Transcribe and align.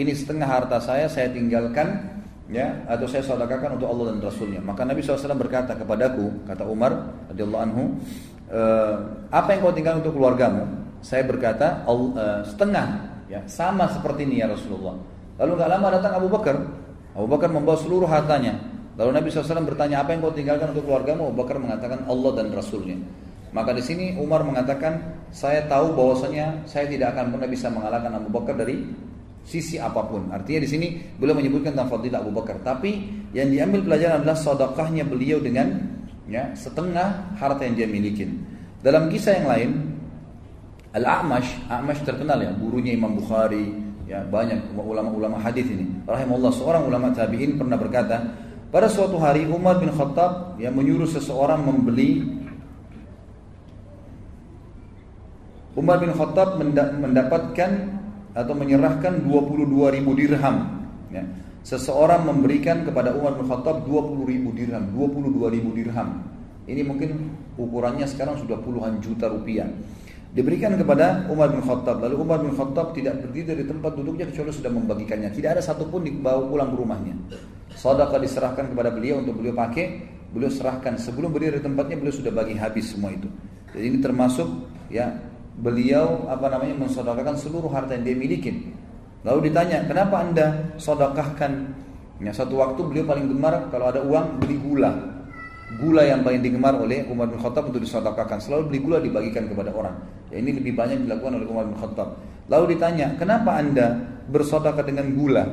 ini 0.00 0.16
setengah 0.16 0.48
harta 0.48 0.80
saya 0.80 1.06
saya 1.06 1.28
tinggalkan 1.28 2.20
ya 2.50 2.82
atau 2.90 3.06
saya 3.06 3.22
sedekahkan 3.22 3.78
untuk 3.78 3.88
Allah 3.88 4.16
dan 4.16 4.18
Rasulnya. 4.24 4.60
Maka 4.60 4.82
Nabi 4.82 5.00
SAW 5.00 5.38
berkata 5.38 5.78
kepadaku, 5.78 6.44
kata 6.48 6.66
Umar 6.66 7.14
radhiyallahu 7.30 7.62
anhu, 7.62 7.82
e, 8.50 8.60
apa 9.30 9.48
yang 9.54 9.60
kau 9.62 9.74
tinggalkan 9.76 10.02
untuk 10.02 10.18
keluargamu? 10.18 10.66
Saya 11.00 11.24
berkata 11.24 11.86
e, 11.86 12.24
setengah, 12.48 12.86
ya 13.30 13.40
sama 13.46 13.86
seperti 13.92 14.26
ini 14.26 14.42
ya 14.42 14.50
Rasulullah. 14.50 14.98
Lalu 15.38 15.52
nggak 15.56 15.70
lama 15.70 15.86
datang 15.94 16.12
Abu 16.18 16.28
Bakar. 16.28 16.56
Abu 17.14 17.26
Bakar 17.30 17.48
membawa 17.54 17.78
seluruh 17.78 18.10
hartanya. 18.10 18.58
Lalu 18.98 19.16
Nabi 19.16 19.28
SAW 19.32 19.64
bertanya 19.64 20.04
apa 20.04 20.12
yang 20.12 20.20
kau 20.20 20.34
tinggalkan 20.34 20.76
untuk 20.76 20.84
keluargamu? 20.84 21.32
Abu 21.32 21.46
Bakar 21.46 21.56
mengatakan 21.56 22.04
Allah 22.04 22.30
dan 22.36 22.52
Rasulnya. 22.52 23.00
Maka 23.50 23.74
di 23.74 23.82
sini 23.82 24.14
Umar 24.20 24.46
mengatakan 24.46 25.18
saya 25.34 25.66
tahu 25.66 25.94
bahwasanya 25.94 26.66
saya 26.70 26.86
tidak 26.86 27.16
akan 27.16 27.34
pernah 27.34 27.48
bisa 27.50 27.66
mengalahkan 27.66 28.12
Abu 28.14 28.28
Bakar 28.30 28.54
dari 28.60 28.86
sisi 29.44 29.80
apa 29.80 30.04
pun. 30.06 30.28
Artinya 30.30 30.60
di 30.62 30.68
sini 30.68 30.86
beliau 31.16 31.36
menyebutkan 31.36 31.74
tentang 31.74 31.90
fadilah 31.90 32.22
Abu 32.22 32.32
Bakar. 32.34 32.60
Tapi 32.62 32.90
yang 33.34 33.50
diambil 33.50 33.86
pelajaran 33.86 34.22
adalah 34.22 34.38
sedekahnya 34.38 35.04
beliau 35.06 35.42
dengan 35.42 35.80
ya 36.30 36.54
setengah 36.54 37.36
harta 37.36 37.66
yang 37.66 37.74
dia 37.74 37.88
miliki. 37.90 38.26
Dalam 38.80 39.12
kisah 39.12 39.36
yang 39.36 39.48
lain, 39.50 39.70
Al-A'mash, 40.96 41.68
A'mash 41.68 42.00
terkenal 42.02 42.40
ya, 42.40 42.50
gurunya 42.56 42.96
Imam 42.96 43.12
Bukhari, 43.12 43.76
ya 44.08 44.24
banyak 44.24 44.72
ulama-ulama 44.74 45.36
hadis 45.38 45.68
ini. 45.68 45.86
Rahimahullah 46.08 46.50
seorang 46.50 46.82
ulama 46.88 47.12
tabi'in 47.12 47.60
pernah 47.60 47.76
berkata, 47.76 48.24
pada 48.70 48.86
suatu 48.86 49.18
hari 49.18 49.44
Umar 49.50 49.82
bin 49.82 49.90
Khattab 49.90 50.56
yang 50.62 50.74
menyuruh 50.78 51.06
seseorang 51.06 51.62
membeli 51.62 52.22
Umar 55.74 56.02
bin 56.02 56.10
Khattab 56.10 56.58
mendapatkan 56.98 57.70
atau 58.40 58.56
menyerahkan 58.56 59.20
22 59.20 59.96
ribu 60.00 60.16
dirham. 60.16 60.80
Ya. 61.12 61.28
Seseorang 61.60 62.24
memberikan 62.24 62.88
kepada 62.88 63.12
Umar 63.12 63.36
bin 63.36 63.44
Khattab 63.44 63.84
20 63.84 64.24
ribu 64.24 64.56
dirham, 64.56 64.88
22 64.96 65.52
ribu 65.52 65.70
dirham. 65.76 66.24
Ini 66.64 66.80
mungkin 66.88 67.36
ukurannya 67.60 68.08
sekarang 68.08 68.40
sudah 68.40 68.56
puluhan 68.64 68.96
juta 69.04 69.28
rupiah. 69.28 69.68
Diberikan 70.30 70.78
kepada 70.78 71.26
Umar 71.26 71.50
bin 71.50 71.60
Khattab. 71.60 72.00
Lalu 72.00 72.16
Umar 72.16 72.38
bin 72.40 72.54
Khattab 72.54 72.94
tidak 72.94 73.18
berdiri 73.20 73.50
dari 73.50 73.64
tempat 73.66 73.98
duduknya 73.98 74.30
kecuali 74.30 74.54
sudah 74.54 74.70
membagikannya. 74.70 75.34
Tidak 75.34 75.58
ada 75.58 75.60
satupun 75.60 76.06
dibawa 76.06 76.46
pulang 76.46 76.70
ke 76.70 76.76
rumahnya. 76.78 77.14
Sadaqah 77.74 78.22
diserahkan 78.22 78.70
kepada 78.70 78.94
beliau 78.94 79.20
untuk 79.20 79.42
beliau 79.42 79.52
pakai. 79.58 80.06
Beliau 80.30 80.46
serahkan 80.46 80.94
sebelum 81.02 81.34
berdiri 81.34 81.58
dari 81.58 81.64
tempatnya 81.66 81.98
beliau 81.98 82.14
sudah 82.14 82.30
bagi 82.30 82.54
habis 82.54 82.94
semua 82.94 83.10
itu. 83.10 83.26
Jadi 83.74 83.84
ini 83.90 83.98
termasuk 83.98 84.46
ya 84.86 85.10
beliau 85.60 86.26
apa 86.26 86.48
namanya 86.48 86.88
mensodakakan 86.88 87.36
seluruh 87.36 87.68
harta 87.68 87.94
yang 87.94 88.04
dia 88.04 88.16
miliki. 88.16 88.72
Lalu 89.20 89.52
ditanya, 89.52 89.84
kenapa 89.84 90.24
anda 90.24 90.72
sodakahkan? 90.80 91.52
Ya, 92.20 92.32
satu 92.32 92.60
waktu 92.60 92.80
beliau 92.80 93.04
paling 93.04 93.28
gemar 93.28 93.68
kalau 93.68 93.92
ada 93.92 94.00
uang 94.00 94.40
beli 94.40 94.56
gula. 94.56 94.92
Gula 95.80 96.02
yang 96.02 96.24
paling 96.26 96.40
digemar 96.42 96.76
oleh 96.76 97.06
Umar 97.06 97.28
bin 97.28 97.38
Khattab 97.38 97.68
untuk 97.68 97.84
disodakahkan. 97.84 98.40
Selalu 98.40 98.72
beli 98.72 98.80
gula 98.80 98.98
dibagikan 99.00 99.46
kepada 99.46 99.70
orang. 99.72 99.96
Ya, 100.32 100.40
ini 100.40 100.56
lebih 100.56 100.72
banyak 100.72 101.04
dilakukan 101.04 101.36
oleh 101.36 101.46
Umar 101.48 101.68
bin 101.68 101.76
Khattab. 101.76 102.16
Lalu 102.48 102.76
ditanya, 102.76 103.14
kenapa 103.20 103.60
anda 103.60 104.00
bersodakah 104.32 104.82
dengan 104.82 105.12
gula? 105.12 105.44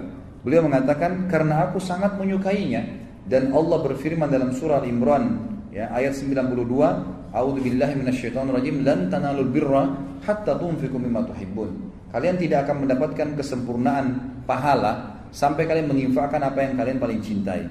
Beliau 0.42 0.64
mengatakan, 0.64 1.28
karena 1.28 1.68
aku 1.68 1.84
sangat 1.84 2.16
menyukainya. 2.16 3.08
Dan 3.28 3.52
Allah 3.52 3.84
berfirman 3.84 4.32
dalam 4.32 4.56
surah 4.56 4.88
Imran 4.88 5.44
ya 5.76 5.92
ayat 5.92 6.16
92 6.16 7.17
A'udzu 7.36 7.60
billahi 7.64 7.94
minasyaitonir 8.00 8.56
rajim 8.56 8.88
lan 8.88 9.12
tanalul 9.12 9.52
birra 9.52 9.84
hatta 10.24 10.56
tunfiqu 10.56 10.96
mimma 10.96 11.28
tuhibbun. 11.28 11.70
Kalian 12.12 12.40
tidak 12.40 12.68
akan 12.68 12.88
mendapatkan 12.88 13.36
kesempurnaan 13.36 14.06
pahala 14.48 15.24
sampai 15.36 15.68
kalian 15.68 15.92
menginfakkan 15.92 16.40
apa 16.40 16.64
yang 16.64 16.80
kalian 16.80 16.98
paling 16.98 17.20
cintai. 17.20 17.68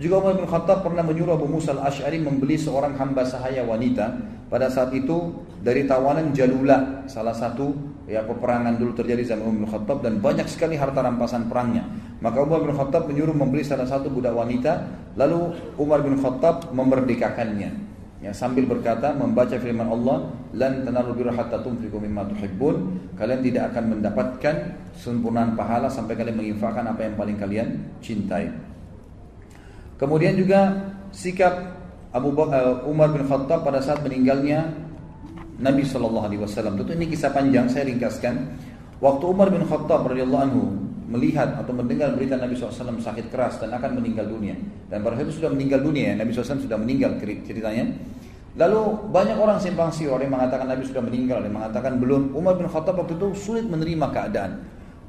Juga 0.00 0.16
Umar 0.16 0.40
bin 0.40 0.48
Khattab 0.48 0.80
pernah 0.80 1.04
menyuruh 1.04 1.36
Abu 1.36 1.44
Musa 1.44 1.76
al-Ash'ari 1.76 2.24
membeli 2.24 2.56
seorang 2.56 2.96
hamba 2.96 3.20
sahaya 3.20 3.60
wanita 3.68 4.16
pada 4.48 4.72
saat 4.72 4.96
itu 4.96 5.44
dari 5.60 5.84
tawanan 5.84 6.32
Jalula, 6.32 7.04
salah 7.04 7.36
satu 7.36 7.76
ya 8.08 8.24
peperangan 8.24 8.80
dulu 8.80 8.96
terjadi 8.96 9.36
zaman 9.36 9.44
Umar 9.44 9.58
bin 9.60 9.68
Khattab 9.68 9.98
dan 10.00 10.18
banyak 10.18 10.48
sekali 10.48 10.80
harta 10.80 11.04
rampasan 11.04 11.52
perangnya. 11.52 11.84
Maka 12.24 12.40
Umar 12.40 12.64
bin 12.64 12.72
Khattab 12.72 13.12
menyuruh 13.12 13.36
membeli 13.36 13.60
salah 13.60 13.84
satu 13.84 14.08
budak 14.08 14.32
wanita, 14.32 14.88
lalu 15.20 15.52
Umar 15.76 16.00
bin 16.00 16.16
Khattab 16.16 16.72
memerdekakannya. 16.72 17.89
Ya, 18.20 18.36
sambil 18.36 18.68
berkata 18.68 19.16
membaca 19.16 19.56
firman 19.56 19.88
Allah, 19.88 20.28
"Lan 20.52 20.84
tanalul 20.84 21.16
birra 21.16 21.32
hatta 21.32 21.64
tunfiqu 21.64 21.96
mimma 21.96 22.28
tuhibbun." 22.28 22.76
Kalian 23.16 23.40
tidak 23.40 23.72
akan 23.72 23.96
mendapatkan 23.96 24.54
sempurnaan 24.92 25.56
pahala 25.56 25.88
sampai 25.88 26.20
kalian 26.20 26.36
menginfakkan 26.36 26.84
apa 26.84 27.00
yang 27.08 27.16
paling 27.16 27.40
kalian 27.40 27.80
cintai. 28.04 28.52
Kemudian 29.96 30.36
juga 30.36 30.92
sikap 31.16 31.80
Abu 32.12 32.36
Bakar 32.36 32.84
eh, 32.84 32.90
Umar 32.92 33.08
bin 33.12 33.24
Khattab 33.24 33.64
pada 33.64 33.80
saat 33.80 34.04
meninggalnya 34.04 34.68
Nabi 35.56 35.84
Shallallahu 35.88 36.26
Alaihi 36.28 36.40
Wasallam. 36.44 36.76
Tentu 36.76 36.92
ini 36.92 37.08
kisah 37.08 37.32
panjang 37.32 37.72
saya 37.72 37.88
ringkaskan. 37.88 38.36
Waktu 39.00 39.24
Umar 39.24 39.48
bin 39.48 39.64
Khattab 39.64 40.04
radhiyallahu 40.12 40.44
anhu 40.44 40.64
melihat 41.10 41.58
atau 41.58 41.74
mendengar 41.74 42.14
berita 42.14 42.38
Nabi 42.38 42.54
SAW 42.54 43.02
sakit 43.02 43.34
keras 43.34 43.58
dan 43.58 43.74
akan 43.74 43.98
meninggal 43.98 44.30
dunia. 44.30 44.54
Dan 44.86 45.02
pada 45.02 45.18
itu 45.18 45.42
sudah 45.42 45.50
meninggal 45.50 45.82
dunia, 45.82 46.14
ya. 46.14 46.22
Nabi 46.22 46.30
SAW 46.30 46.62
sudah 46.62 46.78
meninggal 46.78 47.18
ceritanya. 47.18 47.90
Lalu 48.58 49.12
banyak 49.14 49.38
orang 49.38 49.62
simpang 49.62 49.94
siur 49.94 50.18
yang 50.18 50.34
mengatakan 50.34 50.66
Nabi 50.66 50.82
sudah 50.82 51.02
meninggal, 51.02 51.42
yang 51.46 51.54
mengatakan 51.54 52.02
belum. 52.02 52.34
Umar 52.34 52.58
bin 52.58 52.66
Khattab 52.66 52.98
waktu 52.98 53.14
itu 53.14 53.30
sulit 53.38 53.66
menerima 53.66 54.10
keadaan. 54.10 54.52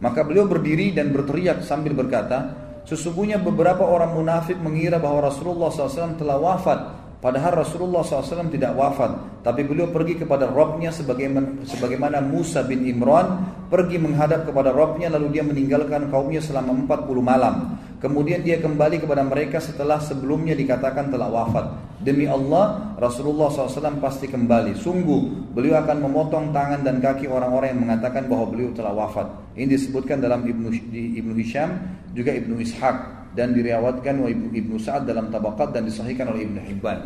Maka 0.01 0.21
beliau 0.25 0.45
berdiri 0.45 0.93
dan 0.93 1.09
berteriak 1.09 1.65
sambil 1.65 1.97
berkata, 1.97 2.53
sesungguhnya 2.85 3.41
beberapa 3.41 3.81
orang 3.85 4.13
munafik 4.13 4.57
mengira 4.61 4.97
bahwa 5.01 5.25
Rasulullah 5.29 5.69
SAW 5.69 6.17
telah 6.17 6.37
wafat 6.37 6.79
Padahal 7.21 7.61
Rasulullah 7.61 8.01
SAW 8.01 8.49
tidak 8.49 8.73
wafat, 8.73 9.45
tapi 9.45 9.61
beliau 9.61 9.93
pergi 9.93 10.17
kepada 10.17 10.49
Robnya 10.49 10.89
sebagaimana, 10.89 11.61
sebagaimana 11.69 12.17
Musa 12.17 12.65
bin 12.65 12.81
Imran 12.81 13.45
pergi 13.69 14.01
menghadap 14.01 14.49
kepada 14.49 14.73
Robnya 14.73 15.05
lalu 15.13 15.37
dia 15.37 15.45
meninggalkan 15.45 16.09
kaumnya 16.09 16.41
selama 16.41 16.73
40 16.73 17.21
malam. 17.21 17.77
Kemudian 18.01 18.41
dia 18.41 18.57
kembali 18.57 18.97
kepada 18.97 19.21
mereka 19.21 19.61
setelah 19.61 20.01
sebelumnya 20.01 20.57
dikatakan 20.57 21.13
telah 21.13 21.29
wafat. 21.29 21.77
Demi 22.01 22.25
Allah, 22.25 22.97
Rasulullah 22.97 23.53
SAW 23.53 24.01
pasti 24.01 24.25
kembali. 24.25 24.73
Sungguh, 24.73 25.53
beliau 25.53 25.77
akan 25.85 26.09
memotong 26.09 26.49
tangan 26.49 26.81
dan 26.81 26.97
kaki 26.97 27.29
orang-orang 27.29 27.77
yang 27.77 27.85
mengatakan 27.85 28.25
bahwa 28.25 28.49
beliau 28.49 28.73
telah 28.73 28.89
wafat. 28.89 29.29
Ini 29.53 29.69
disebutkan 29.69 30.17
dalam 30.17 30.41
Ibnu, 30.41 30.73
Ibnu 30.89 31.33
Hisham, 31.37 31.77
juga 32.17 32.33
Ibnu 32.33 32.57
Ishaq 32.57 32.97
dan 33.37 33.53
diriwayatkan 33.53 34.17
oleh 34.17 34.33
Ibnu 34.33 34.81
Sa'ad 34.81 35.05
dalam 35.05 35.29
Tabaqat 35.29 35.69
dan 35.69 35.85
disahihkan 35.85 36.25
oleh 36.33 36.49
Ibnu 36.49 36.57
Hibban. 36.57 36.99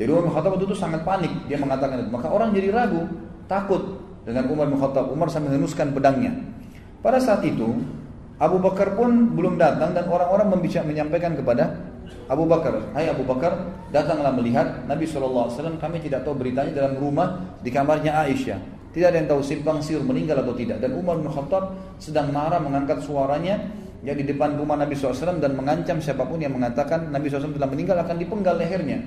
Jadi 0.00 0.08
Umar 0.08 0.24
bin 0.24 0.32
Khattab 0.32 0.56
itu 0.56 0.72
sangat 0.72 1.04
panik, 1.04 1.28
dia 1.44 1.60
mengatakan 1.60 2.00
itu. 2.00 2.08
Maka 2.08 2.32
orang 2.32 2.56
jadi 2.56 2.72
ragu, 2.72 3.04
takut 3.44 4.00
dengan 4.24 4.48
Umar 4.48 4.64
bin. 4.72 4.80
Umar 5.12 5.28
sambil 5.28 5.60
menuskan 5.60 5.92
pedangnya. 5.92 6.32
Pada 7.04 7.20
saat 7.20 7.44
itu, 7.44 7.76
Abu 8.42 8.58
Bakar 8.58 8.98
pun 8.98 9.38
belum 9.38 9.54
datang 9.54 9.94
dan 9.94 10.10
orang-orang 10.10 10.50
menyampaikan 10.58 11.38
kepada 11.38 11.78
Abu 12.26 12.42
Bakar, 12.50 12.90
Hai 12.90 13.06
Abu 13.06 13.22
Bakar, 13.22 13.54
datanglah 13.94 14.34
melihat 14.34 14.82
Nabi 14.90 15.06
SAW, 15.06 15.78
kami 15.78 16.02
tidak 16.02 16.26
tahu 16.26 16.34
beritanya 16.34 16.74
dalam 16.74 16.98
rumah 16.98 17.54
di 17.62 17.70
kamarnya 17.70 18.18
Aisyah. 18.26 18.58
Tidak 18.92 19.06
ada 19.08 19.16
yang 19.16 19.28
tahu 19.30 19.40
simpang 19.40 19.80
siur 19.80 20.04
meninggal 20.04 20.44
atau 20.44 20.52
tidak. 20.52 20.82
Dan 20.82 20.92
Umar 20.98 21.16
bin 21.16 21.30
Khattab 21.30 21.96
sedang 21.96 22.28
marah 22.28 22.60
mengangkat 22.60 23.00
suaranya 23.00 23.72
ya 24.04 24.12
di 24.12 24.26
depan 24.26 24.58
rumah 24.58 24.76
Nabi 24.76 24.92
SAW 24.92 25.40
dan 25.40 25.56
mengancam 25.56 25.96
siapa 26.02 26.28
pun 26.28 26.36
yang 26.42 26.52
mengatakan 26.52 27.08
Nabi 27.08 27.32
SAW 27.32 27.56
telah 27.56 27.70
meninggal 27.72 27.96
akan 28.04 28.20
dipenggal 28.20 28.60
lehernya. 28.60 29.00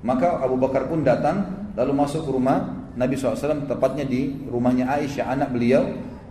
Maka 0.00 0.40
Abu 0.40 0.56
Bakar 0.56 0.88
pun 0.88 1.04
datang 1.04 1.68
lalu 1.76 1.92
masuk 1.92 2.24
ke 2.24 2.30
rumah 2.32 2.88
Nabi 2.96 3.20
SAW 3.20 3.68
tepatnya 3.68 4.08
di 4.08 4.48
rumahnya 4.48 4.88
Aisyah 4.88 5.34
anak 5.34 5.52
beliau. 5.52 5.84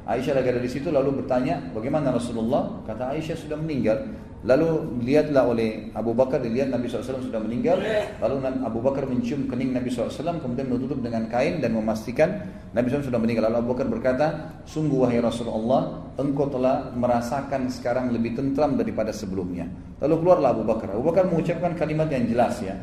Aisyah 0.08 0.40
lagi 0.40 0.56
ada 0.56 0.62
di 0.64 0.72
situ 0.72 0.88
lalu 0.88 1.20
bertanya 1.20 1.60
bagaimana 1.76 2.16
Rasulullah? 2.16 2.80
Kata 2.88 3.12
Aisyah 3.12 3.36
sudah 3.36 3.60
meninggal. 3.60 4.08
Lalu 4.48 5.02
dilihatlah 5.04 5.44
oleh 5.50 5.92
Abu 5.92 6.16
Bakar, 6.16 6.40
dilihat 6.40 6.72
Nabi 6.72 6.88
SAW 6.88 7.20
sudah 7.20 7.42
meninggal. 7.42 7.82
Lalu 8.22 8.36
Abu 8.64 8.80
Bakar 8.80 9.04
mencium 9.10 9.50
kening 9.50 9.76
Nabi 9.76 9.92
SAW, 9.92 10.40
kemudian 10.40 10.72
menutup 10.72 11.02
dengan 11.04 11.28
kain 11.28 11.60
dan 11.60 11.76
memastikan 11.76 12.48
Nabi 12.72 12.88
SAW 12.88 13.12
sudah 13.12 13.20
meninggal. 13.20 13.52
Lalu 13.52 13.58
Abu 13.66 13.70
Bakar 13.76 13.88
berkata, 13.92 14.28
sungguh 14.64 15.04
wahai 15.04 15.20
Rasulullah, 15.20 16.14
engkau 16.16 16.48
telah 16.48 16.94
merasakan 16.96 17.68
sekarang 17.68 18.14
lebih 18.14 18.38
tentram 18.38 18.80
daripada 18.80 19.12
sebelumnya. 19.12 19.68
Lalu 20.00 20.16
keluarlah 20.24 20.56
Abu 20.56 20.64
Bakar. 20.64 20.96
Abu 20.96 21.04
Bakar 21.04 21.28
mengucapkan 21.28 21.76
kalimat 21.76 22.08
yang 22.08 22.30
jelas 22.30 22.62
ya. 22.64 22.78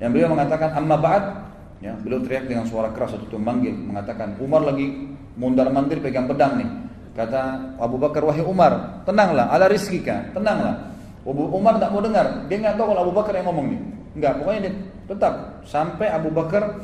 Yang 0.00 0.10
beliau 0.16 0.28
mengatakan, 0.32 0.72
amma 0.72 0.96
ba'd, 0.96 1.24
ya, 1.82 1.92
beliau 1.98 2.22
teriak 2.24 2.46
dengan 2.48 2.64
suara 2.64 2.94
keras 2.94 3.18
waktu 3.18 3.26
itu 3.26 3.36
memanggil, 3.36 3.74
mengatakan, 3.74 4.38
Umar 4.38 4.64
lagi 4.64 5.11
mundar 5.36 5.68
mandir 5.72 5.98
pegang 5.98 6.28
pedang 6.28 6.60
nih. 6.60 6.68
Kata 7.12 7.76
Abu 7.76 8.00
Bakar, 8.00 8.24
wahai 8.24 8.40
Umar, 8.40 9.04
tenanglah, 9.04 9.52
ala 9.52 9.68
rizkika, 9.68 10.32
tenanglah. 10.32 10.96
Umar 11.28 11.76
tak 11.76 11.92
mau 11.92 12.00
dengar, 12.00 12.48
dia 12.48 12.56
nggak 12.56 12.74
tahu 12.80 12.96
kalau 12.96 13.00
Abu 13.06 13.14
Bakar 13.14 13.36
yang 13.36 13.46
ngomong 13.52 13.66
nih. 13.68 13.80
Enggak, 14.16 14.32
pokoknya 14.40 14.60
dia 14.64 14.72
tetap 15.06 15.32
sampai 15.68 16.08
Abu 16.08 16.32
Bakar 16.32 16.82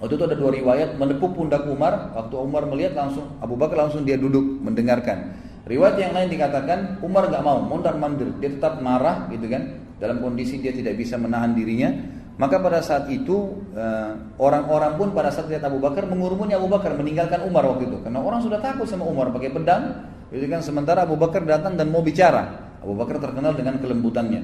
waktu 0.00 0.12
itu 0.16 0.24
ada 0.24 0.36
dua 0.36 0.50
riwayat 0.52 0.96
menepuk 0.96 1.36
pundak 1.36 1.68
Umar, 1.68 2.16
waktu 2.16 2.34
Umar 2.36 2.64
melihat 2.68 2.96
langsung 2.96 3.36
Abu 3.38 3.60
Bakar 3.60 3.88
langsung 3.88 4.08
dia 4.08 4.16
duduk 4.16 4.44
mendengarkan. 4.64 5.36
Riwayat 5.68 5.96
yang 5.98 6.12
lain 6.14 6.28
dikatakan 6.30 7.02
Umar 7.02 7.28
gak 7.28 7.42
mau, 7.42 7.60
mondar 7.60 7.98
mandir, 7.98 8.30
dia 8.40 8.54
tetap 8.54 8.80
marah 8.80 9.28
gitu 9.28 9.50
kan, 9.50 9.78
dalam 10.00 10.22
kondisi 10.24 10.62
dia 10.62 10.72
tidak 10.72 10.96
bisa 10.96 11.20
menahan 11.20 11.52
dirinya. 11.52 11.92
Maka 12.36 12.60
pada 12.60 12.84
saat 12.84 13.08
itu 13.08 13.64
eh, 13.72 14.12
orang-orang 14.36 15.00
pun 15.00 15.08
pada 15.16 15.32
saat 15.32 15.48
lihat 15.48 15.64
Abu 15.64 15.80
Bakar 15.80 16.04
mengurumuni 16.04 16.52
Abu 16.52 16.68
Bakar 16.68 16.92
meninggalkan 16.92 17.40
Umar 17.48 17.64
waktu 17.64 17.88
itu, 17.88 17.96
karena 18.04 18.20
orang 18.20 18.44
sudah 18.44 18.60
takut 18.60 18.84
sama 18.84 19.08
Umar 19.08 19.32
pakai 19.32 19.48
pedang. 19.48 20.12
Gitu 20.28 20.44
kan 20.50 20.60
sementara 20.60 21.08
Abu 21.08 21.16
Bakar 21.16 21.48
datang 21.48 21.80
dan 21.80 21.88
mau 21.88 22.04
bicara. 22.04 22.76
Abu 22.84 22.92
Bakar 22.92 23.22
terkenal 23.22 23.56
dengan 23.56 23.80
kelembutannya. 23.80 24.42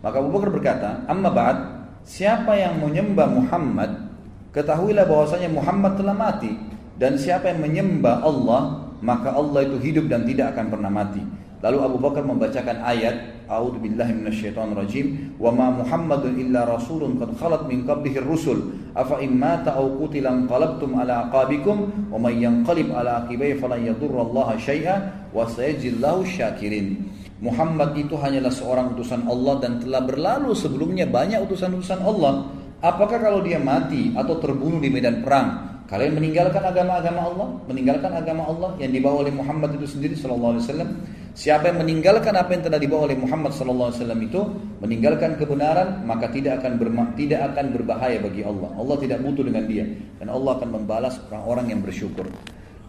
Maka 0.00 0.16
Abu 0.24 0.30
Bakar 0.32 0.48
berkata, 0.48 0.88
"Amma 1.04 1.28
ba'd, 1.28 1.58
siapa 2.04 2.56
yang 2.56 2.80
menyembah 2.80 3.28
Muhammad, 3.28 4.08
ketahuilah 4.56 5.04
bahwasanya 5.04 5.52
Muhammad 5.52 6.00
telah 6.00 6.16
mati 6.16 6.52
dan 6.96 7.18
siapa 7.18 7.50
yang 7.50 7.60
menyembah 7.60 8.22
Allah, 8.22 8.92
maka 9.02 9.34
Allah 9.34 9.66
itu 9.66 9.76
hidup 9.82 10.06
dan 10.08 10.24
tidak 10.24 10.54
akan 10.56 10.72
pernah 10.72 10.88
mati. 10.88 11.20
Lalu 11.64 11.78
Abu 11.80 11.96
Bakar 11.96 12.28
membacakan 12.28 12.84
ayat 12.84 13.48
A'udzu 13.48 13.80
billahi 13.80 14.12
minasyaitonir 14.20 14.76
rajim 14.76 15.32
wa 15.40 15.48
ma 15.48 15.72
Muhammadun 15.72 16.36
illa 16.36 16.68
rasulun 16.68 17.16
qad 17.16 17.32
khalat 17.40 17.64
min 17.64 17.88
qablihi 17.88 18.20
rusul 18.20 18.72
afa 18.92 19.20
in 19.24 19.40
mata 19.40 19.72
aw 19.72 19.84
qutila 19.96 20.32
qalabtum 20.44 20.92
ala 21.00 21.28
aqabikum 21.28 22.08
wa 22.12 22.20
may 22.20 22.36
yanqalib 22.40 22.92
ala 22.92 23.24
aqibai 23.24 23.56
falan 23.56 23.80
yadurrallaha 23.80 24.60
syai'a 24.60 25.28
wa 25.32 25.48
sayajillahu 25.48 26.28
syakirin. 26.28 27.08
Muhammad 27.40 27.96
itu 27.96 28.12
hanyalah 28.16 28.52
seorang 28.52 28.92
utusan 28.96 29.24
Allah 29.24 29.60
dan 29.64 29.80
telah 29.80 30.04
berlalu 30.04 30.52
sebelumnya 30.52 31.08
banyak 31.08 31.48
utusan-utusan 31.48 32.04
Allah. 32.04 32.48
Apakah 32.84 33.16
kalau 33.16 33.40
dia 33.40 33.56
mati 33.56 34.12
atau 34.12 34.36
terbunuh 34.36 34.80
di 34.80 34.92
medan 34.92 35.24
perang 35.24 35.74
Kalian 35.84 36.16
meninggalkan 36.16 36.64
agama-agama 36.64 37.20
Allah, 37.28 37.48
meninggalkan 37.68 38.08
agama 38.08 38.48
Allah 38.48 38.72
yang 38.80 38.88
dibawa 38.88 39.20
oleh 39.20 39.36
Muhammad 39.36 39.76
itu 39.76 39.84
sendiri 39.84 40.16
sallallahu 40.16 40.56
alaihi 40.56 40.64
wasallam. 40.64 40.90
Siapa 41.34 41.66
yang 41.66 41.82
meninggalkan 41.82 42.30
apa 42.38 42.54
yang 42.54 42.62
telah 42.62 42.78
dibawa 42.78 43.10
oleh 43.10 43.18
Muhammad 43.18 43.50
wasallam 43.58 44.22
itu, 44.22 44.38
meninggalkan 44.78 45.34
kebenaran, 45.34 46.06
maka 46.06 46.30
tidak 46.30 46.62
akan 46.62 46.78
tidak 47.18 47.50
akan 47.50 47.74
berbahaya 47.74 48.22
bagi 48.22 48.46
Allah. 48.46 48.70
Allah 48.78 48.96
tidak 49.02 49.18
butuh 49.18 49.42
dengan 49.42 49.66
dia 49.66 49.82
dan 50.22 50.30
Allah 50.30 50.62
akan 50.62 50.68
membalas 50.70 51.18
orang-orang 51.26 51.74
yang 51.74 51.80
bersyukur. 51.82 52.30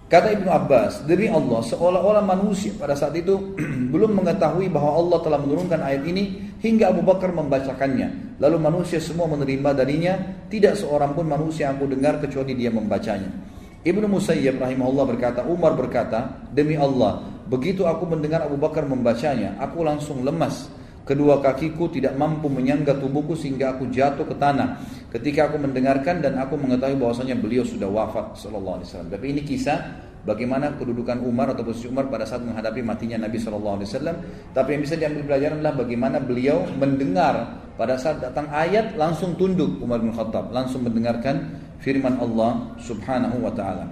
Kata 0.05 0.29
Ibnu 0.37 0.45
Abbas, 0.45 1.09
demi 1.09 1.25
Allah, 1.25 1.65
seolah-olah 1.65 2.21
manusia 2.21 2.69
pada 2.77 2.93
saat 2.93 3.17
itu 3.17 3.57
belum 3.93 4.21
mengetahui 4.21 4.69
bahwa 4.69 4.93
Allah 4.93 5.19
telah 5.25 5.41
menurunkan 5.41 5.81
ayat 5.81 6.05
ini 6.05 6.53
hingga 6.61 6.93
Abu 6.93 7.01
Bakar 7.01 7.33
membacakannya. 7.33 8.37
Lalu 8.37 8.57
manusia 8.61 9.01
semua 9.01 9.25
menerima 9.25 9.73
darinya, 9.73 10.13
tidak 10.53 10.77
seorang 10.77 11.17
pun 11.17 11.25
manusia 11.25 11.73
yang 11.73 11.81
aku 11.81 11.89
dengar 11.89 12.21
kecuali 12.21 12.53
dia 12.53 12.69
membacanya. 12.69 13.33
Ibnu 13.81 14.05
Musayyib 14.05 14.61
rahimahullah 14.61 15.05
berkata, 15.09 15.41
Umar 15.49 15.73
berkata, 15.73 16.45
demi 16.53 16.77
Allah, 16.77 17.34
begitu 17.45 17.85
aku 17.85 18.09
mendengar 18.09 18.45
Abu 18.45 18.57
Bakar 18.57 18.85
membacanya, 18.85 19.57
aku 19.61 19.85
langsung 19.85 20.25
lemas. 20.25 20.69
Kedua 21.05 21.37
kakiku 21.37 21.85
tidak 21.93 22.17
mampu 22.17 22.49
menyangga 22.49 22.97
tubuhku 22.97 23.37
sehingga 23.37 23.77
aku 23.77 23.93
jatuh 23.93 24.25
ke 24.25 24.33
tanah 24.41 24.81
ketika 25.13 25.53
aku 25.53 25.61
mendengarkan 25.61 26.17
dan 26.17 26.33
aku 26.41 26.57
mengetahui 26.57 26.97
bahwasanya 26.97 27.37
beliau 27.37 27.61
sudah 27.61 27.85
wafat 27.85 28.33
sallallahu 28.33 28.81
alaihi 28.81 28.89
wasallam. 28.89 29.09
Tapi 29.13 29.25
ini 29.29 29.41
kisah 29.45 29.77
bagaimana 30.25 30.73
kedudukan 30.73 31.21
Umar 31.21 31.53
atau 31.53 31.61
posisi 31.61 31.85
Umar 31.85 32.09
pada 32.09 32.25
saat 32.25 32.41
menghadapi 32.41 32.81
matinya 32.81 33.21
Nabi 33.21 33.37
sallallahu 33.37 33.75
alaihi 33.77 33.89
wasallam. 33.93 34.17
Tapi 34.49 34.69
yang 34.73 34.81
bisa 34.81 34.95
diambil 34.97 35.23
pelajaran 35.29 35.55
adalah 35.61 35.75
bagaimana 35.77 36.17
beliau 36.17 36.57
mendengar 36.73 37.35
pada 37.77 38.01
saat 38.01 38.17
datang 38.25 38.49
ayat 38.49 38.97
langsung 38.97 39.37
tunduk 39.37 39.77
Umar 39.85 40.01
bin 40.01 40.09
Khattab, 40.09 40.49
langsung 40.49 40.81
mendengarkan 40.81 41.53
firman 41.85 42.17
Allah 42.17 42.73
Subhanahu 42.81 43.45
wa 43.45 43.53
taala. 43.53 43.85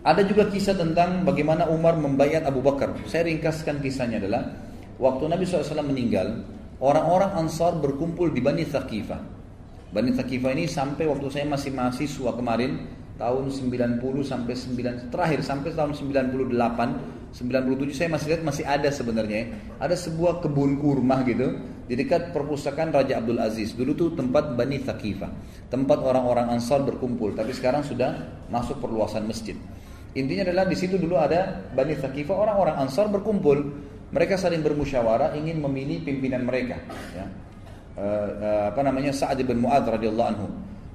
Ada 0.00 0.24
juga 0.24 0.48
kisah 0.48 0.72
tentang 0.80 1.28
bagaimana 1.28 1.68
Umar 1.68 1.92
membayar 1.92 2.40
Abu 2.48 2.64
Bakar. 2.64 2.96
Saya 3.04 3.28
ringkaskan 3.28 3.84
kisahnya 3.84 4.16
adalah 4.16 4.48
waktu 4.96 5.28
Nabi 5.28 5.44
SAW 5.44 5.84
meninggal, 5.84 6.40
orang-orang 6.80 7.36
Ansar 7.36 7.76
berkumpul 7.76 8.32
di 8.32 8.40
Bani 8.40 8.64
Thaqifah. 8.64 9.20
Bani 9.92 10.16
Thaqifah 10.16 10.56
ini 10.56 10.64
sampai 10.64 11.04
waktu 11.04 11.28
saya 11.28 11.44
masih 11.44 11.76
mahasiswa 11.76 12.32
kemarin 12.32 12.88
tahun 13.20 13.52
90 13.52 14.00
sampai 14.24 14.54
9 14.56 15.12
terakhir 15.12 15.44
sampai 15.44 15.76
tahun 15.76 15.92
98 15.92 17.36
97 17.36 17.92
saya 17.92 18.08
masih 18.08 18.26
lihat 18.32 18.42
masih 18.42 18.64
ada 18.64 18.88
sebenarnya 18.88 19.52
ada 19.76 19.92
sebuah 19.92 20.40
kebun 20.40 20.80
kurma 20.80 21.20
gitu 21.28 21.60
di 21.84 22.00
dekat 22.00 22.32
perpustakaan 22.32 22.88
Raja 22.88 23.20
Abdul 23.20 23.36
Aziz 23.36 23.76
dulu 23.76 23.92
tuh 23.92 24.08
tempat 24.16 24.56
Bani 24.56 24.80
Thaqifah 24.80 25.28
tempat 25.68 26.00
orang-orang 26.00 26.56
Ansar 26.56 26.80
berkumpul 26.80 27.36
tapi 27.36 27.52
sekarang 27.52 27.84
sudah 27.84 28.16
masuk 28.48 28.80
perluasan 28.80 29.28
masjid 29.28 29.54
intinya 30.16 30.46
adalah 30.46 30.64
di 30.66 30.76
situ 30.78 30.98
dulu 30.98 31.14
ada 31.18 31.70
Bani 31.74 31.94
Thaqifah 31.94 32.34
orang-orang 32.34 32.76
Ansar 32.82 33.06
berkumpul 33.10 33.58
mereka 34.10 34.34
saling 34.34 34.62
bermusyawarah 34.62 35.38
ingin 35.38 35.62
memilih 35.62 36.02
pimpinan 36.02 36.42
mereka 36.42 36.82
ya 37.14 37.26
uh, 38.00 38.72
apa 38.72 38.80
namanya 38.82 39.12
Sa'ad 39.14 39.40
bin 39.44 39.62
Mu'adz 39.62 39.86
radhiyallahu 39.86 40.28
anhu 40.34 40.46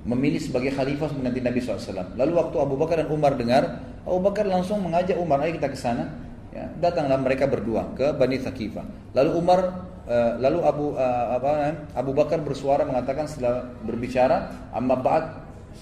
memilih 0.06 0.38
sebagai 0.38 0.70
khalifah 0.70 1.10
mengganti 1.18 1.42
Nabi 1.42 1.60
SAW. 1.66 2.14
Lalu 2.14 2.32
waktu 2.38 2.56
Abu 2.62 2.78
Bakar 2.78 3.02
dan 3.02 3.10
Umar 3.10 3.34
dengar, 3.34 3.82
Abu 4.06 4.22
Bakar 4.22 4.46
langsung 4.46 4.86
mengajak 4.86 5.18
Umar, 5.18 5.42
ayo 5.42 5.58
kita 5.58 5.74
ke 5.74 5.78
sana. 5.78 6.06
Ya, 6.54 6.70
datanglah 6.80 7.20
mereka 7.20 7.50
berdua 7.50 7.90
ke 7.98 8.14
Bani 8.16 8.38
Thaqifah. 8.38 8.86
Lalu 9.18 9.30
Umar, 9.34 9.60
uh, 10.08 10.38
lalu 10.40 10.60
Abu 10.62 10.86
apa 10.96 11.74
Abu 11.98 12.14
Bakar 12.16 12.40
bersuara 12.46 12.86
mengatakan 12.86 13.26
setelah 13.28 13.66
berbicara, 13.82 14.70
amma 14.72 14.96
ba'd 14.96 15.26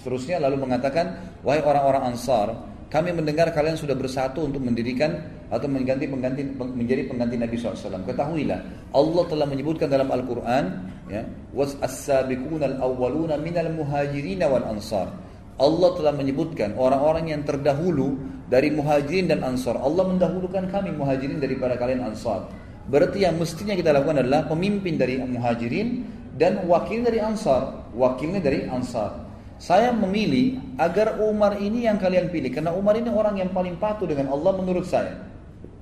seterusnya 0.00 0.40
lalu 0.42 0.66
mengatakan, 0.66 1.20
wahai 1.46 1.62
orang-orang 1.62 2.16
Ansar, 2.16 2.58
kami 2.94 3.10
mendengar 3.10 3.50
kalian 3.50 3.74
sudah 3.74 3.98
bersatu 3.98 4.46
untuk 4.46 4.62
mendirikan 4.62 5.18
atau 5.50 5.66
mengganti 5.66 6.06
pengganti 6.06 6.46
menjadi 6.54 7.10
pengganti 7.10 7.34
Nabi 7.34 7.58
SAW. 7.58 8.06
Ketahuilah, 8.06 8.58
Allah 8.94 9.24
telah 9.26 9.50
menyebutkan 9.50 9.90
dalam 9.90 10.14
Al-Quran, 10.14 10.64
ya, 11.10 11.26
was 11.50 11.74
as-sabiquna 11.82 12.78
al-awwaluna 12.78 13.34
minal 13.42 13.66
muhajirin 13.74 14.46
wal 14.46 14.62
ansar. 14.70 15.10
Allah 15.58 15.90
telah 15.98 16.14
menyebutkan 16.14 16.78
orang-orang 16.78 17.34
yang 17.34 17.42
terdahulu 17.42 18.14
dari 18.46 18.70
muhajirin 18.70 19.26
dan 19.26 19.42
ansar. 19.42 19.74
Allah 19.74 20.06
mendahulukan 20.14 20.70
kami 20.70 20.94
muhajirin 20.94 21.42
daripada 21.42 21.74
kalian 21.74 22.14
ansar. 22.14 22.46
Berarti 22.86 23.26
yang 23.26 23.42
mestinya 23.42 23.74
kita 23.74 23.90
lakukan 23.90 24.22
adalah 24.22 24.46
pemimpin 24.46 24.94
dari 24.94 25.18
muhajirin 25.18 26.06
dan 26.38 26.62
wakil 26.70 27.02
dari 27.02 27.18
ansar. 27.18 27.90
Wakilnya 27.90 28.38
dari 28.38 28.70
ansar. 28.70 29.23
Saya 29.58 29.94
memilih 29.94 30.58
agar 30.76 31.22
Umar 31.22 31.56
ini 31.62 31.86
yang 31.86 31.96
kalian 31.96 32.28
pilih 32.28 32.50
karena 32.50 32.74
Umar 32.74 32.98
ini 32.98 33.08
orang 33.08 33.38
yang 33.38 33.50
paling 33.54 33.78
patuh 33.78 34.04
dengan 34.10 34.34
Allah 34.34 34.52
menurut 34.58 34.84
saya. 34.84 35.14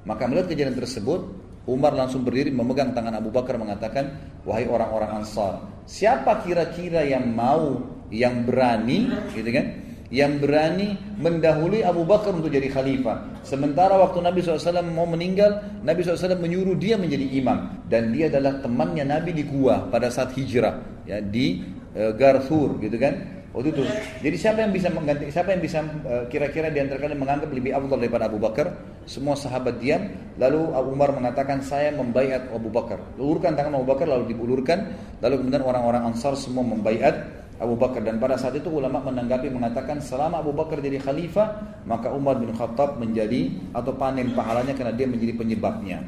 Maka 0.04 0.28
melihat 0.28 0.50
kejadian 0.52 0.76
tersebut, 0.76 1.20
Umar 1.64 1.94
langsung 1.94 2.26
berdiri 2.26 2.50
memegang 2.50 2.90
tangan 2.90 3.14
Abu 3.14 3.30
Bakar 3.30 3.54
mengatakan, 3.54 4.18
"Wahai 4.42 4.66
orang-orang 4.66 5.22
Ansar, 5.22 5.62
siapa 5.86 6.42
kira-kira 6.42 7.06
yang 7.06 7.30
mau, 7.30 7.78
yang 8.10 8.42
berani, 8.42 9.08
gitu 9.30 9.50
kan? 9.50 9.66
Yang 10.12 10.32
berani 10.44 10.88
mendahului 11.16 11.80
Abu 11.88 12.04
Bakar 12.04 12.36
untuk 12.36 12.52
jadi 12.52 12.68
khalifah. 12.68 13.40
Sementara 13.48 13.96
waktu 13.96 14.20
Nabi 14.20 14.44
SAW 14.44 14.84
mau 14.92 15.08
meninggal, 15.08 15.80
Nabi 15.80 16.04
SAW 16.04 16.36
menyuruh 16.36 16.76
dia 16.76 17.00
menjadi 17.00 17.32
imam. 17.32 17.80
Dan 17.88 18.12
dia 18.12 18.28
adalah 18.28 18.60
temannya 18.60 19.08
Nabi 19.08 19.32
di 19.32 19.48
gua 19.48 19.88
pada 19.88 20.12
saat 20.12 20.36
hijrah. 20.36 20.84
ya 21.08 21.24
Di 21.24 21.64
e, 21.96 22.12
Garthur 22.12 22.76
gitu 22.84 23.00
kan. 23.00 23.40
Waktu 23.52 23.68
itu. 23.68 23.84
Jadi 24.24 24.36
siapa 24.40 24.58
yang 24.64 24.72
bisa 24.72 24.88
mengganti 24.88 25.28
siapa 25.28 25.52
yang 25.52 25.60
bisa 25.60 25.84
eh, 25.84 26.24
kira-kira 26.32 26.72
di 26.72 26.80
antara 26.80 27.04
kalian 27.04 27.20
menganggap 27.20 27.52
lebih 27.52 27.76
afdal 27.76 28.00
daripada 28.00 28.24
Abu 28.24 28.40
Bakar? 28.40 28.72
Semua 29.04 29.36
sahabat 29.36 29.76
diam, 29.76 30.08
lalu 30.40 30.72
Abu 30.72 30.88
Umar 30.96 31.12
mengatakan 31.12 31.60
saya 31.60 31.92
membaiat 31.92 32.48
Abu 32.48 32.72
Bakar. 32.72 32.96
Ulurkan 33.20 33.52
tangan 33.52 33.76
Abu 33.76 33.92
Bakar 33.92 34.08
lalu 34.08 34.32
diulurkan, 34.32 34.96
lalu 35.20 35.44
kemudian 35.44 35.68
orang-orang 35.68 36.08
Ansar 36.08 36.32
semua 36.32 36.64
membaiat 36.64 37.28
Abu 37.60 37.76
Bakar 37.76 38.00
dan 38.00 38.16
pada 38.16 38.40
saat 38.40 38.56
itu 38.56 38.72
ulama 38.72 39.04
menanggapi 39.04 39.52
mengatakan 39.52 40.00
selama 40.00 40.40
Abu 40.40 40.56
Bakar 40.56 40.80
jadi 40.80 40.96
khalifah, 40.96 41.82
maka 41.84 42.08
Umar 42.08 42.40
bin 42.40 42.56
Khattab 42.56 42.96
menjadi 42.96 43.52
atau 43.76 43.92
panen 43.92 44.32
pahalanya 44.32 44.72
karena 44.72 44.96
dia 44.96 45.04
menjadi 45.04 45.36
penyebabnya. 45.36 46.00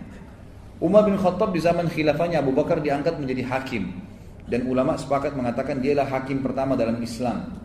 Umar 0.80 1.04
bin 1.04 1.20
Khattab 1.20 1.52
di 1.52 1.60
zaman 1.60 1.92
khilafahnya 1.92 2.40
Abu 2.40 2.56
Bakar 2.56 2.80
diangkat 2.80 3.20
menjadi 3.20 3.44
hakim 3.46 4.03
dan 4.54 4.70
ulama 4.70 4.94
sepakat 4.94 5.34
mengatakan 5.34 5.82
dialah 5.82 6.06
hakim 6.06 6.38
pertama 6.38 6.78
dalam 6.78 7.02
Islam. 7.02 7.58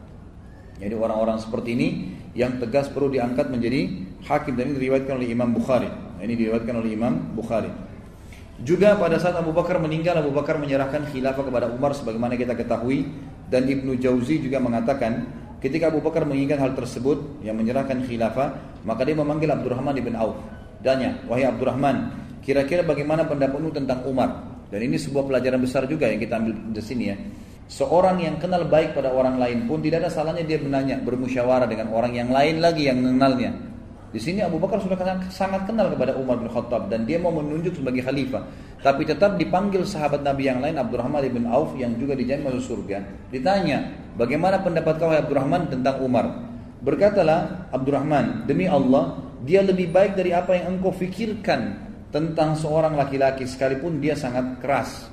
Jadi 0.82 0.98
orang-orang 0.98 1.38
seperti 1.38 1.78
ini 1.78 1.88
yang 2.34 2.58
tegas 2.58 2.90
perlu 2.90 3.14
diangkat 3.14 3.46
menjadi 3.54 4.10
hakim 4.26 4.58
dan 4.58 4.74
ini 4.74 4.82
diriwayatkan 4.82 5.14
oleh 5.22 5.30
Imam 5.30 5.54
Bukhari. 5.54 5.86
Ini 6.18 6.34
diriwayatkan 6.34 6.74
oleh 6.74 6.90
Imam 6.98 7.14
Bukhari. 7.38 7.70
Juga 8.66 8.98
pada 8.98 9.22
saat 9.22 9.38
Abu 9.38 9.54
Bakar 9.54 9.78
meninggal, 9.78 10.18
Abu 10.18 10.34
Bakar 10.34 10.58
menyerahkan 10.58 11.06
khilafah 11.14 11.46
kepada 11.46 11.70
Umar 11.70 11.94
sebagaimana 11.94 12.34
kita 12.34 12.58
ketahui 12.58 13.06
dan 13.54 13.70
Ibnu 13.70 14.02
Jauzi 14.02 14.42
juga 14.42 14.58
mengatakan 14.58 15.30
ketika 15.62 15.94
Abu 15.94 16.02
Bakar 16.02 16.26
menginginkan 16.26 16.58
hal 16.58 16.74
tersebut 16.74 17.46
yang 17.46 17.54
menyerahkan 17.54 18.02
khilafah, 18.02 18.82
maka 18.82 19.06
dia 19.06 19.14
memanggil 19.14 19.54
Abdurrahman 19.54 19.94
bin 19.94 20.18
Auf. 20.18 20.42
Danya, 20.82 21.22
wahai 21.30 21.46
Abdurrahman, 21.46 22.18
kira-kira 22.42 22.82
bagaimana 22.82 23.30
pendapatmu 23.30 23.70
tentang 23.78 24.02
Umar? 24.10 24.49
Dan 24.70 24.80
ini 24.86 25.02
sebuah 25.02 25.26
pelajaran 25.26 25.60
besar 25.62 25.90
juga 25.90 26.06
yang 26.06 26.22
kita 26.22 26.38
ambil 26.38 26.54
di 26.54 26.82
sini 26.82 27.04
ya. 27.10 27.18
Seorang 27.70 28.18
yang 28.22 28.42
kenal 28.42 28.66
baik 28.66 28.98
pada 28.98 29.14
orang 29.14 29.38
lain 29.38 29.70
pun 29.70 29.78
tidak 29.82 30.06
ada 30.06 30.10
salahnya 30.10 30.42
dia 30.42 30.58
menanya, 30.58 30.98
bermusyawarah 31.06 31.70
dengan 31.70 31.94
orang 31.94 32.18
yang 32.18 32.30
lain 32.34 32.62
lagi 32.62 32.90
yang 32.90 32.98
mengenalnya. 32.98 33.54
Di 34.10 34.18
sini 34.18 34.42
Abu 34.42 34.58
Bakar 34.58 34.82
sudah 34.82 34.98
sangat 35.30 35.70
kenal 35.70 35.94
kepada 35.94 36.18
Umar 36.18 36.42
bin 36.42 36.50
Khattab 36.50 36.90
dan 36.90 37.06
dia 37.06 37.22
mau 37.22 37.30
menunjuk 37.30 37.78
sebagai 37.78 38.02
khalifah. 38.02 38.42
Tapi 38.82 39.06
tetap 39.06 39.38
dipanggil 39.38 39.86
sahabat 39.86 40.26
Nabi 40.26 40.50
yang 40.50 40.66
lain 40.66 40.82
Abdurrahman 40.82 41.22
bin 41.30 41.46
Auf 41.46 41.78
yang 41.78 41.94
juga 42.02 42.18
dijamin 42.18 42.50
masuk 42.50 42.74
surga. 42.74 43.06
Ditanya, 43.30 43.86
bagaimana 44.18 44.66
pendapat 44.66 44.98
kau 44.98 45.14
Abdurrahman 45.14 45.70
tentang 45.70 46.02
Umar? 46.02 46.26
Berkatalah 46.82 47.70
Abdurrahman, 47.70 48.50
demi 48.50 48.66
Allah, 48.66 49.22
dia 49.46 49.62
lebih 49.62 49.94
baik 49.94 50.18
dari 50.18 50.34
apa 50.34 50.58
yang 50.58 50.80
engkau 50.80 50.90
fikirkan 50.90 51.89
tentang 52.10 52.58
seorang 52.58 52.98
laki-laki 52.98 53.46
sekalipun 53.46 54.02
dia 54.02 54.18
sangat 54.18 54.58
keras. 54.62 55.10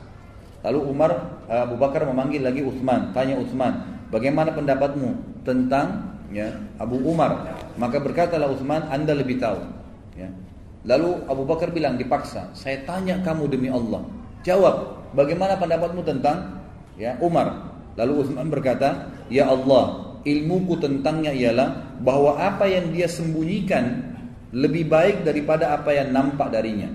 Lalu 0.64 0.80
Umar 0.82 1.10
Abu 1.46 1.76
Bakar 1.78 2.08
memanggil 2.08 2.42
lagi 2.42 2.64
Uthman, 2.64 3.14
tanya 3.14 3.38
Uthman, 3.38 4.02
bagaimana 4.10 4.50
pendapatmu 4.56 5.42
tentang 5.46 6.18
ya 6.32 6.50
Abu 6.80 6.98
Umar? 7.06 7.54
Maka 7.76 8.00
berkatalah 8.00 8.50
Utsman 8.50 8.88
anda 8.88 9.12
lebih 9.12 9.38
tahu. 9.38 9.60
Ya. 10.16 10.32
Lalu 10.86 11.28
Abu 11.28 11.44
Bakar 11.44 11.70
bilang 11.70 12.00
dipaksa 12.00 12.50
saya 12.56 12.82
tanya 12.88 13.20
kamu 13.22 13.46
demi 13.52 13.68
Allah. 13.68 14.02
Jawab 14.42 15.06
bagaimana 15.12 15.60
pendapatmu 15.60 16.02
tentang 16.02 16.64
ya 16.96 17.14
Umar? 17.20 17.76
Lalu 17.94 18.26
Utsman 18.26 18.48
berkata 18.48 19.12
ya 19.28 19.46
Allah 19.52 20.16
ilmuku 20.26 20.82
tentangnya 20.82 21.30
ialah 21.30 21.98
bahwa 22.02 22.34
apa 22.40 22.66
yang 22.66 22.90
dia 22.90 23.06
sembunyikan 23.06 24.15
lebih 24.56 24.88
baik 24.88 25.20
daripada 25.20 25.76
apa 25.76 25.92
yang 25.92 26.16
nampak 26.16 26.48
darinya 26.48 26.88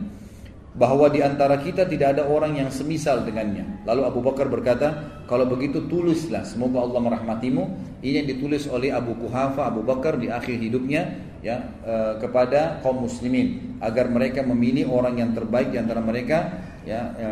bahwa 0.72 1.12
di 1.12 1.20
antara 1.20 1.60
kita 1.60 1.84
tidak 1.84 2.18
ada 2.18 2.24
orang 2.32 2.56
yang 2.56 2.70
semisal 2.72 3.28
dengannya. 3.28 3.84
Lalu 3.84 4.02
Abu 4.08 4.20
Bakar 4.24 4.48
berkata, 4.48 5.20
kalau 5.28 5.44
begitu 5.44 5.84
tulislah, 5.92 6.48
semoga 6.48 6.80
Allah 6.80 7.02
merahmatimu. 7.04 7.64
Ini 8.00 8.24
yang 8.24 8.28
ditulis 8.32 8.72
oleh 8.72 8.90
Abu 8.90 9.14
Kuhafa 9.20 9.68
Abu 9.68 9.84
Bakar 9.84 10.16
di 10.16 10.32
akhir 10.32 10.58
hidupnya 10.58 11.22
ya 11.44 11.60
e, 11.84 11.96
kepada 12.24 12.80
kaum 12.82 13.04
muslimin 13.04 13.78
agar 13.84 14.10
mereka 14.10 14.42
memilih 14.42 14.90
orang 14.90 15.22
yang 15.22 15.36
terbaik 15.36 15.70
di 15.70 15.78
antara 15.78 16.02
mereka 16.02 16.50
ya 16.82 17.14
e, 17.14 17.28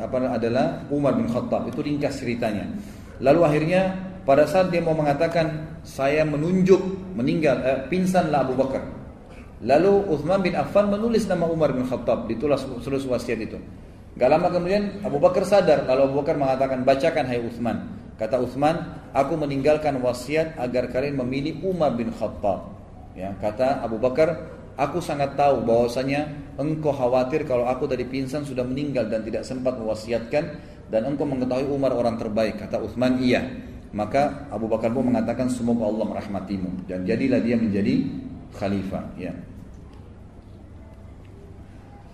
apa 0.00 0.16
adalah 0.30 0.86
Umar 0.88 1.18
bin 1.18 1.28
Khattab. 1.28 1.68
Itu 1.68 1.82
ringkas 1.84 2.24
ceritanya. 2.24 2.72
Lalu 3.20 3.40
akhirnya 3.42 3.82
pada 4.24 4.48
saat 4.48 4.72
dia 4.72 4.80
mau 4.80 4.96
mengatakan 4.96 5.76
saya 5.84 6.24
menunjuk 6.24 7.12
meninggal 7.12 7.60
eh, 7.60 7.80
pingsanlah 7.92 8.48
Abu 8.48 8.56
Bakar 8.56 9.03
Lalu 9.64 10.12
Uthman 10.12 10.44
bin 10.44 10.52
Affan 10.52 10.92
menulis 10.92 11.24
nama 11.24 11.48
Umar 11.48 11.72
bin 11.72 11.88
Khattab 11.88 12.28
di 12.28 12.36
tulis 12.36 13.04
wasiat 13.08 13.40
itu. 13.40 13.56
Gak 14.14 14.28
lama 14.30 14.52
kemudian 14.52 15.02
Abu 15.02 15.18
Bakar 15.18 15.42
sadar 15.42 15.88
lalu 15.88 16.12
Abu 16.12 16.14
Bakar 16.22 16.36
mengatakan 16.38 16.84
bacakan 16.84 17.24
hai 17.26 17.40
Uthman. 17.40 17.76
Kata 18.14 18.38
Uthman, 18.38 18.94
aku 19.10 19.34
meninggalkan 19.34 19.98
wasiat 19.98 20.54
agar 20.54 20.86
kalian 20.92 21.18
memilih 21.18 21.66
Umar 21.66 21.98
bin 21.98 22.14
Khattab. 22.14 22.70
Ya, 23.18 23.34
kata 23.42 23.82
Abu 23.82 23.98
Bakar, 23.98 24.54
aku 24.78 25.02
sangat 25.02 25.34
tahu 25.34 25.66
bahwasanya 25.66 26.30
engkau 26.54 26.94
khawatir 26.94 27.42
kalau 27.42 27.66
aku 27.66 27.90
dari 27.90 28.06
pingsan 28.06 28.46
sudah 28.46 28.62
meninggal 28.62 29.10
dan 29.10 29.26
tidak 29.26 29.42
sempat 29.42 29.74
mewasiatkan 29.74 30.44
dan 30.94 31.02
engkau 31.10 31.26
mengetahui 31.26 31.66
Umar 31.66 31.90
orang 31.90 32.14
terbaik. 32.14 32.54
Kata 32.62 32.78
Uthman, 32.78 33.18
iya. 33.18 33.42
Maka 33.90 34.46
Abu 34.50 34.70
Bakar 34.70 34.94
pun 34.94 35.10
mengatakan 35.10 35.50
semoga 35.50 35.90
Allah 35.90 36.06
merahmatimu 36.14 36.86
dan 36.86 37.02
jadilah 37.02 37.42
dia 37.42 37.58
menjadi 37.58 37.94
khalifah. 38.54 39.10
Ya. 39.18 39.34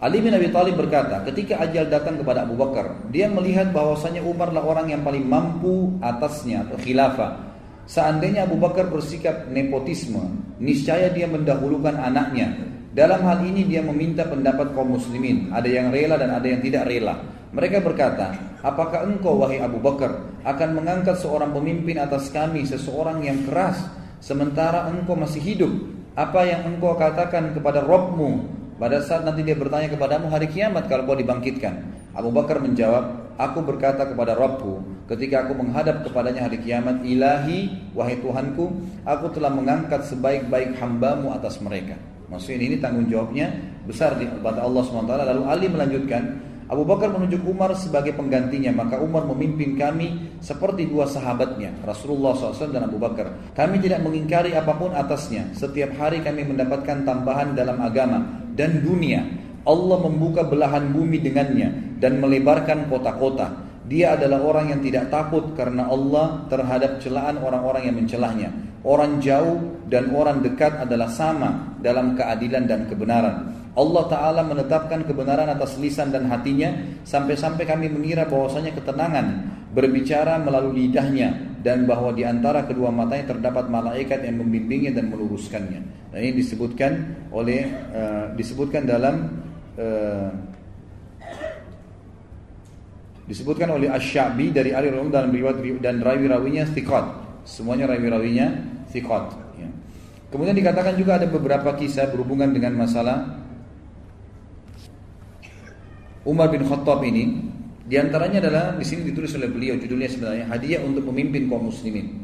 Ali 0.00 0.24
bin 0.24 0.32
Abi 0.32 0.48
Thalib 0.48 0.80
berkata, 0.80 1.20
ketika 1.28 1.60
ajal 1.60 1.84
datang 1.92 2.16
kepada 2.16 2.48
Abu 2.48 2.56
Bakar, 2.56 3.04
dia 3.12 3.28
melihat 3.28 3.68
bahwasanya 3.68 4.24
Umar 4.24 4.48
lah 4.48 4.64
orang 4.64 4.88
yang 4.88 5.04
paling 5.04 5.28
mampu 5.28 5.92
atasnya 6.00 6.64
atau 6.64 6.80
khilafah. 6.80 7.36
Seandainya 7.84 8.48
Abu 8.48 8.56
Bakar 8.56 8.88
bersikap 8.88 9.52
nepotisme, 9.52 10.40
niscaya 10.56 11.12
dia 11.12 11.28
mendahulukan 11.28 12.00
anaknya. 12.00 12.48
Dalam 12.96 13.20
hal 13.28 13.44
ini 13.44 13.68
dia 13.68 13.84
meminta 13.84 14.24
pendapat 14.24 14.72
kaum 14.72 14.96
muslimin, 14.96 15.52
ada 15.52 15.68
yang 15.68 15.92
rela 15.92 16.16
dan 16.16 16.32
ada 16.32 16.48
yang 16.48 16.64
tidak 16.64 16.88
rela. 16.88 17.20
Mereka 17.52 17.84
berkata, 17.84 18.56
apakah 18.64 19.04
engkau 19.04 19.36
wahai 19.36 19.60
Abu 19.60 19.84
Bakar 19.84 20.32
akan 20.48 20.80
mengangkat 20.80 21.20
seorang 21.20 21.52
pemimpin 21.52 22.00
atas 22.00 22.32
kami, 22.32 22.64
seseorang 22.64 23.20
yang 23.20 23.44
keras, 23.44 23.84
sementara 24.16 24.88
engkau 24.88 25.12
masih 25.12 25.44
hidup? 25.44 25.72
Apa 26.16 26.48
yang 26.48 26.72
engkau 26.72 26.96
katakan 26.96 27.52
kepada 27.52 27.84
Robmu 27.84 28.59
pada 28.80 29.04
saat 29.04 29.28
nanti 29.28 29.44
dia 29.44 29.52
bertanya 29.52 29.92
kepadamu 29.92 30.32
hari 30.32 30.48
kiamat 30.48 30.88
kalau 30.88 31.04
kau 31.04 31.12
dibangkitkan. 31.12 31.84
Abu 32.16 32.32
Bakar 32.32 32.64
menjawab, 32.64 33.36
aku 33.36 33.60
berkata 33.60 34.08
kepada 34.08 34.32
Rabbku 34.32 35.04
ketika 35.04 35.44
aku 35.44 35.52
menghadap 35.60 36.00
kepadanya 36.00 36.48
hari 36.48 36.64
kiamat, 36.64 37.04
ilahi, 37.04 37.92
wahai 37.92 38.16
Tuhanku, 38.24 38.72
aku 39.04 39.26
telah 39.36 39.52
mengangkat 39.52 40.08
sebaik-baik 40.08 40.80
hambamu 40.80 41.36
atas 41.36 41.60
mereka. 41.60 42.00
Maksudnya 42.32 42.62
ini 42.62 42.76
tanggung 42.80 43.10
jawabnya 43.10 43.52
besar 43.84 44.16
di 44.16 44.24
pada 44.40 44.62
Allah 44.64 44.80
SWT. 44.86 45.12
Lalu 45.12 45.42
Ali 45.50 45.66
melanjutkan, 45.66 46.22
Abu 46.70 46.86
Bakar 46.86 47.10
menunjuk 47.10 47.42
Umar 47.50 47.74
sebagai 47.74 48.14
penggantinya, 48.14 48.70
maka 48.70 49.02
Umar 49.02 49.26
memimpin 49.26 49.74
kami 49.74 50.38
seperti 50.38 50.86
dua 50.86 51.10
sahabatnya, 51.10 51.74
Rasulullah 51.82 52.30
SAW 52.30 52.70
dan 52.70 52.86
Abu 52.86 53.02
Bakar. 53.02 53.34
Kami 53.58 53.82
tidak 53.82 54.06
mengingkari 54.06 54.54
apa 54.54 54.78
pun 54.78 54.94
atasnya. 54.94 55.50
Setiap 55.50 55.98
hari 55.98 56.22
kami 56.22 56.46
mendapatkan 56.46 57.02
tambahan 57.02 57.58
dalam 57.58 57.82
agama 57.82 58.39
dan 58.60 58.84
dunia. 58.84 59.24
Allah 59.64 59.98
membuka 60.04 60.44
belahan 60.44 60.92
bumi 60.92 61.24
dengannya 61.24 61.96
dan 61.96 62.20
melebarkan 62.20 62.92
kota-kota. 62.92 63.64
Dia 63.88 64.20
adalah 64.20 64.44
orang 64.44 64.76
yang 64.76 64.80
tidak 64.84 65.08
takut 65.08 65.56
karena 65.56 65.88
Allah 65.88 66.44
terhadap 66.52 67.00
celaan 67.00 67.40
orang-orang 67.40 67.88
yang 67.88 67.96
mencelahnya. 67.96 68.52
Orang 68.84 69.20
jauh 69.24 69.84
dan 69.88 70.12
orang 70.12 70.44
dekat 70.44 70.76
adalah 70.76 71.08
sama 71.08 71.76
dalam 71.80 72.16
keadilan 72.16 72.64
dan 72.68 72.88
kebenaran. 72.88 73.52
Allah 73.76 74.04
Ta'ala 74.08 74.42
menetapkan 74.44 75.04
kebenaran 75.04 75.48
atas 75.48 75.80
lisan 75.80 76.12
dan 76.12 76.28
hatinya 76.28 77.00
sampai-sampai 77.04 77.64
kami 77.64 77.88
mengira 77.88 78.26
bahwasanya 78.28 78.76
ketenangan 78.76 79.26
berbicara 79.70 80.42
melalui 80.42 80.86
lidahnya 80.86 81.50
dan 81.62 81.84
bahwa 81.84 82.10
di 82.16 82.24
antara 82.24 82.64
kedua 82.64 82.88
matanya 82.90 83.36
terdapat 83.36 83.68
malaikat 83.68 84.24
yang 84.24 84.40
membimbingnya 84.40 84.96
dan 84.96 85.12
meluruskannya. 85.12 85.80
Dan 86.10 86.18
ini 86.18 86.32
disebutkan 86.42 86.92
oleh 87.30 87.70
uh, 87.94 88.32
disebutkan 88.34 88.82
dalam 88.88 89.44
uh, 89.78 90.30
disebutkan 93.30 93.70
oleh 93.70 93.86
Asy-Sya'bi 93.86 94.50
dari 94.50 94.74
Ali 94.74 94.90
radhiyallahu 94.90 95.14
dalam 95.14 95.30
riwayat 95.30 95.62
dan 95.78 96.02
rawi-rawinya 96.02 96.66
thiqat. 96.74 97.06
Semuanya 97.46 97.94
rawi-rawinya 97.94 98.46
thiqat 98.90 99.54
ya. 99.54 99.68
Kemudian 100.34 100.56
dikatakan 100.56 100.98
juga 100.98 101.22
ada 101.22 101.30
beberapa 101.30 101.76
kisah 101.78 102.10
berhubungan 102.10 102.50
dengan 102.50 102.74
masalah 102.74 103.38
Umar 106.26 106.50
bin 106.50 106.66
Khattab 106.66 107.00
ini 107.06 107.49
di 107.90 107.98
antaranya 107.98 108.38
adalah 108.38 108.78
di 108.78 108.86
sini 108.86 109.02
ditulis 109.02 109.34
oleh 109.34 109.50
beliau 109.50 109.74
judulnya 109.74 110.06
sebenarnya 110.06 110.46
hadiah 110.46 110.78
untuk 110.86 111.10
pemimpin 111.10 111.50
kaum 111.50 111.74
muslimin. 111.74 112.22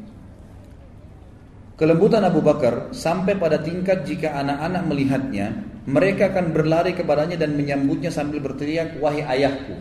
Kelembutan 1.75 2.23
Abu 2.23 2.39
Bakar 2.39 2.95
sampai 2.95 3.35
pada 3.35 3.59
tingkat 3.59 4.07
jika 4.07 4.39
anak-anak 4.39 4.83
melihatnya, 4.87 5.47
mereka 5.91 6.31
akan 6.31 6.55
berlari 6.55 6.95
kepadanya 6.95 7.35
dan 7.35 7.59
menyambutnya 7.59 8.15
sambil 8.15 8.39
berteriak, 8.39 9.03
"Wahai 9.03 9.27
ayahku." 9.27 9.75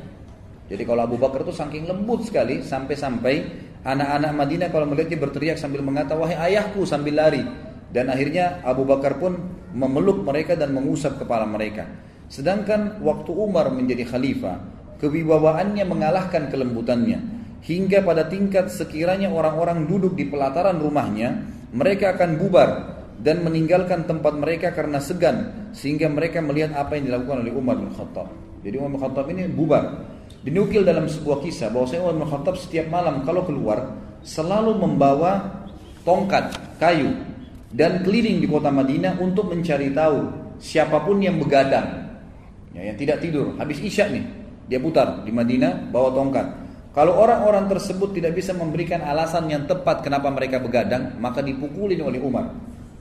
Jadi 0.73 0.83
kalau 0.89 1.05
Abu 1.05 1.21
Bakar 1.21 1.45
itu 1.45 1.53
saking 1.53 1.85
lembut 1.85 2.25
sekali 2.25 2.65
sampai-sampai 2.65 3.35
anak-anak 3.85 4.31
Madinah 4.33 4.69
kalau 4.73 4.89
melihatnya 4.89 5.21
berteriak 5.21 5.61
sambil 5.61 5.85
mengata, 5.85 6.17
"Wahai 6.17 6.49
ayahku" 6.49 6.81
sambil 6.89 7.13
lari. 7.13 7.45
Dan 7.93 8.09
akhirnya 8.09 8.59
Abu 8.65 8.89
Bakar 8.89 9.21
pun 9.21 9.37
memeluk 9.69 10.25
mereka 10.25 10.57
dan 10.57 10.73
mengusap 10.73 11.21
kepala 11.21 11.45
mereka. 11.45 11.85
Sedangkan 12.25 12.99
waktu 13.05 13.29
Umar 13.31 13.69
menjadi 13.69 14.03
khalifah, 14.03 14.57
kewibawaannya 14.99 15.83
mengalahkan 15.83 16.47
kelembutannya. 16.51 17.19
Hingga 17.65 18.05
pada 18.05 18.29
tingkat 18.29 18.69
sekiranya 18.69 19.33
orang-orang 19.33 19.89
duduk 19.89 20.13
di 20.13 20.29
pelataran 20.29 20.77
rumahnya, 20.77 21.49
mereka 21.73 22.13
akan 22.13 22.37
bubar 22.37 22.69
dan 23.17 23.41
meninggalkan 23.41 24.05
tempat 24.05 24.37
mereka 24.37 24.69
karena 24.75 25.01
segan 25.01 25.69
sehingga 25.73 26.05
mereka 26.11 26.45
melihat 26.45 26.77
apa 26.77 26.99
yang 26.99 27.09
dilakukan 27.09 27.41
oleh 27.41 27.53
Umar 27.55 27.81
bin 27.81 27.89
Khattab. 27.89 28.29
Jadi 28.61 28.75
Umar 28.77 28.91
bin 28.93 29.01
Khattab 29.01 29.25
ini 29.33 29.43
bubar. 29.49 30.13
Dinukil 30.45 30.85
dalam 30.85 31.09
sebuah 31.09 31.41
kisah 31.41 31.73
bahwa 31.73 31.89
Umar 31.89 32.15
bin 32.21 32.27
Khattab 32.29 32.55
setiap 32.61 32.85
malam 32.93 33.25
kalau 33.25 33.41
keluar 33.49 33.97
selalu 34.21 34.77
membawa 34.77 35.65
tongkat 36.05 36.53
kayu 36.77 37.17
dan 37.73 38.05
keliling 38.05 38.39
di 38.39 38.47
kota 38.47 38.69
Madinah 38.69 39.17
untuk 39.17 39.49
mencari 39.49 39.89
tahu 39.89 40.45
siapa 40.61 41.01
pun 41.03 41.19
yang 41.19 41.41
begadang 41.41 42.07
ya, 42.71 42.93
yang 42.93 42.97
tidak 42.97 43.19
tidur 43.19 43.57
habis 43.59 43.81
isya 43.81 44.07
nih 44.07 44.23
dia 44.65 44.81
putar 44.81 45.21
di 45.21 45.31
Madinah 45.31 45.93
bawa 45.93 46.09
tongkat. 46.13 46.47
Kalau 46.95 47.19
orang-orang 47.19 47.67
tersebut 47.67 48.15
tidak 48.15 48.39
bisa 48.39 48.55
memberikan 48.55 49.03
alasan 49.03 49.51
yang 49.51 49.67
tepat 49.67 49.99
kenapa 49.99 50.31
mereka 50.31 50.63
begadang 50.63 51.19
maka 51.19 51.43
dipukulin 51.43 51.99
oleh 51.99 52.23
Umar. 52.23 52.55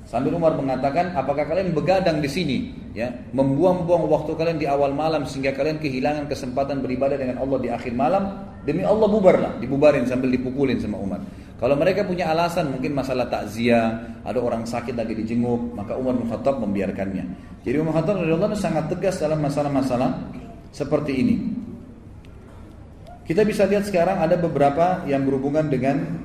Sambil 0.04 0.37
Umar 0.37 0.52
mengatakan 0.52 1.16
apakah 1.16 1.49
kalian 1.49 1.73
begadang 1.73 2.21
di 2.21 2.28
sini? 2.28 2.59
Ya 2.92 3.11
membuang-buang 3.33 4.04
waktu 4.11 4.37
kalian 4.37 4.59
di 4.61 4.66
awal 4.68 4.92
malam 4.92 5.25
sehingga 5.25 5.56
kalian 5.56 5.80
kehilangan 5.80 6.28
kesempatan 6.28 6.85
beribadah 6.85 7.16
dengan 7.16 7.40
Allah 7.40 7.59
di 7.62 7.68
akhir 7.73 7.94
malam. 7.97 8.52
Demi 8.64 8.85
Allah 8.85 9.09
bubarlah. 9.09 9.52
Dibubarin 9.61 10.04
sambil 10.04 10.33
dipukulin 10.33 10.80
sama 10.80 11.00
Umar. 11.00 11.21
Kalau 11.54 11.78
mereka 11.78 12.04
punya 12.04 12.28
alasan 12.28 12.76
mungkin 12.76 12.92
masalah 12.92 13.30
takziah, 13.30 14.21
ada 14.26 14.37
orang 14.42 14.66
sakit 14.66 14.92
lagi 14.92 15.16
dijenguk, 15.16 15.73
maka 15.73 15.94
Umar 15.97 16.18
bin 16.18 16.26
Khattab 16.28 16.61
membiarkannya. 16.61 17.25
Jadi 17.64 17.76
Umar 17.78 18.02
Khattab 18.02 18.21
radhiyallahu 18.21 18.59
sangat 18.59 18.90
tegas 18.92 19.23
dalam 19.23 19.40
masalah-masalah 19.40 20.11
seperti 20.75 21.12
ini. 21.14 21.37
Kita 23.25 23.47
bisa 23.47 23.64
lihat 23.64 23.87
sekarang 23.87 24.21
ada 24.21 24.35
beberapa 24.37 25.07
yang 25.07 25.23
berhubungan 25.25 25.71
dengan 25.71 26.21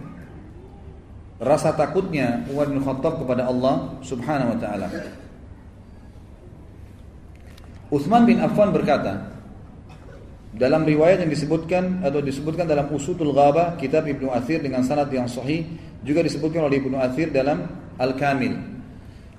rasa 1.40 1.72
takutnya 1.72 2.44
Umar 2.52 2.68
bin 2.68 2.84
Khattab 2.84 3.22
kepada 3.24 3.48
Allah 3.48 3.96
Subhanahu 4.04 4.52
wa 4.52 4.60
taala. 4.60 4.88
Utsman 7.90 8.28
bin 8.28 8.44
Affan 8.44 8.76
berkata, 8.76 9.32
dalam 10.50 10.84
riwayat 10.84 11.24
yang 11.24 11.32
disebutkan 11.32 12.04
atau 12.04 12.20
disebutkan 12.20 12.66
dalam 12.66 12.90
Usudul 12.92 13.32
Ghaba 13.32 13.78
kitab 13.80 14.10
Ibnu 14.10 14.34
Athir 14.34 14.60
dengan 14.60 14.82
sanad 14.84 15.08
yang 15.14 15.30
sahih 15.30 15.66
juga 16.04 16.26
disebutkan 16.26 16.68
oleh 16.68 16.82
Ibnu 16.84 16.98
Athir 17.00 17.32
dalam 17.32 17.70
Al-Kamil. 17.96 18.79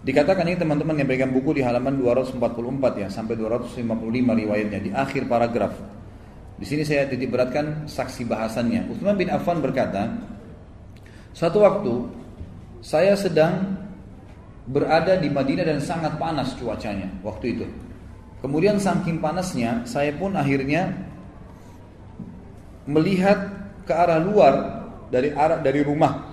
Dikatakan 0.00 0.49
ini 0.49 0.57
teman-teman 0.57 0.97
yang 0.97 1.09
pegang 1.09 1.28
buku 1.28 1.61
di 1.61 1.62
halaman 1.62 2.00
244 2.00 2.40
ya 3.04 3.09
sampai 3.12 3.37
255 3.37 3.85
riwayatnya 4.33 4.80
di 4.80 4.90
akhir 4.97 5.28
paragraf. 5.28 5.76
Di 6.57 6.64
sini 6.64 6.85
saya 6.85 7.04
titik 7.04 7.28
beratkan 7.28 7.85
saksi 7.85 8.25
bahasannya. 8.25 8.88
Utsman 8.88 9.16
bin 9.21 9.28
Affan 9.28 9.61
berkata, 9.61 10.09
"Suatu 11.37 11.61
waktu 11.61 11.92
saya 12.80 13.12
sedang 13.12 13.80
berada 14.71 15.19
di 15.19 15.28
Madinah 15.28 15.66
dan 15.66 15.80
sangat 15.83 16.16
panas 16.16 16.54
cuacanya 16.57 17.11
waktu 17.26 17.59
itu. 17.59 17.66
Kemudian 18.40 18.80
saking 18.80 19.21
panasnya, 19.21 19.85
saya 19.85 20.16
pun 20.16 20.33
akhirnya 20.33 20.97
melihat 22.88 23.37
ke 23.85 23.92
arah 23.92 24.16
luar 24.23 24.54
dari 25.12 25.35
arah 25.35 25.61
dari 25.61 25.85
rumah 25.85 26.25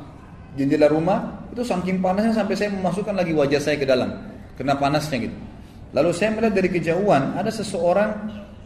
jendela 0.55 0.87
rumah 0.87 1.36
itu 1.51 1.61
saking 1.63 1.99
panasnya 2.03 2.33
sampai 2.35 2.55
saya 2.55 2.69
memasukkan 2.73 3.15
lagi 3.15 3.33
wajah 3.33 3.61
saya 3.61 3.75
ke 3.79 3.87
dalam 3.87 4.11
kena 4.57 4.75
panasnya 4.75 5.29
gitu. 5.29 5.37
Lalu 5.95 6.09
saya 6.11 6.35
melihat 6.35 6.53
dari 6.57 6.69
kejauhan 6.73 7.37
ada 7.39 7.47
seseorang 7.47 8.11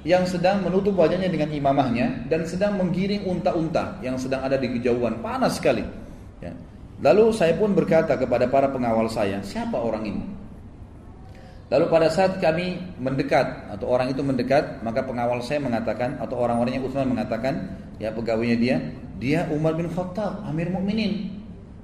yang 0.02 0.26
sedang 0.26 0.66
menutup 0.66 0.98
wajahnya 0.98 1.30
dengan 1.30 1.54
imamahnya 1.54 2.26
dan 2.26 2.42
sedang 2.50 2.82
menggiring 2.82 3.22
unta-unta 3.30 4.02
yang 4.02 4.18
sedang 4.18 4.42
ada 4.42 4.58
di 4.58 4.66
kejauhan 4.80 5.22
panas 5.22 5.62
sekali. 5.62 5.86
Ya. 6.42 6.54
Lalu 7.02 7.30
saya 7.34 7.54
pun 7.54 7.78
berkata 7.78 8.18
kepada 8.18 8.50
para 8.50 8.70
pengawal 8.74 9.06
saya, 9.10 9.42
siapa 9.46 9.78
orang 9.78 10.04
ini? 10.06 10.24
Lalu 11.72 11.86
pada 11.88 12.12
saat 12.12 12.42
kami 12.44 12.78
mendekat 13.00 13.72
atau 13.72 13.88
orang 13.88 14.12
itu 14.12 14.20
mendekat, 14.20 14.84
maka 14.84 15.06
pengawal 15.08 15.40
saya 15.40 15.64
mengatakan 15.64 16.20
atau 16.20 16.36
orang-orangnya 16.36 16.84
Utsman 16.84 17.08
mengatakan, 17.08 17.80
ya 17.96 18.12
pegawainya 18.12 18.58
dia, 18.60 18.76
dia 19.22 19.40
Umar 19.54 19.80
bin 19.80 19.88
Khattab, 19.88 20.44
Amir 20.50 20.68
Mukminin. 20.68 21.41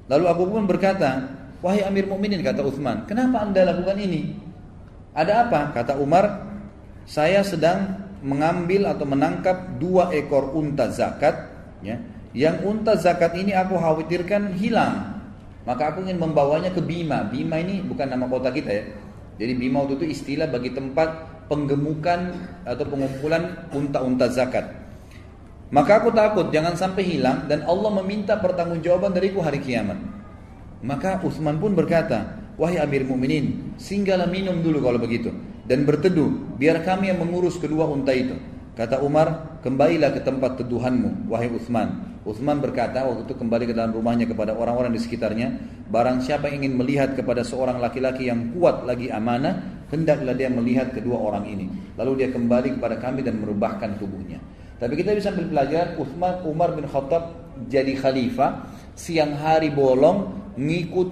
Lalu 0.08 0.26
Abu 0.28 0.44
pun 0.48 0.64
berkata, 0.64 1.28
wahai 1.60 1.84
Amir 1.84 2.08
Mukminin 2.08 2.40
kata 2.40 2.64
Utsman, 2.64 3.04
kenapa 3.04 3.44
anda 3.44 3.68
lakukan 3.68 4.00
ini? 4.00 4.40
Ada 5.12 5.48
apa? 5.48 5.76
Kata 5.76 6.00
Umar, 6.00 6.48
saya 7.04 7.44
sedang 7.44 8.08
mengambil 8.24 8.88
atau 8.88 9.04
menangkap 9.04 9.78
dua 9.80 10.16
ekor 10.16 10.56
unta 10.56 10.88
zakat 10.90 11.52
ya. 11.84 12.00
Yang 12.32 12.56
unta 12.64 12.94
zakat 12.96 13.34
ini 13.36 13.52
aku 13.52 13.76
khawatirkan 13.76 14.56
hilang. 14.56 15.20
Maka 15.68 15.92
aku 15.92 16.08
ingin 16.08 16.22
membawanya 16.22 16.72
ke 16.72 16.80
Bima. 16.80 17.28
Bima 17.28 17.60
ini 17.60 17.84
bukan 17.84 18.08
nama 18.08 18.30
kota 18.30 18.54
kita 18.54 18.72
ya. 18.72 18.84
Jadi 19.42 19.54
Bima 19.58 19.84
itu 19.84 20.06
istilah 20.08 20.48
bagi 20.48 20.72
tempat 20.72 21.10
penggemukan 21.52 22.32
atau 22.64 22.86
pengumpulan 22.88 23.68
unta-unta 23.76 24.32
zakat 24.32 24.87
maka 25.69 26.00
aku 26.00 26.09
takut 26.15 26.47
jangan 26.50 26.75
sampai 26.75 27.03
hilang 27.03 27.45
dan 27.51 27.63
Allah 27.67 27.91
meminta 28.03 28.39
pertanggungjawaban 28.39 29.12
dariku 29.12 29.43
hari 29.43 29.59
kiamat 29.59 30.00
maka 30.83 31.19
Utsman 31.25 31.59
pun 31.59 31.75
berkata 31.75 32.39
wahai 32.55 32.79
Amir 32.79 33.03
Mukminin 33.03 33.75
singgahlah 33.75 34.29
minum 34.29 34.62
dulu 34.63 34.79
kalau 34.83 35.00
begitu 35.01 35.33
dan 35.67 35.83
berteduh, 35.83 36.55
biar 36.55 36.79
kami 36.88 37.12
yang 37.12 37.19
mengurus 37.19 37.59
kedua 37.59 37.83
unta 37.91 38.15
itu. 38.15 38.39
Kata 38.79 39.03
Umar, 39.03 39.59
kembalilah 39.59 40.15
ke 40.15 40.24
tempat 40.24 40.63
teduhanmu, 40.63 41.27
wahai 41.27 41.51
Uthman. 41.51 42.15
Uthman 42.23 42.63
berkata 42.63 43.03
waktu 43.03 43.27
itu 43.27 43.36
kembali 43.36 43.67
ke 43.67 43.73
dalam 43.75 43.91
rumahnya 43.91 44.32
kepada 44.32 44.56
orang-orang 44.56 44.95
di 44.95 45.01
sekitarnya, 45.03 45.60
barang 45.91 46.23
siapa 46.23 46.47
ingin 46.47 46.71
melihat 46.80 47.19
kepada 47.19 47.43
seorang 47.43 47.84
laki-laki 47.84 48.32
yang 48.32 48.56
kuat 48.56 48.88
lagi 48.88 49.12
amanah, 49.12 49.84
hendaklah 49.91 50.32
dia 50.32 50.47
melihat 50.47 50.95
kedua 50.95 51.19
orang 51.19 51.51
ini. 51.51 51.67
Lalu 51.99 52.23
dia 52.23 52.30
kembali 52.32 52.80
kepada 52.80 52.95
kami 53.03 53.27
dan 53.27 53.43
merubahkan 53.43 53.99
tubuhnya. 53.99 54.39
Tapi 54.78 54.94
kita 54.94 55.18
bisa 55.18 55.34
ambil 55.34 55.50
pelajaran 55.50 55.90
Uthman 55.98 56.36
Umar 56.46 56.78
bin 56.78 56.86
Khattab 56.86 57.34
jadi 57.66 57.98
khalifah, 57.98 58.70
siang 58.94 59.34
hari 59.34 59.74
bolong 59.74 60.38
ngikut 60.58 61.10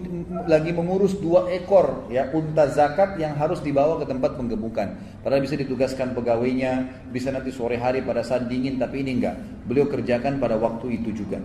lagi 0.49 0.73
mengurus 0.73 1.21
dua 1.21 1.45
ekor 1.54 2.10
ya 2.10 2.34
unta 2.34 2.65
zakat 2.65 3.21
yang 3.21 3.38
harus 3.38 3.62
dibawa 3.62 4.01
ke 4.01 4.06
tempat 4.10 4.38
penggemukan. 4.38 4.97
Padahal 5.21 5.41
bisa 5.41 5.54
ditugaskan 5.58 6.17
pegawainya, 6.17 7.06
bisa 7.13 7.30
nanti 7.30 7.54
sore 7.54 7.78
hari 7.78 8.01
pada 8.01 8.25
saat 8.25 8.49
dingin, 8.49 8.82
tapi 8.82 9.06
ini 9.06 9.21
enggak. 9.21 9.38
Beliau 9.69 9.86
kerjakan 9.86 10.41
pada 10.41 10.58
waktu 10.58 11.01
itu 11.01 11.13
juga. 11.13 11.38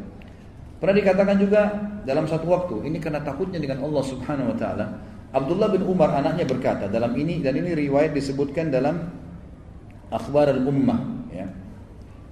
Pernah 0.81 0.97
dikatakan 0.97 1.37
juga 1.37 1.61
dalam 2.09 2.25
satu 2.25 2.49
waktu, 2.49 2.89
ini 2.89 2.97
karena 2.97 3.21
takutnya 3.21 3.61
dengan 3.61 3.85
Allah 3.85 4.01
Subhanahu 4.01 4.49
wa 4.53 4.57
taala. 4.57 4.87
Abdullah 5.31 5.69
bin 5.69 5.85
Umar 5.85 6.11
anaknya 6.17 6.49
berkata 6.49 6.89
dalam 6.89 7.13
ini 7.15 7.45
dan 7.45 7.55
ini 7.55 7.77
riwayat 7.77 8.17
disebutkan 8.17 8.73
dalam 8.73 9.13
Akhbar 10.11 10.51
al-Ummah 10.51 11.31
ya. 11.31 11.47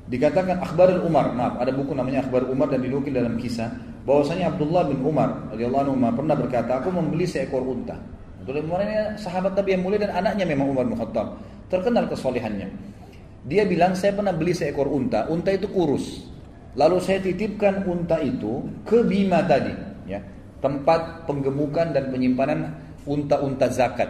Dikatakan 0.09 0.57
Akhbar 0.65 0.89
al-Umar, 0.89 1.37
maaf, 1.37 1.61
ada 1.61 1.69
buku 1.69 1.93
namanya 1.93 2.25
Akhbar 2.25 2.49
Umar 2.49 2.73
dan 2.73 2.81
dinukil 2.81 3.13
dalam 3.13 3.37
kisah 3.37 3.69
bahwasanya 4.09 4.57
Abdullah 4.57 4.89
bin 4.89 5.05
Umar 5.05 5.53
radhiyallahu 5.53 5.93
anhu 5.93 6.17
pernah 6.17 6.33
berkata, 6.33 6.81
aku 6.81 6.89
membeli 6.89 7.29
seekor 7.29 7.61
unta. 7.61 7.93
Abdullah 8.41 8.65
bin 8.65 8.73
Umar 8.73 8.81
ini 8.89 9.21
sahabat 9.21 9.53
Nabi 9.53 9.77
yang 9.77 9.83
mulia 9.85 10.01
dan 10.09 10.17
anaknya 10.17 10.49
memang 10.49 10.73
Umar 10.73 10.89
bin 10.89 10.97
Khattab. 10.97 11.37
Terkenal 11.69 12.09
kesolehannya. 12.09 12.73
Dia 13.45 13.69
bilang, 13.69 13.93
saya 13.93 14.17
pernah 14.17 14.33
beli 14.33 14.57
seekor 14.57 14.89
unta, 14.89 15.29
unta 15.29 15.53
itu 15.53 15.69
kurus. 15.69 16.25
Lalu 16.73 16.97
saya 17.05 17.21
titipkan 17.21 17.85
unta 17.85 18.17
itu 18.25 18.65
ke 18.89 19.05
Bima 19.05 19.45
tadi, 19.45 19.77
ya, 20.09 20.25
tempat 20.65 21.29
penggemukan 21.29 21.93
dan 21.93 22.09
penyimpanan 22.09 22.73
unta-unta 23.05 23.69
zakat. 23.69 24.09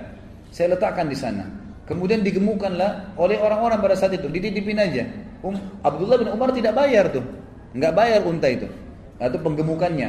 Saya 0.54 0.78
letakkan 0.78 1.10
di 1.10 1.18
sana. 1.18 1.42
Kemudian 1.90 2.22
digemukanlah 2.22 3.18
oleh 3.18 3.40
orang-orang 3.40 3.82
pada 3.82 3.96
saat 3.98 4.14
itu, 4.14 4.30
dititipin 4.30 4.78
aja. 4.78 5.02
Um, 5.38 5.54
Abdullah 5.86 6.18
bin 6.18 6.28
Umar 6.34 6.50
tidak 6.50 6.74
bayar 6.74 7.14
tuh, 7.14 7.22
nggak 7.74 7.92
bayar 7.94 8.20
unta 8.26 8.50
itu 8.50 8.66
atau 9.18 9.38
penggemukannya. 9.38 10.08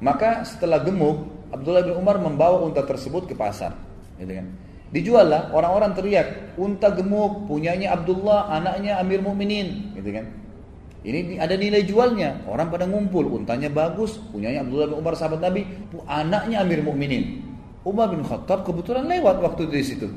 Maka 0.00 0.44
setelah 0.48 0.80
gemuk, 0.80 1.28
Abdullah 1.52 1.84
bin 1.84 1.96
Umar 1.96 2.16
membawa 2.16 2.64
unta 2.64 2.80
tersebut 2.84 3.28
ke 3.28 3.36
pasar, 3.36 3.76
gitu 4.16 4.32
kan. 4.32 4.46
Dijual 4.90 5.28
lah, 5.28 5.42
orang-orang 5.54 5.92
teriak, 5.94 6.56
unta 6.56 6.90
gemuk 6.90 7.46
punyanya 7.46 7.94
Abdullah, 7.94 8.48
anaknya 8.50 8.98
Amir 8.98 9.20
Mukminin, 9.20 9.92
gitu 9.94 10.10
kan. 10.10 10.26
Ini 11.00 11.40
ada 11.40 11.56
nilai 11.56 11.80
jualnya. 11.88 12.44
Orang 12.44 12.68
pada 12.68 12.84
ngumpul, 12.84 13.24
untanya 13.24 13.72
bagus, 13.72 14.20
punyanya 14.32 14.60
Abdullah 14.60 14.92
bin 14.92 14.96
Umar 15.00 15.16
sahabat 15.16 15.40
Nabi, 15.40 15.64
anaknya 16.04 16.60
Amir 16.60 16.84
Mukminin. 16.84 17.40
Umar 17.80 18.12
bin 18.12 18.20
Khattab 18.20 18.68
kebetulan 18.68 19.08
lewat 19.08 19.40
waktu 19.40 19.64
di 19.72 19.80
situ. 19.80 20.08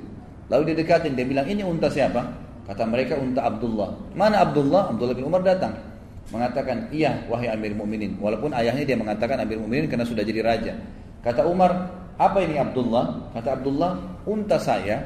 Lalu 0.52 0.72
dia 0.72 0.84
dekatin, 0.84 1.16
dia 1.16 1.24
bilang, 1.24 1.48
"Ini 1.48 1.64
unta 1.64 1.88
siapa?" 1.88 2.20
Kata 2.64 2.88
mereka 2.88 3.20
unta 3.20 3.44
Abdullah. 3.44 3.92
Mana 4.16 4.40
Abdullah? 4.40 4.92
Abdullah 4.96 5.16
bin 5.16 5.28
Umar 5.28 5.44
datang 5.44 5.76
mengatakan, 6.32 6.88
"Iya, 6.96 7.28
wahai 7.28 7.52
Amir 7.52 7.76
Mukminin." 7.76 8.16
Walaupun 8.18 8.56
ayahnya 8.56 8.88
dia 8.88 8.96
mengatakan 8.96 9.36
Amir 9.44 9.60
Mukminin 9.60 9.92
karena 9.92 10.08
sudah 10.08 10.24
jadi 10.24 10.40
raja. 10.40 10.74
Kata 11.20 11.44
Umar, 11.44 11.92
"Apa 12.16 12.40
ini 12.40 12.56
Abdullah?" 12.56 13.32
Kata 13.36 13.60
Abdullah, 13.60 14.00
"Unta 14.24 14.56
saya." 14.56 15.04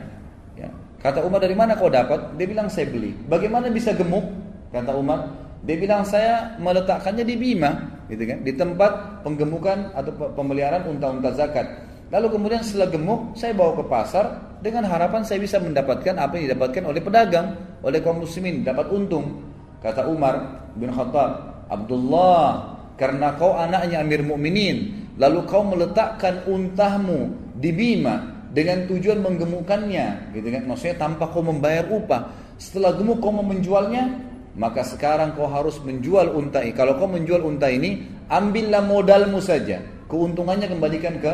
Ya. 0.53 0.69
Kata 1.01 1.25
Umar, 1.25 1.41
"Dari 1.41 1.57
mana 1.57 1.73
kau 1.73 1.89
dapat?" 1.89 2.37
Dia 2.37 2.45
bilang, 2.45 2.69
"Saya 2.69 2.85
beli." 2.93 3.17
"Bagaimana 3.25 3.73
bisa 3.73 3.97
gemuk?" 3.97 4.29
Kata 4.69 4.93
Umar, 4.93 5.33
dia 5.65 5.77
bilang 5.79 6.05
saya 6.05 6.53
meletakkannya 6.61 7.25
di 7.25 7.35
Bima, 7.39 7.71
gitu 8.11 8.23
kan, 8.23 8.37
di 8.45 8.53
tempat 8.53 8.91
penggemukan 9.25 9.95
atau 9.97 10.11
pemeliharaan 10.37 10.85
unta-unta 10.85 11.33
zakat. 11.33 11.65
Lalu 12.13 12.39
kemudian 12.39 12.61
setelah 12.63 12.87
gemuk, 12.87 13.35
saya 13.35 13.51
bawa 13.51 13.75
ke 13.75 13.83
pasar 13.89 14.46
dengan 14.63 14.89
harapan 14.89 15.21
saya 15.23 15.41
bisa 15.41 15.61
mendapatkan 15.61 16.17
apa 16.17 16.37
yang 16.37 16.51
didapatkan 16.51 16.83
oleh 16.85 17.01
pedagang, 17.01 17.47
oleh 17.85 17.99
kaum 18.01 18.21
muslimin, 18.21 18.65
dapat 18.65 18.89
untung. 18.89 19.45
Kata 19.81 20.09
Umar 20.09 20.65
bin 20.73 20.89
Khattab, 20.89 21.65
Abdullah, 21.69 22.77
karena 22.97 23.37
kau 23.37 23.53
anaknya 23.53 24.01
Amir 24.01 24.25
Mukminin, 24.25 25.09
lalu 25.21 25.45
kau 25.45 25.61
meletakkan 25.61 26.45
untahmu 26.49 27.53
di 27.57 27.69
Bima 27.69 28.47
dengan 28.49 28.89
tujuan 28.89 29.21
menggemukkannya, 29.21 30.33
gitu 30.33 30.47
kan? 30.49 30.63
Maksudnya 30.65 30.97
tanpa 30.97 31.29
kau 31.29 31.45
membayar 31.45 31.85
upah. 31.85 32.33
Setelah 32.57 32.97
gemuk 32.97 33.21
kau 33.21 33.29
mau 33.29 33.45
menjualnya, 33.45 34.17
maka 34.57 34.81
sekarang 34.81 35.37
kau 35.37 35.45
harus 35.45 35.77
menjual 35.85 36.33
unta 36.33 36.65
ini. 36.65 36.73
Kalau 36.73 36.97
kau 36.97 37.05
menjual 37.05 37.45
unta 37.45 37.69
ini, 37.69 38.01
ambillah 38.33 38.81
modalmu 38.81 39.37
saja. 39.37 39.77
Keuntungannya 40.09 40.65
kembalikan 40.65 41.21
ke 41.21 41.33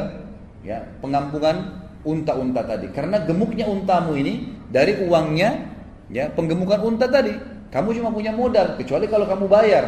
ya 0.68 0.84
pengampungan 1.00 1.83
unta-unta 2.04 2.62
tadi. 2.64 2.92
Karena 2.92 3.24
gemuknya 3.24 3.68
untamu 3.68 4.16
ini 4.16 4.54
dari 4.70 5.04
uangnya 5.04 5.74
ya 6.12 6.30
penggemukan 6.32 6.80
unta 6.84 7.08
tadi. 7.08 7.34
Kamu 7.74 7.90
cuma 7.98 8.14
punya 8.14 8.30
modal, 8.30 8.78
kecuali 8.78 9.10
kalau 9.10 9.26
kamu 9.26 9.50
bayar. 9.50 9.86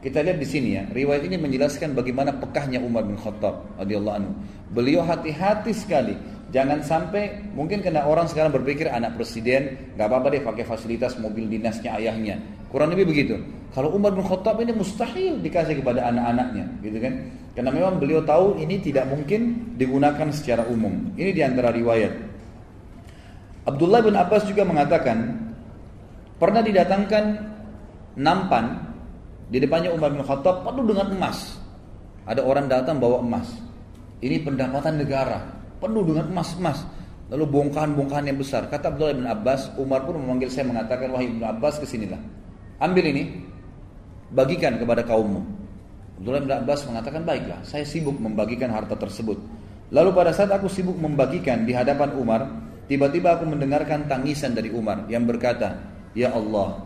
Kita 0.00 0.24
lihat 0.24 0.40
di 0.40 0.48
sini 0.48 0.80
ya, 0.80 0.82
riwayat 0.88 1.28
ini 1.28 1.36
menjelaskan 1.36 1.92
bagaimana 1.92 2.32
pekahnya 2.40 2.80
Umar 2.80 3.04
bin 3.04 3.20
Khattab 3.20 3.68
radhiyallahu 3.76 4.16
anhu. 4.16 4.32
Beliau 4.72 5.04
hati-hati 5.04 5.76
sekali. 5.76 6.16
Jangan 6.50 6.82
sampai 6.82 7.46
mungkin 7.54 7.78
kena 7.78 8.02
orang 8.10 8.26
sekarang 8.26 8.50
berpikir 8.50 8.90
anak 8.90 9.14
presiden 9.14 9.94
nggak 9.94 10.06
apa-apa 10.10 10.34
deh 10.34 10.42
pakai 10.42 10.66
fasilitas 10.66 11.14
mobil 11.22 11.46
dinasnya 11.46 11.94
ayahnya. 11.94 12.42
Kurang 12.66 12.90
lebih 12.90 13.06
begitu. 13.06 13.38
Kalau 13.70 13.94
Umar 13.94 14.10
bin 14.10 14.26
Khattab 14.26 14.58
ini 14.58 14.74
mustahil 14.74 15.38
dikasih 15.38 15.78
kepada 15.78 16.10
anak-anaknya, 16.10 16.66
gitu 16.82 16.98
kan? 16.98 17.14
Karena 17.54 17.70
memang 17.70 18.02
beliau 18.02 18.22
tahu 18.26 18.58
ini 18.58 18.82
tidak 18.82 19.06
mungkin 19.06 19.74
digunakan 19.78 20.26
secara 20.34 20.66
umum. 20.66 21.14
Ini 21.14 21.30
di 21.30 21.42
antara 21.42 21.70
riwayat. 21.70 22.10
Abdullah 23.70 24.02
bin 24.02 24.18
Abbas 24.18 24.42
juga 24.50 24.66
mengatakan 24.66 25.38
pernah 26.34 26.66
didatangkan 26.66 27.24
nampan 28.18 28.90
di 29.50 29.62
depannya 29.62 29.94
Umar 29.94 30.10
bin 30.10 30.26
Khattab 30.26 30.66
penuh 30.66 30.90
dengan 30.90 31.14
emas. 31.14 31.58
Ada 32.26 32.42
orang 32.42 32.66
datang 32.66 32.98
bawa 32.98 33.22
emas. 33.22 33.54
Ini 34.18 34.42
pendapatan 34.42 34.98
negara, 34.98 35.59
penuh 35.80 36.04
dengan 36.04 36.28
emas-emas. 36.28 36.84
Lalu 37.30 37.44
bongkahan-bongkahan 37.46 38.26
yang 38.28 38.38
besar. 38.38 38.66
Kata 38.68 38.90
Abdullah 38.90 39.14
bin 39.16 39.26
Abbas, 39.26 39.72
Umar 39.78 40.02
pun 40.04 40.18
memanggil 40.18 40.50
saya 40.50 40.66
mengatakan, 40.66 41.08
wahai 41.14 41.30
bin 41.30 41.40
Abbas 41.40 41.78
ke 41.78 41.86
sinilah. 41.86 42.18
Ambil 42.82 43.04
ini, 43.10 43.22
bagikan 44.34 44.76
kepada 44.76 45.06
kaummu. 45.06 45.40
Abdullah 46.20 46.42
bin 46.42 46.52
Abbas 46.52 46.84
mengatakan, 46.90 47.22
baiklah, 47.22 47.62
saya 47.62 47.86
sibuk 47.86 48.18
membagikan 48.18 48.68
harta 48.74 48.98
tersebut. 48.98 49.38
Lalu 49.90 50.10
pada 50.14 50.30
saat 50.34 50.50
aku 50.50 50.66
sibuk 50.66 50.98
membagikan 50.98 51.62
di 51.66 51.74
hadapan 51.74 52.14
Umar, 52.18 52.46
tiba-tiba 52.90 53.38
aku 53.38 53.46
mendengarkan 53.46 54.10
tangisan 54.10 54.54
dari 54.54 54.74
Umar 54.74 55.06
yang 55.06 55.22
berkata, 55.22 55.78
Ya 56.14 56.34
Allah, 56.34 56.82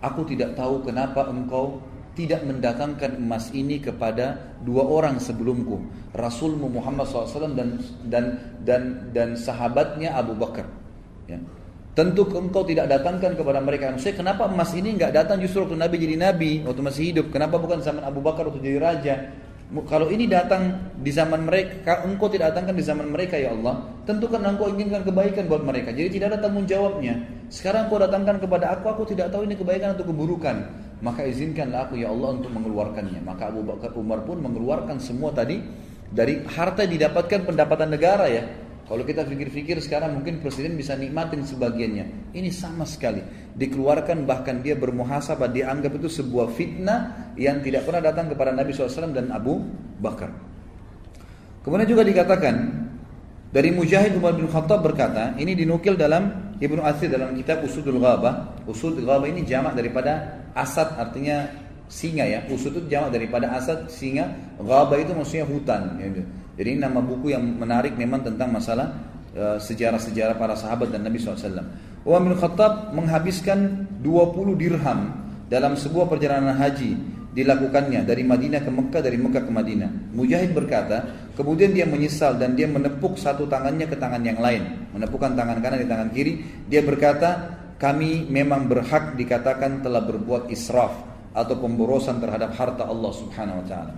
aku 0.00 0.24
tidak 0.24 0.56
tahu 0.56 0.84
kenapa 0.88 1.28
engkau 1.28 1.84
tidak 2.12 2.44
mendatangkan 2.44 3.16
emas 3.16 3.48
ini 3.56 3.80
kepada 3.80 4.56
dua 4.60 4.84
orang 4.84 5.16
sebelumku 5.16 5.80
Rasulmu 6.12 6.68
Muhammad 6.68 7.08
SAW 7.08 7.56
dan 7.56 7.80
dan 8.04 8.24
dan 8.60 8.82
dan 9.16 9.28
sahabatnya 9.32 10.12
Abu 10.12 10.36
Bakar 10.36 10.68
ya. 11.24 11.40
tentu 11.96 12.28
engkau 12.36 12.68
tidak 12.68 12.92
datangkan 12.92 13.32
kepada 13.32 13.64
mereka 13.64 13.96
saya 13.96 14.12
kenapa 14.12 14.44
emas 14.44 14.76
ini 14.76 14.92
nggak 14.92 15.12
datang 15.16 15.40
justru 15.40 15.64
waktu 15.64 15.80
Nabi 15.80 15.96
jadi 15.96 16.16
Nabi 16.20 16.50
waktu 16.68 16.82
masih 16.84 17.02
hidup 17.12 17.26
kenapa 17.32 17.56
bukan 17.56 17.80
zaman 17.80 18.04
Abu 18.04 18.20
Bakar 18.20 18.44
waktu 18.44 18.60
jadi 18.60 18.78
raja 18.80 19.14
kalau 19.88 20.12
ini 20.12 20.28
datang 20.28 20.92
di 21.00 21.08
zaman 21.08 21.48
mereka, 21.48 22.04
engkau 22.04 22.28
tidak 22.28 22.52
datangkan 22.52 22.76
di 22.76 22.84
zaman 22.84 23.08
mereka 23.08 23.40
ya 23.40 23.56
Allah, 23.56 23.80
tentu 24.04 24.28
kan 24.28 24.44
engkau 24.44 24.68
inginkan 24.68 25.00
kebaikan 25.00 25.48
buat 25.48 25.64
mereka. 25.64 25.96
Jadi 25.96 26.20
tidak 26.20 26.36
ada 26.36 26.44
tanggung 26.44 26.68
jawabnya. 26.68 27.16
Sekarang 27.48 27.88
engkau 27.88 27.96
datangkan 27.96 28.36
kepada 28.36 28.68
aku, 28.76 28.92
aku 28.92 29.08
tidak 29.08 29.32
tahu 29.32 29.48
ini 29.48 29.56
kebaikan 29.56 29.96
atau 29.96 30.04
keburukan 30.04 30.68
maka 31.02 31.26
izinkanlah 31.26 31.90
aku 31.90 31.98
ya 31.98 32.14
Allah 32.14 32.38
untuk 32.38 32.54
mengeluarkannya. 32.54 33.26
Maka 33.26 33.50
Abu 33.50 33.66
Bakar 33.66 33.90
Umar 33.98 34.22
pun 34.22 34.38
mengeluarkan 34.38 35.02
semua 35.02 35.34
tadi 35.34 35.58
dari 36.06 36.46
harta 36.46 36.86
didapatkan 36.86 37.42
pendapatan 37.42 37.90
negara 37.90 38.30
ya. 38.30 38.46
Kalau 38.86 39.02
kita 39.02 39.26
pikir-pikir 39.26 39.82
sekarang 39.82 40.14
mungkin 40.20 40.38
presiden 40.38 40.78
bisa 40.78 40.94
nikmatin 40.94 41.42
sebagiannya. 41.42 42.34
Ini 42.34 42.50
sama 42.54 42.86
sekali. 42.86 43.18
Dikeluarkan 43.54 44.22
bahkan 44.26 44.62
dia 44.62 44.78
bermuhasabah, 44.78 45.50
dia 45.50 45.70
anggap 45.74 45.98
itu 45.98 46.06
sebuah 46.06 46.54
fitnah 46.54 47.32
yang 47.34 47.62
tidak 47.66 47.82
pernah 47.82 48.02
datang 48.12 48.30
kepada 48.30 48.54
Nabi 48.54 48.70
SAW 48.70 49.10
dan 49.10 49.34
Abu 49.34 49.58
Bakar. 49.98 50.30
Kemudian 51.62 51.88
juga 51.88 52.02
dikatakan 52.02 52.54
dari 53.52 53.68
Mujahid 53.68 54.16
Umar 54.16 54.32
bin 54.32 54.48
Khattab 54.48 54.80
berkata, 54.80 55.36
ini 55.36 55.52
dinukil 55.52 55.94
dalam 55.94 56.56
Ibnu 56.56 56.80
Athir 56.80 57.12
dalam 57.12 57.36
kitab 57.36 57.60
Usudul 57.60 58.00
Ghabah. 58.00 58.64
Usudul 58.64 59.04
Ghabah 59.04 59.28
ini 59.28 59.44
jamak 59.44 59.76
daripada 59.76 60.40
Asad 60.56 60.96
artinya 60.96 61.62
singa 61.92 62.24
ya. 62.24 62.40
Usud 62.48 62.72
itu 62.72 62.88
jamak 62.88 63.12
daripada 63.12 63.52
asad 63.52 63.92
singa. 63.92 64.32
Ghaba 64.56 64.96
itu 64.96 65.12
maksudnya 65.12 65.44
hutan. 65.44 66.00
Ya. 66.00 66.08
Jadi 66.56 66.68
ini 66.72 66.80
nama 66.80 67.04
buku 67.04 67.36
yang 67.36 67.44
menarik 67.44 67.92
memang 68.00 68.24
tentang 68.24 68.48
masalah 68.48 68.96
uh, 69.36 69.60
sejarah-sejarah 69.60 70.40
para 70.40 70.56
sahabat 70.56 70.88
dan 70.88 71.04
Nabi 71.04 71.20
SAW. 71.20 71.36
Umar 72.08 72.20
bin 72.24 72.34
Khattab 72.34 72.96
menghabiskan 72.96 73.86
20 74.00 74.56
dirham 74.56 75.12
dalam 75.52 75.76
sebuah 75.76 76.08
perjalanan 76.08 76.56
haji 76.56 76.96
dilakukannya 77.32 78.04
dari 78.04 78.22
Madinah 78.22 78.60
ke 78.60 78.70
Mekah, 78.70 79.00
dari 79.00 79.16
Mekah 79.16 79.42
ke 79.48 79.52
Madinah. 79.52 79.90
Mujahid 80.12 80.52
berkata, 80.52 81.32
kemudian 81.32 81.72
dia 81.72 81.88
menyesal 81.88 82.36
dan 82.36 82.52
dia 82.52 82.68
menepuk 82.68 83.16
satu 83.16 83.48
tangannya 83.48 83.88
ke 83.88 83.96
tangan 83.96 84.20
yang 84.20 84.36
lain, 84.36 84.92
menepukkan 84.92 85.32
tangan 85.32 85.58
kanan 85.64 85.80
di 85.80 85.88
tangan 85.88 86.08
kiri. 86.12 86.44
Dia 86.68 86.84
berkata, 86.84 87.58
kami 87.80 88.28
memang 88.28 88.68
berhak 88.68 89.16
dikatakan 89.16 89.80
telah 89.80 90.04
berbuat 90.04 90.52
israf 90.52 90.92
atau 91.32 91.56
pemborosan 91.56 92.20
terhadap 92.20 92.52
harta 92.54 92.84
Allah 92.84 93.12
Subhanahu 93.16 93.64
wa 93.64 93.66
taala. 93.66 93.94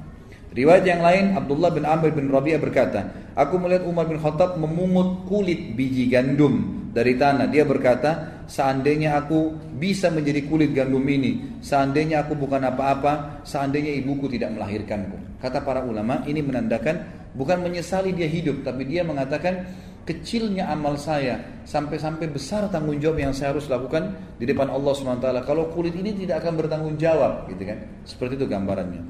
Riwayat 0.55 0.87
yang 0.87 1.03
lain 1.03 1.25
Abdullah 1.35 1.75
bin 1.75 1.83
Amr 1.83 2.15
bin 2.15 2.31
Rabi'ah 2.31 2.63
berkata, 2.63 3.01
aku 3.35 3.59
melihat 3.59 3.91
Umar 3.91 4.07
bin 4.07 4.23
Khattab 4.23 4.55
memungut 4.55 5.27
kulit 5.27 5.75
biji 5.75 6.07
gandum 6.07 6.87
dari 6.95 7.19
tanah. 7.19 7.51
Dia 7.51 7.67
berkata, 7.67 8.34
seandainya 8.47 9.19
aku 9.21 9.57
bisa 9.77 10.13
menjadi 10.13 10.45
kulit 10.47 10.71
gandum 10.77 11.05
ini, 11.09 11.61
seandainya 11.65 12.25
aku 12.25 12.37
bukan 12.37 12.63
apa-apa, 12.65 13.45
seandainya 13.45 13.93
ibuku 14.01 14.29
tidak 14.29 14.55
melahirkanku. 14.55 15.41
Kata 15.41 15.61
para 15.65 15.85
ulama, 15.85 16.25
ini 16.29 16.41
menandakan 16.41 17.29
bukan 17.37 17.65
menyesali 17.65 18.13
dia 18.13 18.29
hidup, 18.29 18.65
tapi 18.65 18.89
dia 18.89 19.03
mengatakan 19.05 19.67
kecilnya 20.05 20.69
amal 20.69 21.01
saya 21.01 21.41
sampai-sampai 21.65 22.29
besar 22.29 22.69
tanggung 22.69 23.01
jawab 23.01 23.25
yang 23.25 23.33
saya 23.33 23.57
harus 23.57 23.67
lakukan 23.73 24.13
di 24.37 24.45
depan 24.45 24.69
Allah 24.69 24.93
SWT 24.93 25.49
kalau 25.49 25.73
kulit 25.73 25.97
ini 25.97 26.13
tidak 26.13 26.45
akan 26.45 26.61
bertanggung 26.61 26.97
jawab 27.01 27.49
gitu 27.49 27.65
kan. 27.65 27.81
Seperti 28.05 28.37
itu 28.37 28.45
gambarannya. 28.45 29.03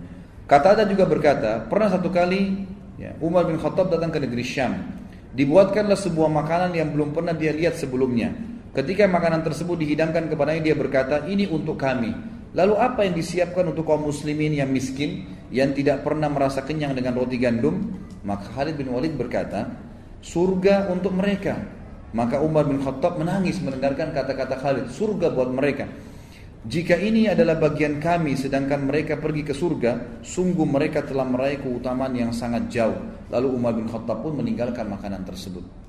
Kata 0.46 0.78
ada 0.78 0.84
juga 0.86 1.02
berkata 1.10 1.66
pernah 1.66 1.90
satu 1.90 2.14
kali 2.14 2.62
ya, 2.94 3.10
Umar 3.18 3.50
bin 3.50 3.58
Khattab 3.58 3.90
datang 3.90 4.14
ke 4.14 4.22
negeri 4.22 4.46
Syam. 4.46 5.02
Dibuatkanlah 5.34 5.98
sebuah 5.98 6.30
makanan 6.30 6.78
yang 6.78 6.94
belum 6.94 7.10
pernah 7.10 7.34
dia 7.34 7.50
lihat 7.50 7.74
sebelumnya 7.74 8.53
ketika 8.74 9.06
makanan 9.06 9.46
tersebut 9.46 9.78
dihidangkan 9.80 10.28
kepadanya 10.28 10.62
dia 10.70 10.76
berkata 10.76 11.24
ini 11.30 11.46
untuk 11.46 11.78
kami 11.80 12.12
lalu 12.54 12.74
apa 12.76 13.06
yang 13.06 13.14
disiapkan 13.14 13.70
untuk 13.70 13.86
kaum 13.86 14.04
muslimin 14.04 14.54
yang 14.54 14.68
miskin 14.68 15.26
yang 15.54 15.70
tidak 15.72 16.02
pernah 16.02 16.26
merasa 16.26 16.66
kenyang 16.66 16.92
dengan 16.92 17.14
roti 17.14 17.38
gandum 17.38 17.94
maka 18.26 18.50
Khalid 18.52 18.80
bin 18.80 18.90
Walid 18.90 19.14
berkata 19.14 19.84
surga 20.24 20.88
untuk 20.88 21.12
mereka. 21.12 21.60
Maka 22.16 22.40
Umar 22.40 22.64
bin 22.64 22.80
Khattab 22.80 23.20
menangis 23.20 23.60
mendengarkan 23.60 24.14
kata-kata 24.16 24.56
Khalid, 24.56 24.86
surga 24.88 25.34
buat 25.34 25.50
mereka. 25.52 25.84
Jika 26.64 26.96
ini 26.96 27.28
adalah 27.28 27.60
bagian 27.60 28.00
kami 28.00 28.40
sedangkan 28.40 28.88
mereka 28.88 29.20
pergi 29.20 29.44
ke 29.44 29.52
surga, 29.52 30.24
sungguh 30.24 30.64
mereka 30.64 31.04
telah 31.04 31.28
meraih 31.28 31.60
keutamaan 31.60 32.16
yang 32.16 32.32
sangat 32.32 32.72
jauh. 32.72 32.96
Lalu 33.28 33.48
Umar 33.52 33.76
bin 33.76 33.84
Khattab 33.84 34.24
pun 34.24 34.40
meninggalkan 34.40 34.88
makanan 34.88 35.28
tersebut. 35.28 35.83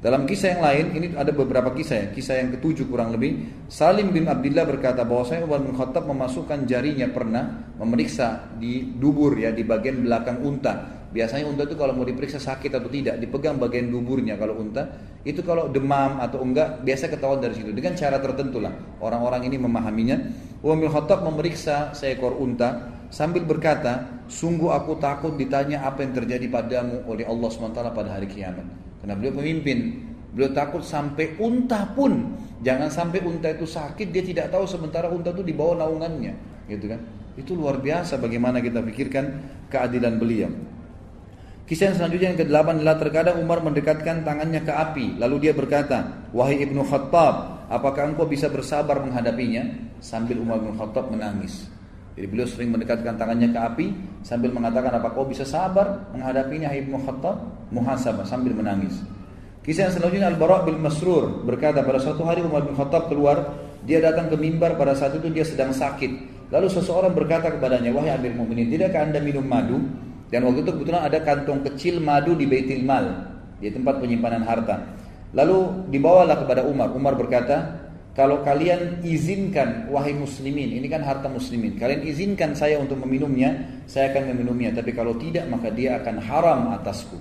Dalam 0.00 0.24
kisah 0.24 0.56
yang 0.56 0.62
lain, 0.64 0.86
ini 0.96 1.06
ada 1.12 1.28
beberapa 1.28 1.76
kisah 1.76 1.96
ya. 1.96 2.06
Kisah 2.08 2.40
yang 2.40 2.56
ketujuh 2.56 2.88
kurang 2.88 3.12
lebih. 3.12 3.44
Salim 3.68 4.16
bin 4.16 4.24
Abdullah 4.24 4.64
berkata 4.64 5.04
bahwa 5.04 5.28
saya 5.28 5.44
Umar 5.44 5.60
bin 5.60 5.76
Khattab 5.76 6.08
memasukkan 6.08 6.64
jarinya 6.64 7.12
pernah 7.12 7.68
memeriksa 7.76 8.48
di 8.56 8.96
dubur 8.96 9.36
ya 9.36 9.52
di 9.52 9.60
bagian 9.60 10.00
belakang 10.00 10.40
unta 10.40 11.00
Biasanya 11.10 11.50
unta 11.50 11.66
itu 11.66 11.74
kalau 11.74 11.90
mau 11.90 12.06
diperiksa 12.06 12.38
sakit 12.38 12.70
atau 12.70 12.86
tidak, 12.86 13.18
dipegang 13.18 13.58
bagian 13.58 13.90
duburnya 13.90 14.38
kalau 14.38 14.62
unta. 14.62 14.86
Itu 15.26 15.42
kalau 15.42 15.66
demam 15.66 16.22
atau 16.22 16.38
enggak, 16.38 16.86
biasa 16.86 17.10
ketahuan 17.10 17.42
dari 17.42 17.58
situ. 17.58 17.74
Dengan 17.74 17.98
cara 17.98 18.22
tertentu 18.22 18.62
lah. 18.62 18.70
Orang-orang 19.02 19.42
ini 19.50 19.58
memahaminya. 19.58 20.16
Umar 20.62 20.78
bin 20.78 20.86
Khattab 20.86 21.26
memeriksa 21.26 21.90
seekor 21.98 22.38
unta 22.38 22.94
sambil 23.10 23.42
berkata, 23.42 24.22
sungguh 24.30 24.70
aku 24.70 25.02
takut 25.02 25.34
ditanya 25.34 25.82
apa 25.82 26.06
yang 26.06 26.14
terjadi 26.14 26.46
padamu 26.46 27.02
oleh 27.10 27.26
Allah 27.26 27.48
SWT 27.50 27.80
pada 27.90 28.10
hari 28.14 28.30
kiamat. 28.30 28.89
Karena 29.00 29.16
beliau 29.16 29.34
pemimpin, 29.40 29.78
beliau 30.36 30.52
takut 30.52 30.84
sampai 30.84 31.40
unta 31.40 31.88
pun, 31.96 32.36
jangan 32.60 32.92
sampai 32.92 33.24
unta 33.24 33.48
itu 33.48 33.64
sakit, 33.64 34.12
dia 34.12 34.20
tidak 34.20 34.52
tahu 34.52 34.68
sementara 34.68 35.08
unta 35.08 35.32
itu 35.32 35.40
di 35.40 35.56
bawah 35.56 35.80
naungannya, 35.80 36.36
gitu 36.68 36.86
kan? 36.86 37.00
Itu 37.40 37.56
luar 37.56 37.80
biasa 37.80 38.20
bagaimana 38.20 38.60
kita 38.60 38.84
pikirkan 38.84 39.24
keadilan 39.72 40.20
beliau. 40.20 40.52
Kisah 41.64 41.94
yang 41.94 41.96
selanjutnya 42.02 42.28
yang 42.34 42.40
ke-8 42.42 42.82
adalah 42.82 42.98
terkadang 42.98 43.36
Umar 43.38 43.62
mendekatkan 43.62 44.26
tangannya 44.26 44.58
ke 44.66 44.74
api. 44.74 45.06
Lalu 45.22 45.48
dia 45.48 45.52
berkata, 45.54 46.26
Wahai 46.34 46.66
Ibnu 46.66 46.82
Khattab, 46.82 47.62
apakah 47.70 48.10
engkau 48.10 48.26
bisa 48.26 48.50
bersabar 48.50 48.98
menghadapinya? 48.98 49.70
Sambil 50.02 50.42
Umar 50.42 50.58
bin 50.58 50.74
Khattab 50.74 51.14
menangis. 51.14 51.70
Jadi 52.18 52.26
beliau 52.26 52.46
sering 52.46 52.74
mendekatkan 52.74 53.14
tangannya 53.16 53.54
ke 53.54 53.60
api 53.60 53.86
sambil 54.26 54.50
mengatakan 54.50 54.98
apakah 54.98 55.22
kau 55.22 55.26
bisa 55.26 55.46
sabar 55.46 56.10
menghadapinya 56.10 56.74
Ibnu 56.74 56.98
Khattab? 57.06 57.36
Muhasabah 57.70 58.26
sambil 58.26 58.52
menangis. 58.52 58.98
Kisah 59.62 59.86
yang 59.86 59.94
selanjutnya 59.94 60.28
Al-Bara' 60.34 60.66
bin 60.66 60.82
Masrur 60.82 61.46
berkata 61.46 61.86
pada 61.86 62.02
suatu 62.02 62.26
hari 62.26 62.42
Umar 62.42 62.66
bin 62.66 62.74
Khattab 62.74 63.06
keluar, 63.06 63.54
dia 63.86 64.02
datang 64.02 64.26
ke 64.26 64.34
mimbar 64.34 64.74
pada 64.74 64.98
saat 64.98 65.14
itu 65.16 65.30
dia 65.30 65.46
sedang 65.46 65.70
sakit. 65.70 66.10
Lalu 66.50 66.66
seseorang 66.66 67.14
berkata 67.14 67.54
kepadanya, 67.54 67.94
"Wahai 67.94 68.10
Amir 68.10 68.34
Mukminin, 68.34 68.66
tidakkah 68.66 69.06
Anda 69.06 69.22
minum 69.22 69.46
madu?" 69.46 69.78
Dan 70.30 70.46
waktu 70.46 70.66
itu 70.66 70.70
kebetulan 70.74 71.02
ada 71.06 71.18
kantong 71.22 71.62
kecil 71.66 71.98
madu 72.02 72.34
di 72.34 72.46
Baitul 72.46 72.82
Mal, 72.82 73.06
di 73.58 73.70
tempat 73.70 73.98
penyimpanan 73.98 74.42
harta. 74.46 74.82
Lalu 75.34 75.90
dibawalah 75.90 76.42
kepada 76.42 76.66
Umar. 76.66 76.90
Umar 76.90 77.14
berkata, 77.14 77.79
kalau 78.20 78.44
kalian 78.44 79.00
izinkan 79.00 79.88
wahai 79.88 80.12
muslimin, 80.12 80.76
ini 80.76 80.92
kan 80.92 81.00
harta 81.00 81.24
muslimin. 81.32 81.80
Kalian 81.80 82.04
izinkan 82.04 82.52
saya 82.52 82.76
untuk 82.76 83.00
meminumnya, 83.00 83.80
saya 83.88 84.12
akan 84.12 84.36
meminumnya. 84.36 84.76
Tapi 84.76 84.92
kalau 84.92 85.16
tidak 85.16 85.48
maka 85.48 85.72
dia 85.72 85.96
akan 85.96 86.20
haram 86.20 86.68
atasku. 86.76 87.16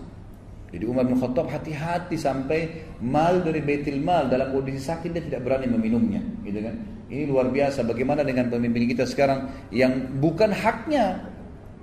Jadi 0.76 0.84
Umar 0.84 1.08
bin 1.08 1.16
Khattab 1.16 1.48
hati-hati 1.48 2.20
sampai 2.20 2.84
mal 3.00 3.40
dari 3.40 3.64
Baitul 3.64 4.04
Mal 4.04 4.28
dalam 4.28 4.52
kondisi 4.52 4.84
sakit 4.84 5.16
dia 5.16 5.24
tidak 5.24 5.48
berani 5.48 5.72
meminumnya, 5.72 6.20
gitu 6.44 6.60
kan? 6.68 6.76
Ini 7.08 7.32
luar 7.32 7.48
biasa. 7.48 7.88
Bagaimana 7.88 8.28
dengan 8.28 8.52
pemimpin 8.52 8.84
kita 8.92 9.08
sekarang 9.08 9.72
yang 9.72 10.20
bukan 10.20 10.52
haknya 10.52 11.32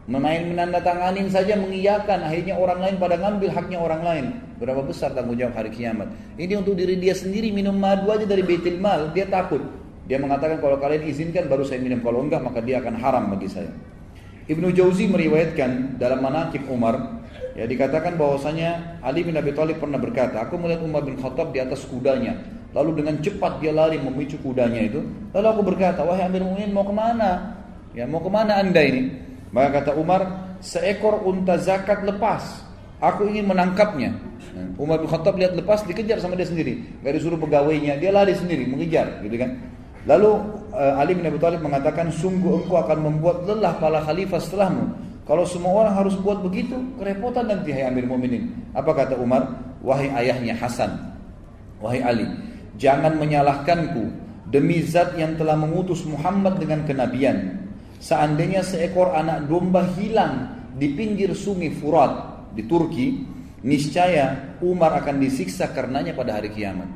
memain 0.06 0.42
menandatanganin 0.42 1.28
saja 1.30 1.54
mengiyakan. 1.58 2.26
Akhirnya 2.26 2.58
orang 2.58 2.78
lain 2.82 2.96
pada 2.98 3.18
ngambil 3.18 3.50
haknya 3.52 3.78
orang 3.78 4.02
lain. 4.02 4.24
Berapa 4.56 4.82
besar 4.82 5.12
tanggung 5.12 5.36
jawab 5.36 5.54
hari 5.58 5.70
kiamat? 5.70 6.08
Ini 6.40 6.58
untuk 6.58 6.74
diri 6.78 6.96
dia 6.98 7.12
sendiri 7.12 7.52
minum 7.52 7.76
madu 7.76 8.08
aja 8.10 8.24
dari 8.24 8.42
Baitul 8.46 8.80
Mal. 8.80 9.12
Dia 9.12 9.28
takut. 9.28 9.60
Dia 10.06 10.22
mengatakan 10.22 10.62
kalau 10.62 10.78
kalian 10.78 11.06
izinkan 11.06 11.50
baru 11.50 11.66
saya 11.66 11.82
minum. 11.82 12.00
Kalau 12.00 12.22
enggak 12.22 12.40
maka 12.40 12.62
dia 12.62 12.78
akan 12.80 12.94
haram 12.98 13.24
bagi 13.34 13.50
saya. 13.50 13.70
Ibnu 14.46 14.70
Jauzi 14.70 15.10
meriwayatkan 15.10 15.98
dalam 15.98 16.22
manakib 16.22 16.70
Umar 16.70 17.16
Ya 17.56 17.64
dikatakan 17.64 18.20
bahwasanya 18.20 19.00
Ali 19.00 19.24
bin 19.24 19.32
Abi 19.32 19.56
Thalib 19.56 19.80
pernah 19.80 19.96
berkata, 19.96 20.44
aku 20.44 20.60
melihat 20.60 20.84
Umar 20.84 21.08
bin 21.08 21.16
Khattab 21.16 21.56
di 21.56 21.58
atas 21.64 21.88
kudanya, 21.88 22.36
lalu 22.76 23.00
dengan 23.00 23.16
cepat 23.24 23.64
dia 23.64 23.72
lari 23.72 23.96
memicu 23.96 24.36
kudanya 24.44 24.84
itu. 24.84 25.00
Lalu 25.32 25.46
aku 25.56 25.62
berkata, 25.64 26.04
wahai 26.04 26.28
Amir 26.28 26.44
Mu'minin 26.44 26.76
mau 26.76 26.84
ke 26.84 26.92
mana? 26.92 27.56
Ya 27.96 28.04
mau 28.04 28.20
ke 28.20 28.28
mana 28.28 28.60
anda 28.60 28.84
ini? 28.84 29.08
Maka 29.56 29.80
kata 29.80 29.96
Umar, 29.96 30.52
seekor 30.60 31.24
unta 31.24 31.56
zakat 31.56 32.04
lepas, 32.04 32.60
aku 33.00 33.24
ingin 33.24 33.48
menangkapnya. 33.48 34.12
Umar 34.76 35.00
bin 35.00 35.08
Khattab 35.08 35.40
lihat 35.40 35.56
lepas 35.56 35.80
dikejar 35.88 36.20
sama 36.20 36.36
dia 36.36 36.44
sendiri, 36.44 36.84
gak 37.00 37.16
disuruh 37.16 37.40
pegawainya, 37.40 37.96
dia 37.96 38.12
lari 38.12 38.36
sendiri 38.36 38.68
mengejar, 38.68 39.24
gitu 39.24 39.40
kan? 39.40 39.56
Lalu 40.04 40.28
uh, 40.76 41.00
Ali 41.00 41.16
bin 41.16 41.24
Abi 41.24 41.40
Thalib 41.40 41.64
mengatakan, 41.64 42.12
sungguh 42.12 42.68
engkau 42.68 42.76
akan 42.76 43.00
membuat 43.00 43.48
lelah 43.48 43.80
para 43.80 44.04
khalifah 44.04 44.36
setelahmu 44.36 44.92
kalau 45.26 45.42
semua 45.42 45.82
orang 45.82 45.94
harus 45.98 46.14
buat 46.20 46.38
begitu, 46.38 46.78
kerepotan 47.02 47.50
nanti 47.50 47.74
hai 47.74 47.90
Amir 47.90 48.06
Mu'minin. 48.06 48.46
Apa 48.70 48.94
kata 48.94 49.18
Umar? 49.18 49.58
Wahai 49.82 50.06
ayahnya 50.22 50.54
Hasan, 50.54 51.16
wahai 51.82 52.04
Ali, 52.04 52.28
jangan 52.78 53.18
menyalahkanku 53.18 54.06
demi 54.52 54.84
zat 54.86 55.18
yang 55.18 55.34
telah 55.34 55.58
mengutus 55.58 56.06
Muhammad 56.06 56.62
dengan 56.62 56.86
kenabian. 56.86 57.65
Seandainya 57.98 58.60
seekor 58.60 59.16
anak 59.16 59.48
domba 59.48 59.84
hilang 59.96 60.52
di 60.76 60.92
pinggir 60.92 61.32
sungai 61.32 61.72
Furat 61.72 62.12
di 62.52 62.64
Turki, 62.68 63.24
niscaya 63.64 64.56
Umar 64.60 65.00
akan 65.00 65.16
disiksa 65.20 65.72
karenanya 65.72 66.12
pada 66.12 66.36
hari 66.36 66.52
kiamat. 66.52 66.88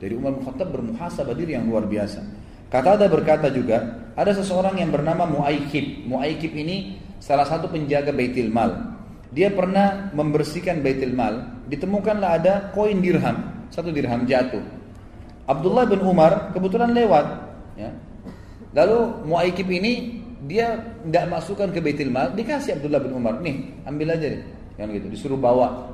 Dari 0.00 0.16
Umar 0.16 0.38
bin 0.38 0.46
Khattab 0.48 0.72
bermuhasabah 0.72 1.36
diri 1.36 1.58
yang 1.58 1.68
luar 1.68 1.84
biasa. 1.84 2.24
Kata 2.70 2.96
ada 2.96 3.10
berkata 3.10 3.50
juga, 3.50 4.08
ada 4.14 4.32
seseorang 4.32 4.78
yang 4.78 4.94
bernama 4.94 5.26
Muaikib. 5.26 6.06
Muaikib 6.06 6.54
ini 6.54 6.96
salah 7.18 7.44
satu 7.44 7.68
penjaga 7.68 8.14
Baitul 8.14 8.48
Mal. 8.48 8.96
Dia 9.34 9.50
pernah 9.50 10.08
membersihkan 10.14 10.80
Baitul 10.80 11.12
Mal, 11.12 11.66
ditemukanlah 11.68 12.30
ada 12.40 12.54
koin 12.72 13.02
dirham, 13.02 13.66
satu 13.68 13.90
dirham 13.90 14.24
jatuh. 14.24 14.62
Abdullah 15.50 15.84
bin 15.84 16.00
Umar 16.00 16.54
kebetulan 16.54 16.94
lewat, 16.94 17.26
ya. 17.74 17.90
Lalu 18.70 19.26
Muaikib 19.26 19.66
ini 19.66 20.19
dia 20.48 20.80
tidak 21.04 21.24
masukkan 21.28 21.68
ke 21.68 21.80
Baitul 21.84 22.08
Mal, 22.08 22.32
dikasih 22.32 22.80
Abdullah 22.80 23.00
bin 23.02 23.12
Umar, 23.12 23.40
nih 23.44 23.84
ambil 23.84 24.16
aja 24.16 24.26
deh, 24.32 24.42
yang 24.80 24.88
gitu, 24.94 25.06
disuruh 25.12 25.40
bawa. 25.40 25.92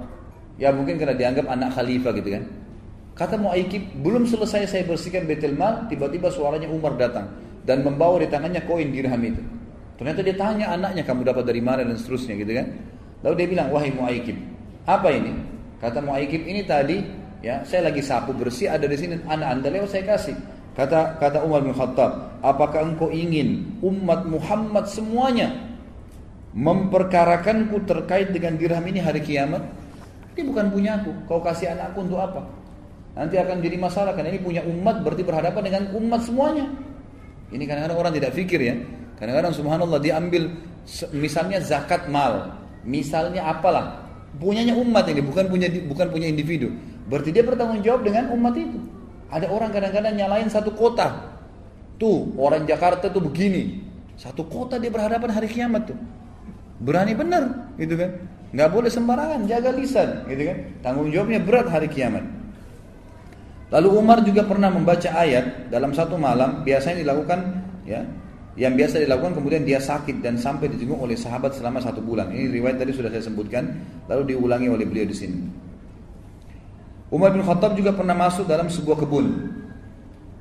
Ya 0.56 0.72
mungkin 0.72 0.96
karena 0.96 1.12
dianggap 1.18 1.46
anak 1.50 1.74
khalifah 1.74 2.12
gitu 2.16 2.28
kan. 2.36 2.44
Kata 3.16 3.40
Muaikib, 3.40 3.96
belum 4.04 4.28
selesai 4.28 4.68
saya 4.68 4.82
bersihkan 4.84 5.24
Baitul 5.24 5.56
Mal, 5.56 5.88
tiba-tiba 5.88 6.28
suaranya 6.28 6.68
Umar 6.68 7.00
datang 7.00 7.32
dan 7.66 7.82
membawa 7.82 8.22
di 8.22 8.28
tangannya 8.30 8.62
koin 8.68 8.94
dirham 8.94 9.18
itu. 9.24 9.42
Ternyata 9.96 10.20
dia 10.20 10.36
tanya 10.36 10.66
anaknya 10.76 11.02
kamu 11.02 11.24
dapat 11.24 11.44
dari 11.48 11.64
mana 11.64 11.80
dan 11.82 11.96
seterusnya 11.96 12.36
gitu 12.36 12.52
kan. 12.52 12.66
Lalu 13.24 13.34
dia 13.40 13.48
bilang 13.48 13.68
wahai 13.72 13.90
Muaikib, 13.90 14.36
apa 14.84 15.08
ini? 15.10 15.32
Kata 15.80 15.98
Muaikib 16.04 16.44
ini 16.44 16.62
tadi 16.62 17.00
ya 17.40 17.64
saya 17.64 17.88
lagi 17.88 18.04
sapu 18.04 18.36
bersih 18.36 18.68
ada 18.68 18.84
di 18.84 18.96
sini 18.96 19.18
anak 19.26 19.48
anda 19.58 19.68
lewat 19.72 19.90
saya 19.90 20.04
kasih. 20.04 20.36
Kata 20.76 21.16
kata 21.16 21.40
Umar 21.40 21.64
bin 21.64 21.72
Khattab, 21.72 22.36
apakah 22.44 22.84
engkau 22.84 23.08
ingin 23.08 23.64
umat 23.80 24.28
Muhammad 24.28 24.84
semuanya 24.84 25.56
memperkarakanku 26.52 27.80
terkait 27.88 28.28
dengan 28.28 28.60
dirham 28.60 28.84
ini 28.84 29.00
hari 29.00 29.24
kiamat? 29.24 29.64
Ini 30.36 30.44
bukan 30.44 30.68
punya 30.68 31.00
aku, 31.00 31.16
kau 31.24 31.40
kasih 31.40 31.72
anakku 31.72 32.04
untuk 32.04 32.20
apa? 32.20 32.44
Nanti 33.16 33.40
akan 33.40 33.64
jadi 33.64 33.80
masalah 33.80 34.12
karena 34.12 34.36
ini 34.36 34.40
punya 34.44 34.60
umat 34.68 35.00
berarti 35.00 35.24
berhadapan 35.24 35.62
dengan 35.64 35.82
umat 35.96 36.20
semuanya. 36.28 36.68
Ini 37.48 37.64
kadang-kadang 37.64 37.96
orang 37.96 38.12
tidak 38.12 38.36
pikir 38.36 38.60
ya. 38.60 38.76
Kadang-kadang 39.16 39.56
subhanallah 39.56 39.96
dia 39.96 40.20
ambil 40.20 40.52
misalnya 41.16 41.56
zakat 41.64 42.04
mal, 42.12 42.52
misalnya 42.84 43.48
apalah, 43.48 44.04
punyanya 44.36 44.76
umat 44.76 45.08
ini 45.08 45.24
bukan 45.24 45.48
punya 45.48 45.72
bukan 45.88 46.12
punya 46.12 46.28
individu. 46.28 46.68
Berarti 47.08 47.32
dia 47.32 47.40
bertanggung 47.40 47.80
jawab 47.80 48.04
dengan 48.04 48.28
umat 48.36 48.52
itu. 48.60 48.76
Ada 49.30 49.50
orang 49.50 49.70
kadang-kadang 49.74 50.14
nyalain 50.14 50.48
satu 50.50 50.70
kota. 50.74 51.34
Tuh, 51.96 52.30
orang 52.36 52.68
Jakarta 52.68 53.08
tuh 53.10 53.24
begini. 53.24 53.82
Satu 54.16 54.46
kota 54.46 54.76
dia 54.76 54.92
berhadapan 54.92 55.32
hari 55.32 55.48
kiamat 55.48 55.92
tuh. 55.92 55.98
Berani 56.80 57.16
benar, 57.16 57.72
gitu 57.80 57.96
kan? 57.96 58.10
Nggak 58.52 58.70
boleh 58.72 58.90
sembarangan, 58.92 59.40
jaga 59.48 59.72
lisan, 59.72 60.28
gitu 60.28 60.42
kan? 60.48 60.56
Tanggung 60.84 61.08
jawabnya 61.08 61.40
berat 61.40 61.68
hari 61.72 61.88
kiamat. 61.88 62.24
Lalu 63.72 63.88
Umar 63.98 64.22
juga 64.22 64.46
pernah 64.46 64.70
membaca 64.70 65.10
ayat 65.10 65.72
dalam 65.72 65.90
satu 65.90 66.14
malam, 66.14 66.62
biasanya 66.62 67.02
dilakukan 67.02 67.40
ya 67.82 68.06
yang 68.56 68.72
biasa 68.72 69.04
dilakukan 69.04 69.36
kemudian 69.36 69.68
dia 69.68 69.76
sakit 69.76 70.24
dan 70.24 70.40
sampai 70.40 70.72
dijenguk 70.72 70.96
oleh 70.96 71.12
sahabat 71.12 71.52
selama 71.52 71.76
satu 71.84 72.00
bulan. 72.00 72.32
Ini 72.32 72.48
riwayat 72.56 72.80
tadi 72.80 72.96
sudah 72.96 73.12
saya 73.12 73.28
sebutkan, 73.28 73.84
lalu 74.08 74.32
diulangi 74.32 74.72
oleh 74.72 74.88
beliau 74.88 75.04
di 75.04 75.16
sini. 75.16 75.38
Umar 77.06 77.30
bin 77.30 77.46
Khattab 77.46 77.78
juga 77.78 77.94
pernah 77.94 78.18
masuk 78.18 78.50
dalam 78.50 78.66
sebuah 78.66 78.98
kebun. 79.06 79.26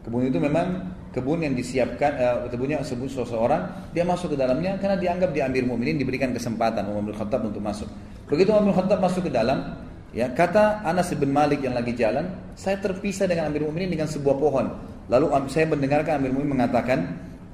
Kebun 0.01 0.21
itu 0.25 0.37
memang 0.41 0.95
kebun 1.13 1.45
yang 1.45 1.53
disiapkan, 1.53 2.11
uh, 2.17 2.37
kebunnya 2.49 2.81
sebut 2.81 3.07
seseorang, 3.07 3.89
dia 3.95 4.03
masuk 4.03 4.33
ke 4.33 4.37
dalamnya 4.37 4.75
karena 4.81 4.97
dianggap 4.97 5.31
di 5.31 5.39
Amir 5.39 5.63
Mukminin 5.63 5.95
diberikan 5.95 6.33
kesempatan 6.35 6.89
Umar 6.91 7.07
bin 7.07 7.15
Khattab 7.15 7.45
untuk 7.45 7.61
masuk. 7.61 7.87
Begitu 8.27 8.51
Umar 8.51 8.67
bin 8.67 8.75
Khattab 8.75 8.99
masuk 8.99 9.29
ke 9.29 9.31
dalam, 9.31 9.77
ya 10.11 10.27
kata 10.33 10.83
Anas 10.83 11.13
bin 11.15 11.31
Malik 11.31 11.61
yang 11.61 11.77
lagi 11.77 11.95
jalan, 11.95 12.33
saya 12.57 12.81
terpisah 12.81 13.29
dengan 13.29 13.47
Amir 13.47 13.63
Mukminin 13.63 13.93
dengan 13.93 14.09
sebuah 14.09 14.35
pohon. 14.35 14.65
Lalu 15.05 15.25
saya 15.53 15.69
mendengarkan 15.69 16.17
Amir 16.17 16.33
Mukminin 16.33 16.53
mengatakan, 16.57 16.99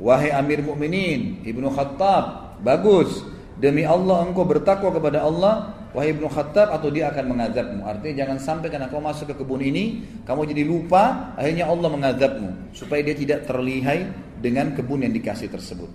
Wahai 0.02 0.34
Amir 0.34 0.65
Mukminin 0.65 1.45
Ibnu 1.45 1.69
Khattab, 1.69 2.58
bagus. 2.65 3.21
Demi 3.62 3.86
Allah 3.86 4.26
engkau 4.26 4.41
bertakwa 4.41 4.89
kepada 4.89 5.21
Allah, 5.21 5.81
wahai 5.91 6.15
Ibnu 6.15 6.27
Khattab 6.27 6.71
atau 6.71 6.88
dia 6.88 7.12
akan 7.12 7.36
mengazabmu. 7.36 7.82
Artinya 7.84 8.25
jangan 8.25 8.38
sampai 8.39 8.67
karena 8.71 8.88
kau 8.88 9.04
masuk 9.04 9.32
ke 9.32 9.36
kebun 9.43 9.62
ini, 9.63 10.04
kamu 10.23 10.47
jadi 10.51 10.63
lupa, 10.63 11.36
akhirnya 11.36 11.67
Allah 11.67 11.89
mengazabmu 11.91 12.75
supaya 12.75 13.04
dia 13.04 13.15
tidak 13.15 13.47
terlihai 13.47 14.08
dengan 14.39 14.71
kebun 14.75 15.04
yang 15.04 15.13
dikasih 15.13 15.51
tersebut. 15.51 15.91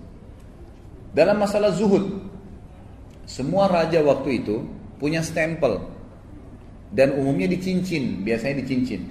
Dalam 1.11 1.41
masalah 1.41 1.73
zuhud, 1.73 2.21
semua 3.25 3.65
raja 3.67 3.99
waktu 4.05 4.45
itu 4.45 4.63
punya 5.01 5.25
stempel 5.25 5.81
dan 6.93 7.17
umumnya 7.17 7.49
dicincin, 7.49 8.21
biasanya 8.21 8.63
dicincin. 8.63 9.01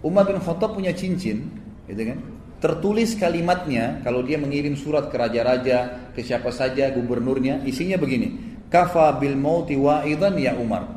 Umar 0.00 0.30
bin 0.30 0.38
Khattab 0.38 0.78
punya 0.78 0.94
cincin, 0.94 1.50
gitu 1.90 2.02
kan? 2.06 2.18
tertulis 2.58 3.14
kalimatnya 3.14 4.02
kalau 4.02 4.22
dia 4.26 4.34
mengirim 4.34 4.74
surat 4.74 5.10
ke 5.10 5.16
raja-raja 5.16 6.10
ke 6.10 6.26
siapa 6.26 6.50
saja 6.50 6.90
gubernurnya 6.90 7.62
isinya 7.62 7.94
begini 7.94 8.47
kafa 8.68 9.16
bil 9.20 9.36
mauti 9.36 9.74
wa'idan 9.76 10.36
ya 10.36 10.56
Umar. 10.56 10.88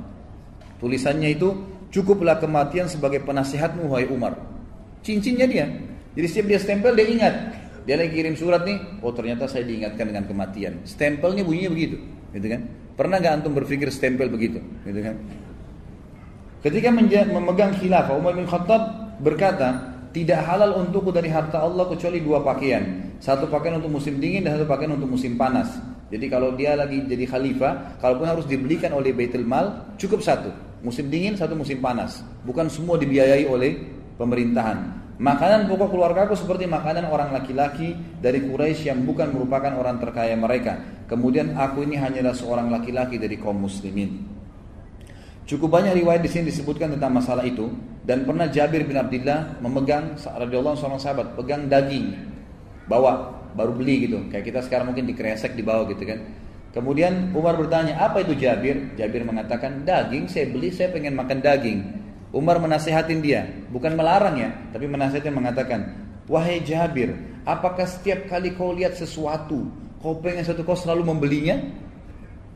Tulisannya 0.80 1.36
itu 1.36 1.50
cukuplah 1.92 2.40
kematian 2.40 2.88
sebagai 2.88 3.24
penasihatmu 3.24 3.92
wahai 3.92 4.08
Umar. 4.08 4.40
Cincinnya 5.04 5.48
dia. 5.50 5.66
Jadi 6.16 6.28
setiap 6.28 6.46
dia 6.52 6.60
stempel 6.60 6.92
dia 6.96 7.08
ingat. 7.08 7.36
Dia 7.82 7.98
lagi 7.98 8.14
kirim 8.14 8.38
surat 8.38 8.62
nih 8.62 9.02
oh 9.02 9.10
ternyata 9.10 9.50
saya 9.50 9.66
diingatkan 9.66 10.06
dengan 10.14 10.24
kematian. 10.30 10.86
Stempelnya 10.86 11.42
bunyinya 11.42 11.72
begitu 11.74 11.98
gitu 12.32 12.48
kan? 12.48 12.62
Pernah 12.96 13.18
nggak 13.18 13.34
antum 13.42 13.54
berpikir 13.58 13.90
stempel 13.90 14.30
begitu 14.30 14.62
gitu 14.86 15.00
kan? 15.02 15.16
Ketika 16.62 16.94
memegang 16.94 17.74
khilafah 17.74 18.14
Umar 18.14 18.38
bin 18.38 18.46
Khattab 18.46 19.18
berkata 19.18 19.91
tidak 20.12 20.44
halal 20.44 20.84
untukku 20.84 21.12
dari 21.16 21.32
harta 21.32 21.64
Allah 21.64 21.88
kecuali 21.88 22.20
dua 22.20 22.44
pakaian. 22.44 23.16
Satu 23.24 23.48
pakaian 23.48 23.80
untuk 23.80 23.96
musim 23.96 24.20
dingin 24.20 24.44
dan 24.44 24.60
satu 24.60 24.68
pakaian 24.68 24.96
untuk 24.96 25.08
musim 25.08 25.40
panas. 25.40 25.72
Jadi 26.12 26.28
kalau 26.28 26.52
dia 26.60 26.76
lagi 26.76 27.08
jadi 27.08 27.24
khalifah, 27.24 28.00
kalaupun 28.04 28.28
harus 28.28 28.44
dibelikan 28.44 28.92
oleh 28.92 29.16
Baitul 29.16 29.48
Mal, 29.48 29.96
cukup 29.96 30.20
satu. 30.20 30.52
Musim 30.84 31.08
dingin, 31.08 31.40
satu 31.40 31.56
musim 31.56 31.80
panas. 31.80 32.20
Bukan 32.44 32.68
semua 32.68 33.00
dibiayai 33.00 33.48
oleh 33.48 33.80
pemerintahan. 34.20 35.00
Makanan 35.22 35.70
pokok 35.70 35.94
keluarga 35.94 36.26
aku 36.26 36.34
seperti 36.34 36.66
makanan 36.66 37.06
orang 37.06 37.30
laki-laki 37.30 37.94
dari 38.20 38.42
Quraisy 38.42 38.90
yang 38.90 39.06
bukan 39.06 39.30
merupakan 39.30 39.70
orang 39.78 40.02
terkaya 40.02 40.34
mereka. 40.34 40.82
Kemudian 41.06 41.56
aku 41.56 41.86
ini 41.86 41.96
hanyalah 41.96 42.34
seorang 42.34 42.74
laki-laki 42.74 43.22
dari 43.22 43.38
kaum 43.38 43.62
muslimin. 43.62 44.41
Cukup 45.52 45.68
banyak 45.68 46.00
riwayat 46.00 46.24
di 46.24 46.32
sini 46.32 46.48
disebutkan 46.48 46.96
tentang 46.96 47.12
masalah 47.12 47.44
itu. 47.44 47.68
Dan 48.08 48.24
pernah 48.24 48.48
Jabir 48.48 48.88
bin 48.88 48.96
Abdullah 48.96 49.60
memegang 49.60 50.16
radhiyallahu 50.16 50.80
seorang 50.80 50.96
sahabat 50.96 51.36
pegang 51.36 51.68
daging 51.68 52.16
bawa 52.88 53.36
baru 53.52 53.76
beli 53.76 54.08
gitu. 54.08 54.32
Kayak 54.32 54.48
kita 54.48 54.60
sekarang 54.64 54.96
mungkin 54.96 55.12
dikresek 55.12 55.52
di 55.60 55.60
bawah 55.60 55.92
gitu 55.92 56.08
kan. 56.08 56.24
Kemudian 56.72 57.36
Umar 57.36 57.60
bertanya 57.60 58.00
apa 58.00 58.24
itu 58.24 58.32
Jabir? 58.40 58.96
Jabir 58.96 59.28
mengatakan 59.28 59.84
daging 59.84 60.32
saya 60.32 60.48
beli 60.48 60.72
saya 60.72 60.88
pengen 60.96 61.20
makan 61.20 61.44
daging. 61.44 61.80
Umar 62.32 62.64
menasehatin 62.64 63.20
dia 63.20 63.44
bukan 63.76 63.92
melarang 63.92 64.40
ya 64.40 64.50
tapi 64.72 64.88
menasehatin 64.88 65.36
mengatakan 65.36 65.84
wahai 66.32 66.64
Jabir 66.64 67.12
apakah 67.44 67.84
setiap 67.84 68.32
kali 68.32 68.56
kau 68.56 68.72
lihat 68.72 68.96
sesuatu 68.96 69.68
kau 70.00 70.16
pengen 70.24 70.48
satu 70.48 70.64
kau 70.64 70.80
selalu 70.80 71.12
membelinya 71.12 71.60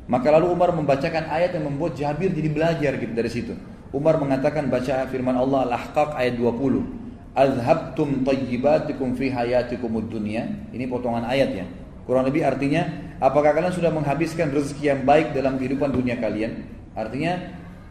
maka 0.05 0.29
lalu 0.29 0.53
Umar 0.53 0.69
membacakan 0.73 1.29
ayat 1.33 1.57
yang 1.57 1.65
membuat 1.65 1.97
Jabir 1.97 2.29
jadi 2.29 2.49
belajar 2.49 2.91
gitu 3.01 3.13
dari 3.13 3.31
situ. 3.31 3.53
Umar 3.89 4.21
mengatakan 4.21 4.69
baca 4.69 5.07
firman 5.09 5.33
Allah 5.33 5.71
Al-Ahqaq 5.71 6.19
ayat 6.19 6.37
20. 6.37 7.35
Azhabtum 7.35 8.23
tayyibatikum 8.23 9.17
fi 9.17 9.31
hayatikumud 9.31 10.07
dunya. 10.07 10.47
Ini 10.71 10.87
potongan 10.87 11.25
ayat 11.27 11.49
ya. 11.51 11.65
Kurang 12.05 12.29
lebih 12.29 12.45
artinya, 12.45 12.85
apakah 13.17 13.55
kalian 13.55 13.73
sudah 13.73 13.89
menghabiskan 13.89 14.53
rezeki 14.53 14.93
yang 14.93 15.01
baik 15.03 15.33
dalam 15.33 15.57
kehidupan 15.57 15.89
dunia 15.89 16.21
kalian? 16.21 16.69
Artinya, 16.93 17.39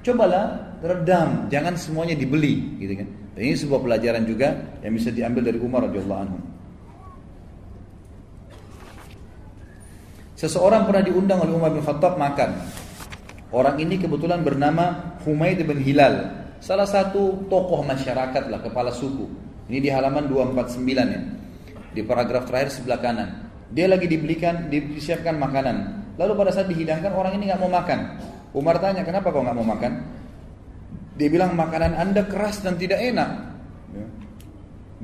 cobalah 0.06 0.78
redam, 0.78 1.50
jangan 1.50 1.74
semuanya 1.74 2.14
dibeli, 2.14 2.78
gitu 2.78 2.94
kan. 3.02 3.08
Ini 3.34 3.58
sebuah 3.58 3.82
pelajaran 3.82 4.22
juga 4.22 4.78
yang 4.86 4.94
bisa 4.94 5.10
diambil 5.10 5.50
dari 5.50 5.58
Umar 5.58 5.90
radhiyallahu 5.90 6.22
anhu. 6.22 6.38
Seseorang 10.44 10.84
pernah 10.84 11.00
diundang 11.00 11.40
oleh 11.40 11.56
Umar 11.56 11.72
bin 11.72 11.80
Khattab 11.80 12.20
makan. 12.20 12.52
Orang 13.48 13.80
ini 13.80 13.96
kebetulan 13.96 14.44
bernama 14.44 15.16
Humaid 15.24 15.64
bin 15.64 15.80
Hilal. 15.80 16.44
Salah 16.60 16.84
satu 16.84 17.48
tokoh 17.48 17.80
masyarakat 17.80 18.52
lah, 18.52 18.60
kepala 18.60 18.92
suku. 18.92 19.24
Ini 19.72 19.80
di 19.80 19.88
halaman 19.88 20.28
249 20.28 20.84
ya. 20.84 21.20
Di 21.96 22.04
paragraf 22.04 22.44
terakhir 22.44 22.76
sebelah 22.76 23.00
kanan. 23.00 23.28
Dia 23.72 23.88
lagi 23.88 24.04
dibelikan, 24.04 24.68
disiapkan 24.68 25.40
makanan. 25.40 25.76
Lalu 26.20 26.32
pada 26.36 26.52
saat 26.52 26.68
dihidangkan 26.68 27.16
orang 27.16 27.40
ini 27.40 27.48
nggak 27.48 27.60
mau 27.64 27.72
makan. 27.72 27.98
Umar 28.52 28.76
tanya, 28.84 29.00
kenapa 29.00 29.32
kau 29.32 29.40
nggak 29.40 29.56
mau 29.56 29.64
makan? 29.64 29.92
Dia 31.16 31.32
bilang 31.32 31.56
makanan 31.56 31.96
anda 31.96 32.20
keras 32.28 32.60
dan 32.60 32.76
tidak 32.76 33.00
enak. 33.00 33.53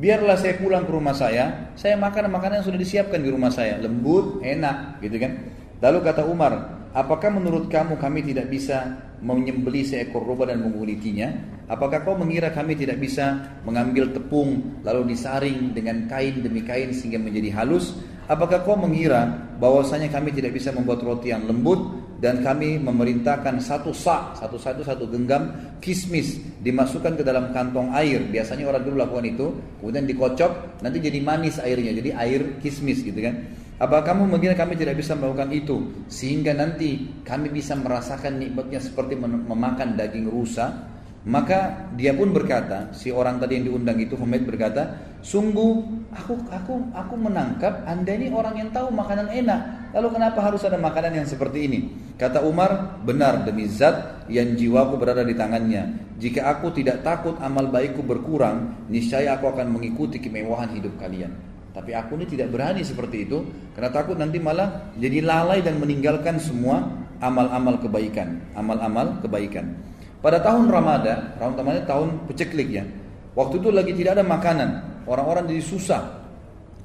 Biarlah 0.01 0.41
saya 0.41 0.57
pulang 0.57 0.89
ke 0.89 0.93
rumah 0.97 1.13
saya, 1.13 1.77
saya 1.77 1.93
makan 2.01 2.33
makanan 2.33 2.65
yang 2.65 2.67
sudah 2.73 2.81
disiapkan 2.81 3.21
di 3.21 3.29
rumah 3.29 3.53
saya, 3.53 3.77
lembut, 3.77 4.41
enak, 4.41 4.97
gitu 5.05 5.21
kan. 5.21 5.53
Lalu 5.85 5.99
kata 6.01 6.25
Umar, 6.25 6.53
apakah 6.97 7.29
menurut 7.29 7.69
kamu 7.69 8.01
kami 8.01 8.25
tidak 8.25 8.49
bisa 8.49 8.97
menyembeli 9.21 9.85
seekor 9.85 10.25
roba 10.25 10.49
dan 10.49 10.65
mengulitinya? 10.65 11.61
Apakah 11.69 12.01
kau 12.01 12.17
mengira 12.17 12.49
kami 12.49 12.81
tidak 12.81 12.97
bisa 12.97 13.61
mengambil 13.63 14.09
tepung 14.09 14.81
lalu 14.81 15.13
disaring 15.13 15.77
dengan 15.77 16.09
kain 16.09 16.41
demi 16.41 16.65
kain 16.65 16.97
sehingga 16.97 17.21
menjadi 17.21 17.61
halus? 17.61 18.01
Apakah 18.25 18.65
kau 18.65 18.81
mengira 18.81 19.29
bahwasanya 19.61 20.09
kami 20.09 20.33
tidak 20.33 20.57
bisa 20.57 20.73
membuat 20.73 21.05
roti 21.05 21.29
yang 21.29 21.45
lembut 21.45 22.00
dan 22.21 22.45
kami 22.45 22.77
memerintahkan 22.77 23.65
satu 23.65 23.97
sak, 23.97 24.37
satu 24.37 24.61
satu 24.61 24.85
satu 24.85 25.09
genggam 25.09 25.57
kismis 25.81 26.37
dimasukkan 26.61 27.17
ke 27.17 27.25
dalam 27.25 27.49
kantong 27.57 27.97
air. 27.97 28.21
Biasanya 28.29 28.69
orang 28.69 28.85
dulu 28.85 28.97
lakukan 29.01 29.25
itu, 29.25 29.47
kemudian 29.81 30.05
dikocok, 30.05 30.85
nanti 30.85 31.01
jadi 31.01 31.19
manis 31.25 31.57
airnya, 31.57 31.97
jadi 31.97 32.13
air 32.21 32.61
kismis 32.61 33.01
gitu 33.01 33.17
kan. 33.25 33.57
Apa 33.81 34.05
kamu 34.05 34.29
mengira 34.29 34.53
kami 34.53 34.77
tidak 34.77 35.01
bisa 35.01 35.17
melakukan 35.17 35.49
itu 35.57 36.05
sehingga 36.13 36.53
nanti 36.53 37.25
kami 37.25 37.49
bisa 37.49 37.73
merasakan 37.73 38.37
nikmatnya 38.37 38.77
seperti 38.77 39.17
memakan 39.17 39.97
daging 39.97 40.29
rusa? 40.29 40.90
Maka 41.21 41.93
dia 42.01 42.17
pun 42.17 42.33
berkata, 42.33 42.89
si 42.97 43.13
orang 43.13 43.37
tadi 43.37 43.61
yang 43.61 43.69
diundang 43.69 44.01
itu 44.01 44.17
Humaid 44.17 44.49
berkata, 44.49 44.97
sungguh 45.21 45.85
aku 46.17 46.33
aku 46.49 46.75
aku 46.97 47.15
menangkap 47.21 47.85
anda 47.85 48.17
ini 48.17 48.33
orang 48.33 48.57
yang 48.57 48.73
tahu 48.73 48.89
makanan 48.89 49.29
enak. 49.29 49.93
Lalu 49.93 50.17
kenapa 50.17 50.41
harus 50.41 50.65
ada 50.65 50.81
makanan 50.81 51.21
yang 51.21 51.29
seperti 51.29 51.69
ini? 51.69 51.81
Kata 52.17 52.41
Umar, 52.41 53.05
benar 53.05 53.45
demi 53.45 53.69
zat 53.69 54.25
yang 54.33 54.57
jiwaku 54.57 54.97
berada 54.97 55.21
di 55.21 55.37
tangannya. 55.37 56.09
Jika 56.17 56.57
aku 56.57 56.73
tidak 56.73 57.05
takut 57.05 57.37
amal 57.45 57.69
baikku 57.69 58.01
berkurang, 58.01 58.89
niscaya 58.89 59.37
aku 59.37 59.53
akan 59.53 59.77
mengikuti 59.77 60.25
kemewahan 60.25 60.73
hidup 60.73 60.97
kalian. 60.97 61.37
Tapi 61.77 61.93
aku 61.93 62.17
ini 62.17 62.27
tidak 62.29 62.49
berani 62.49 62.81
seperti 62.81 63.29
itu, 63.29 63.45
karena 63.77 63.93
takut 63.93 64.17
nanti 64.17 64.41
malah 64.41 64.93
jadi 64.97 65.21
lalai 65.21 65.61
dan 65.61 65.77
meninggalkan 65.77 66.41
semua 66.41 66.81
amal-amal 67.21 67.77
kebaikan, 67.77 68.41
amal-amal 68.57 69.21
kebaikan. 69.21 69.77
Pada 70.21 70.37
tahun 70.45 70.69
Ramadan, 70.69 71.41
tahun 71.41 71.53
Ramadan 71.57 71.85
tahun 71.89 72.09
peceklik 72.29 72.69
ya. 72.69 72.85
Waktu 73.33 73.65
itu 73.65 73.69
lagi 73.73 73.93
tidak 73.97 74.21
ada 74.21 74.25
makanan, 74.25 74.69
orang-orang 75.09 75.49
jadi 75.49 75.63
susah. 75.65 76.03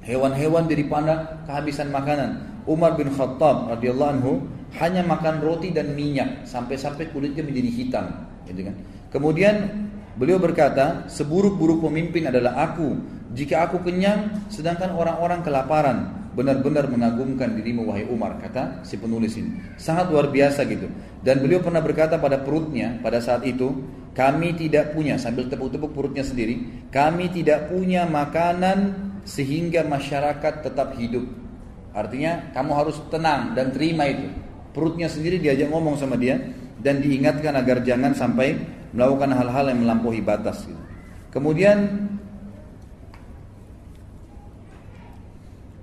Hewan-hewan 0.05 0.71
jadi 0.71 0.87
pandang 0.87 1.43
kehabisan 1.43 1.91
makanan. 1.91 2.63
Umar 2.65 2.95
bin 2.95 3.11
Khattab 3.11 3.75
radhiyallahu 3.75 4.11
anhu 4.17 4.33
hanya 4.79 5.03
makan 5.03 5.43
roti 5.43 5.69
dan 5.75 5.93
minyak 5.93 6.47
sampai-sampai 6.47 7.11
kulitnya 7.11 7.45
menjadi 7.45 7.69
hitam, 7.69 8.05
gitu 8.47 8.71
kan. 8.71 8.75
Kemudian 9.11 9.55
beliau 10.15 10.39
berkata, 10.39 11.05
seburuk-buruk 11.11 11.83
pemimpin 11.83 12.29
adalah 12.31 12.71
aku. 12.71 12.97
Jika 13.35 13.67
aku 13.67 13.83
kenyang, 13.83 14.47
sedangkan 14.47 14.95
orang-orang 14.95 15.43
kelaparan 15.43 16.24
benar-benar 16.35 16.91
mengagumkan 16.91 17.55
dirimu 17.55 17.87
wahai 17.87 18.03
Umar 18.05 18.37
kata 18.37 18.83
si 18.83 18.99
penulis 18.99 19.39
ini. 19.39 19.79
Sangat 19.79 20.11
luar 20.11 20.29
biasa 20.29 20.67
gitu. 20.67 20.91
Dan 21.23 21.39
beliau 21.39 21.63
pernah 21.63 21.79
berkata 21.79 22.19
pada 22.19 22.43
perutnya 22.43 22.99
pada 22.99 23.23
saat 23.23 23.47
itu 23.47 23.71
kami 24.11 24.53
tidak 24.59 24.91
punya 24.91 25.15
sambil 25.15 25.47
tepuk-tepuk 25.47 25.91
perutnya 25.91 26.23
sendiri 26.23 26.87
kami 26.87 27.27
tidak 27.31 27.67
punya 27.67 28.07
makanan 28.07 28.93
sehingga 29.23 29.87
masyarakat 29.87 30.61
tetap 30.61 30.99
hidup. 30.99 31.25
Artinya 31.95 32.51
kamu 32.51 32.71
harus 32.75 32.99
tenang 33.07 33.55
dan 33.55 33.71
terima 33.71 34.05
itu. 34.05 34.27
Perutnya 34.75 35.07
sendiri 35.07 35.39
diajak 35.39 35.71
ngomong 35.71 35.95
sama 35.95 36.19
dia 36.19 36.35
dan 36.83 36.99
diingatkan 36.99 37.55
agar 37.55 37.79
jangan 37.81 38.11
sampai 38.11 38.59
melakukan 38.95 39.31
hal-hal 39.35 39.65
yang 39.71 39.79
melampaui 39.83 40.23
batas 40.23 40.63
gitu. 40.63 40.79
kemudian 41.35 42.07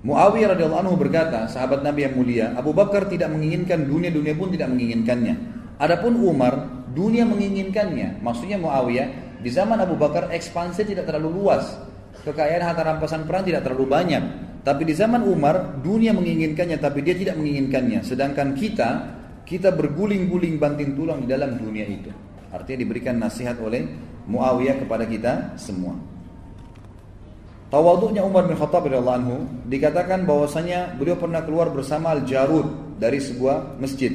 Muawiyah 0.02 0.58
radhiyallahu 0.58 0.82
anhu 0.82 0.96
berkata, 0.98 1.46
sahabat 1.46 1.86
Nabi 1.86 2.10
yang 2.10 2.14
mulia, 2.18 2.46
Abu 2.58 2.74
Bakar 2.74 3.06
tidak 3.06 3.30
menginginkan 3.30 3.86
dunia, 3.86 4.10
dunia 4.10 4.34
pun 4.34 4.50
tidak 4.50 4.74
menginginkannya. 4.74 5.34
Adapun 5.78 6.18
Umar, 6.18 6.86
dunia 6.90 7.22
menginginkannya. 7.22 8.18
Maksudnya 8.18 8.58
Muawiyah, 8.58 9.38
di 9.38 9.50
zaman 9.50 9.78
Abu 9.78 9.94
Bakar 9.94 10.34
ekspansi 10.34 10.82
tidak 10.86 11.06
terlalu 11.06 11.42
luas. 11.46 11.78
Kekayaan 12.26 12.62
harta 12.66 12.82
rampasan 12.82 13.30
perang 13.30 13.46
tidak 13.46 13.62
terlalu 13.62 13.86
banyak. 13.90 14.22
Tapi 14.62 14.82
di 14.86 14.94
zaman 14.94 15.22
Umar, 15.22 15.82
dunia 15.82 16.10
menginginkannya 16.14 16.78
tapi 16.82 17.02
dia 17.02 17.14
tidak 17.14 17.38
menginginkannya. 17.38 18.02
Sedangkan 18.02 18.58
kita, 18.58 18.90
kita 19.42 19.74
berguling-guling 19.74 20.58
banting 20.58 20.94
tulang 20.94 21.22
di 21.22 21.30
dalam 21.30 21.58
dunia 21.58 21.82
itu. 21.86 22.10
Artinya 22.50 22.78
diberikan 22.78 23.18
nasihat 23.18 23.58
oleh 23.58 23.86
Muawiyah 24.26 24.82
kepada 24.82 25.02
kita 25.06 25.58
semua. 25.58 25.98
Tawaduknya 27.72 28.20
Umar 28.20 28.44
bin 28.44 28.52
Khattab 28.60 28.84
radhiyallahu 28.84 29.16
anhu 29.24 29.36
dikatakan 29.64 30.28
bahwasanya 30.28 30.92
beliau 31.00 31.16
pernah 31.16 31.40
keluar 31.40 31.72
bersama 31.72 32.12
Al-Jarud 32.12 33.00
dari 33.00 33.16
sebuah 33.16 33.80
masjid. 33.80 34.12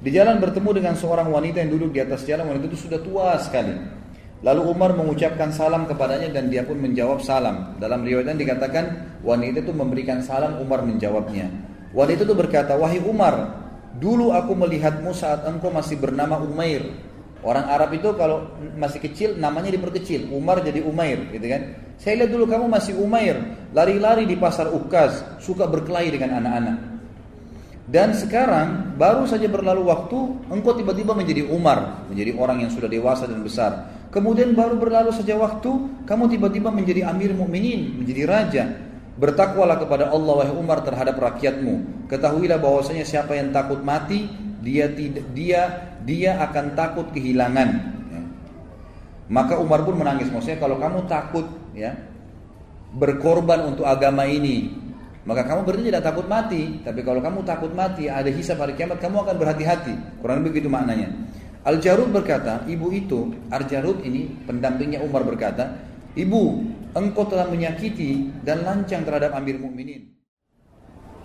Di 0.00 0.08
jalan 0.08 0.40
bertemu 0.40 0.80
dengan 0.80 0.94
seorang 0.96 1.28
wanita 1.28 1.60
yang 1.60 1.76
duduk 1.76 1.92
di 1.92 2.00
atas 2.00 2.24
jalan, 2.24 2.48
wanita 2.48 2.72
itu 2.72 2.88
sudah 2.88 2.96
tua 3.04 3.36
sekali. 3.36 3.76
Lalu 4.40 4.62
Umar 4.72 4.96
mengucapkan 4.96 5.52
salam 5.52 5.84
kepadanya 5.84 6.40
dan 6.40 6.48
dia 6.48 6.64
pun 6.64 6.80
menjawab 6.80 7.20
salam. 7.20 7.76
Dalam 7.76 8.00
riwayat 8.00 8.32
dikatakan 8.32 8.84
wanita 9.20 9.60
itu 9.60 9.76
memberikan 9.76 10.24
salam, 10.24 10.56
Umar 10.64 10.80
menjawabnya. 10.80 11.52
Wanita 11.92 12.24
itu 12.24 12.32
berkata, 12.32 12.80
"Wahai 12.80 13.04
Umar, 13.04 13.60
dulu 14.00 14.32
aku 14.32 14.56
melihatmu 14.56 15.12
saat 15.12 15.44
engkau 15.44 15.68
masih 15.68 16.00
bernama 16.00 16.40
Umair." 16.40 16.80
Orang 17.44 17.68
Arab 17.68 17.92
itu 17.92 18.10
kalau 18.16 18.48
masih 18.74 18.98
kecil 18.98 19.36
namanya 19.36 19.70
diperkecil, 19.70 20.32
Umar 20.32 20.64
jadi 20.64 20.80
Umair, 20.82 21.20
gitu 21.30 21.46
kan? 21.46 21.62
Saya 22.00 22.24
lihat 22.24 22.30
dulu 22.32 22.44
kamu 22.48 22.66
masih 22.68 22.96
Umair, 22.96 23.36
lari-lari 23.76 24.24
di 24.24 24.34
pasar 24.36 24.72
Ukaz, 24.72 25.22
suka 25.38 25.68
berkelahi 25.68 26.16
dengan 26.16 26.40
anak-anak. 26.42 26.76
Dan 27.86 28.18
sekarang 28.18 28.98
baru 28.98 29.30
saja 29.30 29.46
berlalu 29.46 29.86
waktu, 29.86 30.18
engkau 30.50 30.74
tiba-tiba 30.74 31.14
menjadi 31.14 31.46
Umar, 31.46 32.02
menjadi 32.10 32.34
orang 32.34 32.66
yang 32.66 32.70
sudah 32.74 32.90
dewasa 32.90 33.30
dan 33.30 33.46
besar. 33.46 33.94
Kemudian 34.10 34.58
baru 34.58 34.74
berlalu 34.74 35.14
saja 35.14 35.38
waktu, 35.38 36.02
kamu 36.02 36.24
tiba-tiba 36.34 36.74
menjadi 36.74 37.06
Amir 37.06 37.30
Mukminin, 37.30 37.94
menjadi 38.02 38.22
raja. 38.26 38.64
Bertakwalah 39.16 39.80
kepada 39.80 40.10
Allah 40.10 40.34
wahai 40.44 40.54
Umar 40.58 40.82
terhadap 40.82 41.16
rakyatmu. 41.16 42.04
Ketahuilah 42.10 42.58
bahwasanya 42.58 43.06
siapa 43.06 43.38
yang 43.38 43.54
takut 43.54 43.80
mati, 43.86 44.28
dia 44.66 44.90
tidak 44.90 45.26
dia 45.30 45.60
dia 46.02 46.42
akan 46.42 46.74
takut 46.74 47.06
kehilangan 47.14 47.96
maka 49.26 49.58
Umar 49.58 49.82
pun 49.82 49.98
menangis. 49.98 50.30
Maksudnya 50.30 50.58
kalau 50.62 50.78
kamu 50.78 51.10
takut 51.10 51.46
ya 51.74 51.98
berkorban 52.94 53.66
untuk 53.66 53.84
agama 53.84 54.24
ini, 54.24 54.70
maka 55.26 55.42
kamu 55.42 55.66
berarti 55.66 55.84
tidak 55.90 56.04
takut 56.06 56.26
mati. 56.30 56.78
Tapi 56.86 57.00
kalau 57.02 57.18
kamu 57.18 57.42
takut 57.42 57.74
mati, 57.74 58.06
ada 58.06 58.30
hisab 58.30 58.62
hari 58.62 58.78
kiamat, 58.78 59.02
kamu 59.02 59.26
akan 59.26 59.36
berhati-hati. 59.36 60.22
Kurang 60.22 60.42
lebih 60.42 60.62
begitu 60.62 60.68
maknanya. 60.70 61.10
Al-Jarud 61.66 62.14
berkata, 62.14 62.62
ibu 62.70 62.94
itu, 62.94 63.34
Al-Jarud 63.50 64.06
ini 64.06 64.30
pendampingnya 64.46 65.02
Umar 65.02 65.26
berkata, 65.26 65.82
ibu, 66.14 66.62
engkau 66.94 67.26
telah 67.26 67.50
menyakiti 67.50 68.30
dan 68.46 68.62
lancang 68.62 69.02
terhadap 69.02 69.34
Amir 69.34 69.58
Mukminin. 69.58 70.14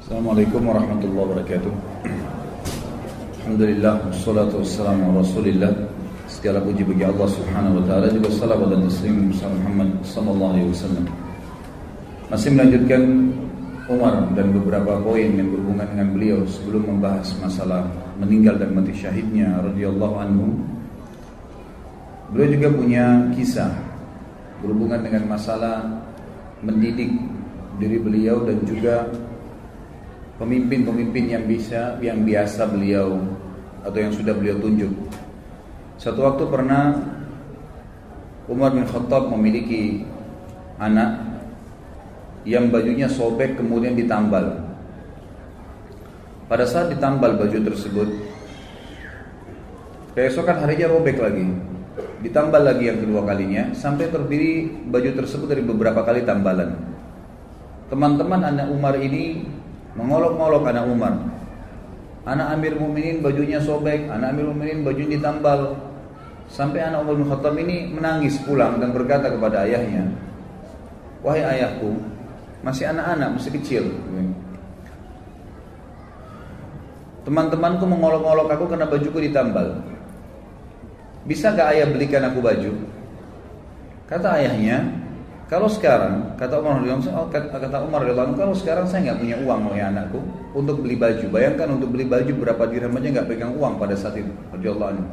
Assalamualaikum 0.02 0.66
warahmatullahi 0.66 1.46
wabarakatuh. 1.46 2.41
Alhamdulillah, 3.52 4.08
wassalatu 4.08 4.64
wassalamu 4.64 5.12
ala 5.12 5.28
rasulillah. 5.28 5.76
Segala 6.32 6.64
puji 6.64 6.88
bagi 6.88 7.04
Allah 7.04 7.28
subhanahu 7.28 7.76
wa 7.76 7.84
ta'ala 7.84 8.08
juga 8.08 8.32
salawat 8.32 8.72
dan 8.72 8.88
taslim 8.88 9.28
Muhammad 9.28 9.92
sallallahu 10.08 10.52
alaihi 10.56 10.72
wasallam. 10.72 11.06
Masih 12.32 12.50
melanjutkan 12.56 13.04
Umar 13.92 14.32
dan 14.40 14.56
beberapa 14.56 15.04
poin 15.04 15.36
yang 15.36 15.52
berhubungan 15.52 15.84
dengan 15.84 16.08
beliau 16.16 16.40
sebelum 16.48 16.96
membahas 16.96 17.28
masalah 17.44 17.92
meninggal 18.24 18.56
dan 18.56 18.72
mati 18.72 18.96
syahidnya 18.96 19.60
radhiyallahu 19.68 20.16
anhu. 20.16 20.56
Beliau 22.32 22.56
juga 22.56 22.68
punya 22.72 23.36
kisah 23.36 23.76
berhubungan 24.64 25.04
dengan 25.04 25.28
masalah 25.28 25.92
mendidik 26.64 27.20
diri 27.84 28.00
beliau 28.00 28.48
dan 28.48 28.64
juga 28.64 29.12
pemimpin-pemimpin 30.40 31.36
yang 31.36 31.44
bisa 31.44 32.00
yang 32.00 32.24
biasa 32.24 32.72
beliau 32.72 33.41
atau 33.82 33.98
yang 33.98 34.14
sudah 34.14 34.34
beliau 34.34 34.58
tunjuk. 34.62 34.94
Satu 36.02 36.26
waktu 36.26 36.44
pernah 36.50 36.98
Umar 38.50 38.74
bin 38.74 38.86
Khattab 38.90 39.30
memiliki 39.30 40.02
anak 40.82 41.22
yang 42.42 42.74
bajunya 42.74 43.06
sobek 43.06 43.58
kemudian 43.58 43.94
ditambal. 43.94 44.66
Pada 46.50 46.66
saat 46.68 46.92
ditambal 46.92 47.38
baju 47.38 47.58
tersebut, 47.64 48.10
keesokan 50.18 50.66
harinya 50.66 50.92
robek 50.92 51.22
lagi. 51.22 51.48
Ditambal 52.22 52.66
lagi 52.66 52.90
yang 52.90 53.00
kedua 53.02 53.26
kalinya 53.26 53.74
sampai 53.74 54.10
terdiri 54.10 54.70
baju 54.90 55.10
tersebut 55.16 55.48
dari 55.48 55.64
beberapa 55.64 56.02
kali 56.06 56.22
tambalan. 56.26 56.76
Teman-teman 57.90 58.42
anak 58.42 58.68
Umar 58.72 58.96
ini 59.00 59.44
mengolok-olok 59.96 60.64
anak 60.70 60.86
Umar. 60.88 61.14
Anak 62.22 62.54
Amir 62.54 62.78
Muminin 62.78 63.26
bajunya 63.26 63.58
sobek, 63.58 64.06
anak 64.06 64.38
Amir 64.38 64.46
Muminin 64.54 64.86
bajunya 64.86 65.18
ditambal. 65.18 65.74
Sampai 66.52 66.86
anak 66.86 67.08
Umar 67.08 67.16
bin 67.18 67.28
Khattab 67.32 67.56
ini 67.58 67.90
menangis 67.90 68.38
pulang 68.44 68.78
dan 68.78 68.92
berkata 68.92 69.32
kepada 69.32 69.64
ayahnya, 69.66 70.06
"Wahai 71.24 71.42
ayahku, 71.58 71.96
masih 72.62 72.94
anak-anak, 72.94 73.40
masih 73.42 73.52
kecil. 73.58 73.84
Teman-temanku 77.22 77.86
mengolok-olok 77.86 78.50
aku 78.50 78.66
karena 78.70 78.86
bajuku 78.90 79.30
ditambal. 79.30 79.82
Bisa 81.26 81.54
gak 81.54 81.78
ayah 81.78 81.86
belikan 81.90 82.26
aku 82.26 82.42
baju? 82.42 82.74
Kata 84.10 84.42
ayahnya, 84.42 85.01
kalau 85.52 85.68
sekarang, 85.68 86.40
kata 86.40 86.64
Umar 86.64 86.80
radhiyallahu 86.80 87.28
kata 87.28 87.78
Umar 87.84 88.08
kalau 88.40 88.56
sekarang 88.56 88.88
saya 88.88 89.12
nggak 89.12 89.20
punya 89.20 89.36
uang 89.44 89.62
oleh 89.68 89.84
anakku 89.84 90.24
untuk 90.56 90.80
beli 90.80 90.96
baju. 90.96 91.28
Bayangkan 91.28 91.68
untuk 91.76 91.92
beli 91.92 92.08
baju 92.08 92.32
berapa 92.40 92.64
dirham 92.72 92.96
aja 92.96 93.08
nggak 93.20 93.28
pegang 93.28 93.52
uang 93.60 93.76
pada 93.76 93.92
saat 94.00 94.16
itu. 94.16 94.32
Anhu. 94.56 95.04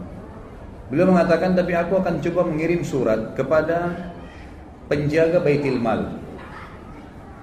Beliau 0.94 1.10
mengatakan, 1.10 1.58
tapi 1.58 1.74
aku 1.74 1.98
akan 1.98 2.22
coba 2.22 2.46
mengirim 2.46 2.86
surat 2.86 3.34
kepada 3.34 3.98
penjaga 4.88 5.42
Baitul 5.42 5.76
Mal 5.76 6.06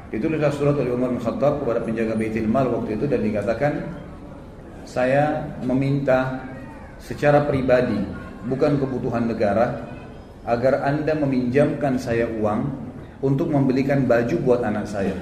Ditulislah 0.09 0.53
surat 0.53 0.79
oleh 0.79 0.95
Umar 0.95 1.11
bin 1.11 1.21
Khattab 1.21 1.61
kepada 1.61 1.83
penjaga 1.83 2.15
Baitul 2.15 2.47
Mal 2.47 2.71
waktu 2.71 2.95
itu 2.95 3.05
dan 3.05 3.19
dikatakan 3.19 3.73
saya 4.87 5.43
meminta 5.65 6.45
secara 7.01 7.43
pribadi 7.43 7.99
bukan 8.47 8.79
kebutuhan 8.79 9.27
negara 9.27 9.81
agar 10.45 10.85
Anda 10.85 11.17
meminjamkan 11.17 11.97
saya 11.97 12.29
uang 12.29 12.69
untuk 13.21 13.49
membelikan 13.49 14.05
baju 14.05 14.35
buat 14.45 14.61
anak 14.61 14.85
saya 14.85 15.17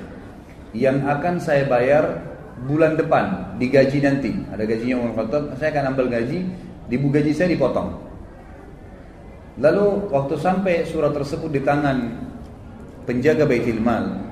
yang 0.75 1.05
akan 1.07 1.39
saya 1.39 1.65
bayar 1.65 2.23
bulan 2.67 2.99
depan 2.99 3.55
digaji 3.57 4.03
nanti 4.03 4.31
ada 4.51 4.63
gajinya 4.67 4.99
Umar 4.99 5.23
Khattab 5.23 5.55
saya 5.57 5.69
akan 5.73 5.95
ambil 5.95 6.07
gaji 6.11 6.47
di 6.91 6.95
gaji 6.99 7.31
saya 7.31 7.55
dipotong 7.55 7.95
lalu 9.57 10.09
waktu 10.09 10.35
sampai 10.37 10.83
surat 10.83 11.13
tersebut 11.13 11.49
di 11.53 11.61
tangan 11.61 12.11
penjaga 13.05 13.45
Baitul 13.45 13.79
Mal 13.79 14.23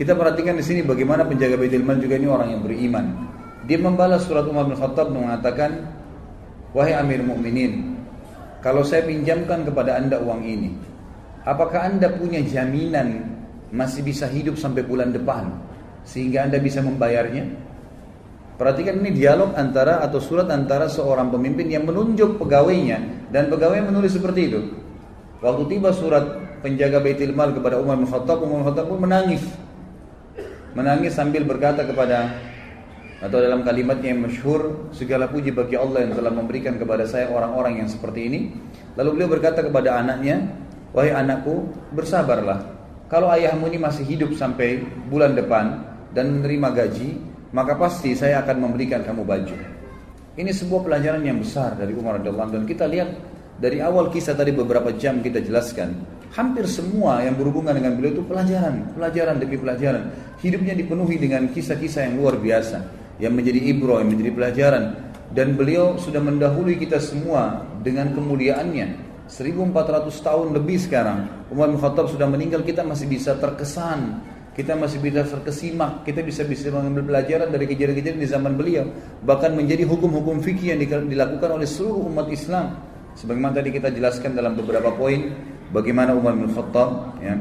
kita 0.00 0.16
perhatikan 0.16 0.56
di 0.56 0.64
sini 0.64 0.80
bagaimana 0.80 1.28
penjaga 1.28 1.60
Baitul 1.60 1.84
Mal 1.84 2.00
juga 2.00 2.16
ini 2.16 2.24
orang 2.24 2.56
yang 2.56 2.64
beriman. 2.64 3.28
Dia 3.68 3.76
membalas 3.76 4.24
surat 4.24 4.48
Umar 4.48 4.64
bin 4.64 4.72
Khattab 4.72 5.12
mengatakan, 5.12 5.92
"Wahai 6.72 6.96
Amir 6.96 7.20
Mukminin, 7.20 7.99
kalau 8.60 8.84
saya 8.84 9.04
pinjamkan 9.04 9.64
kepada 9.64 9.96
Anda 9.96 10.20
uang 10.20 10.40
ini, 10.44 10.70
apakah 11.44 11.88
Anda 11.90 12.12
punya 12.12 12.40
jaminan 12.44 13.24
masih 13.72 14.04
bisa 14.04 14.28
hidup 14.28 14.60
sampai 14.60 14.84
bulan 14.84 15.12
depan 15.12 15.48
sehingga 16.04 16.48
Anda 16.48 16.60
bisa 16.60 16.84
membayarnya?" 16.84 17.68
Perhatikan 18.60 19.00
ini 19.00 19.16
dialog 19.16 19.56
antara 19.56 20.04
atau 20.04 20.20
surat 20.20 20.44
antara 20.52 20.84
seorang 20.84 21.32
pemimpin 21.32 21.72
yang 21.72 21.88
menunjuk 21.88 22.36
pegawainya 22.36 23.00
dan 23.32 23.48
pegawai 23.48 23.88
menulis 23.88 24.12
seperti 24.12 24.52
itu. 24.52 24.60
Waktu 25.40 25.64
tiba 25.72 25.96
surat 25.96 26.36
penjaga 26.60 27.00
Baitul 27.00 27.32
Mal 27.32 27.56
kepada 27.56 27.80
Umar 27.80 27.96
bin 27.96 28.04
Khattab, 28.04 28.44
Umar 28.44 28.60
bin 28.60 28.66
Khattab 28.68 28.84
pun 28.92 29.00
menangis 29.00 29.40
menangis 30.76 31.16
sambil 31.16 31.42
berkata 31.42 31.82
kepada 31.82 32.36
atau 33.20 33.36
dalam 33.36 33.60
kalimatnya 33.60 34.16
yang 34.16 34.24
masyhur 34.24 34.88
segala 34.96 35.28
puji 35.28 35.52
bagi 35.52 35.76
Allah 35.76 36.08
yang 36.08 36.16
telah 36.16 36.32
memberikan 36.32 36.80
kepada 36.80 37.04
saya 37.04 37.28
orang-orang 37.28 37.84
yang 37.84 37.88
seperti 37.88 38.32
ini. 38.32 38.40
Lalu 38.96 39.20
beliau 39.20 39.28
berkata 39.36 39.60
kepada 39.60 40.00
anaknya 40.00 40.48
wahai 40.96 41.12
anakku 41.12 41.68
bersabarlah. 41.92 42.64
Kalau 43.12 43.28
ayahmu 43.28 43.68
ini 43.68 43.76
masih 43.76 44.08
hidup 44.08 44.32
sampai 44.40 44.80
bulan 45.12 45.36
depan 45.36 45.84
dan 46.16 46.40
menerima 46.40 46.68
gaji 46.72 47.20
maka 47.52 47.76
pasti 47.76 48.16
saya 48.16 48.40
akan 48.40 48.56
memberikan 48.56 49.04
kamu 49.04 49.22
baju. 49.28 49.56
Ini 50.40 50.50
sebuah 50.56 50.88
pelajaran 50.88 51.20
yang 51.20 51.44
besar 51.44 51.76
dari 51.76 51.92
Umar 51.92 52.22
radhiyallahu 52.22 52.56
dan 52.56 52.62
kita 52.64 52.88
lihat 52.88 53.10
dari 53.60 53.84
awal 53.84 54.08
kisah 54.08 54.32
tadi 54.32 54.56
beberapa 54.56 54.96
jam 54.96 55.20
kita 55.20 55.44
jelaskan 55.44 55.92
hampir 56.32 56.64
semua 56.64 57.20
yang 57.20 57.34
berhubungan 57.36 57.74
dengan 57.76 57.98
beliau 57.98 58.16
itu 58.16 58.24
pelajaran 58.24 58.96
pelajaran 58.96 59.36
demi 59.36 59.60
pelajaran. 59.60 60.08
Hidupnya 60.40 60.72
dipenuhi 60.72 61.20
dengan 61.20 61.52
kisah-kisah 61.52 62.08
yang 62.08 62.16
luar 62.16 62.40
biasa 62.40 62.99
yang 63.20 63.36
menjadi 63.36 63.60
ibro, 63.70 64.00
yang 64.00 64.10
menjadi 64.10 64.32
pelajaran. 64.32 64.84
Dan 65.30 65.54
beliau 65.54 65.94
sudah 65.94 66.18
mendahului 66.18 66.74
kita 66.80 66.98
semua 66.98 67.62
dengan 67.84 68.10
kemuliaannya. 68.10 69.10
1400 69.30 70.10
tahun 70.26 70.58
lebih 70.58 70.90
sekarang 70.90 71.46
Umar 71.54 71.70
bin 71.70 71.78
Khattab 71.78 72.10
sudah 72.10 72.26
meninggal 72.26 72.66
kita 72.66 72.82
masih 72.82 73.06
bisa 73.06 73.38
terkesan. 73.38 74.26
Kita 74.50 74.74
masih 74.74 74.98
bisa 74.98 75.22
terkesimak 75.22 76.02
kita 76.02 76.26
bisa 76.26 76.42
bisa 76.42 76.74
mengambil 76.74 77.06
pelajaran 77.14 77.54
dari 77.54 77.70
kejadian-kejadian 77.70 78.18
di 78.18 78.26
zaman 78.26 78.58
beliau. 78.58 78.90
Bahkan 79.22 79.54
menjadi 79.54 79.86
hukum-hukum 79.86 80.42
fikih 80.42 80.74
yang 80.74 80.82
dilakukan 81.06 81.54
oleh 81.54 81.70
seluruh 81.70 82.10
umat 82.10 82.26
Islam. 82.34 82.82
Sebagaimana 83.14 83.62
tadi 83.62 83.70
kita 83.70 83.94
jelaskan 83.94 84.34
dalam 84.34 84.58
beberapa 84.58 84.90
poin 84.98 85.30
bagaimana 85.70 86.18
Umar 86.18 86.34
bin 86.34 86.50
Khattab 86.50 87.22
ya, 87.22 87.38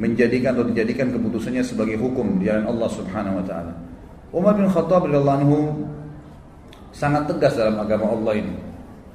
menjadikan 0.00 0.56
atau 0.56 0.64
dijadikan 0.64 1.12
keputusannya 1.12 1.60
sebagai 1.60 2.00
hukum 2.00 2.40
di 2.40 2.48
jalan 2.48 2.64
Allah 2.64 2.88
Subhanahu 2.88 3.40
wa 3.40 3.44
taala. 3.44 3.85
Umar 4.36 4.52
bin 4.60 4.68
Khattab 4.68 5.08
radhiyallahu 5.08 5.38
anhu 5.40 5.58
sangat 6.92 7.24
tegas 7.24 7.56
dalam 7.56 7.80
agama 7.80 8.12
Allah 8.12 8.44
ini. 8.44 8.52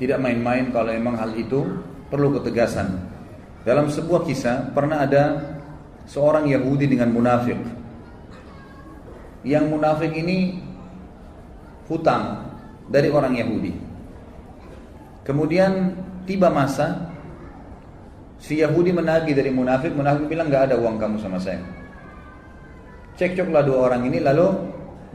Tidak 0.01 0.17
main-main 0.17 0.73
kalau 0.73 0.89
memang 0.89 1.13
hal 1.13 1.37
itu 1.37 1.61
perlu 2.09 2.33
ketegasan. 2.41 3.05
Dalam 3.61 3.85
sebuah 3.93 4.25
kisah 4.25 4.73
pernah 4.73 5.05
ada 5.05 5.37
seorang 6.09 6.49
Yahudi 6.49 6.89
dengan 6.89 7.13
munafik. 7.13 7.61
Yang 9.45 9.65
munafik 9.69 10.09
ini 10.09 10.57
hutang 11.85 12.49
dari 12.89 13.13
orang 13.13 13.37
Yahudi. 13.37 13.77
Kemudian 15.21 15.93
tiba 16.25 16.49
masa 16.49 17.11
Si 18.41 18.57
Yahudi 18.57 18.89
menagih 18.89 19.37
dari 19.37 19.53
munafik, 19.53 19.93
munafik 19.93 20.25
bilang 20.25 20.49
nggak 20.49 20.73
ada 20.73 20.75
uang 20.81 20.97
kamu 20.97 21.21
sama 21.21 21.37
saya. 21.37 21.61
Cekcoklah 23.13 23.61
dua 23.61 23.85
orang 23.85 24.09
ini 24.09 24.17
lalu 24.17 24.49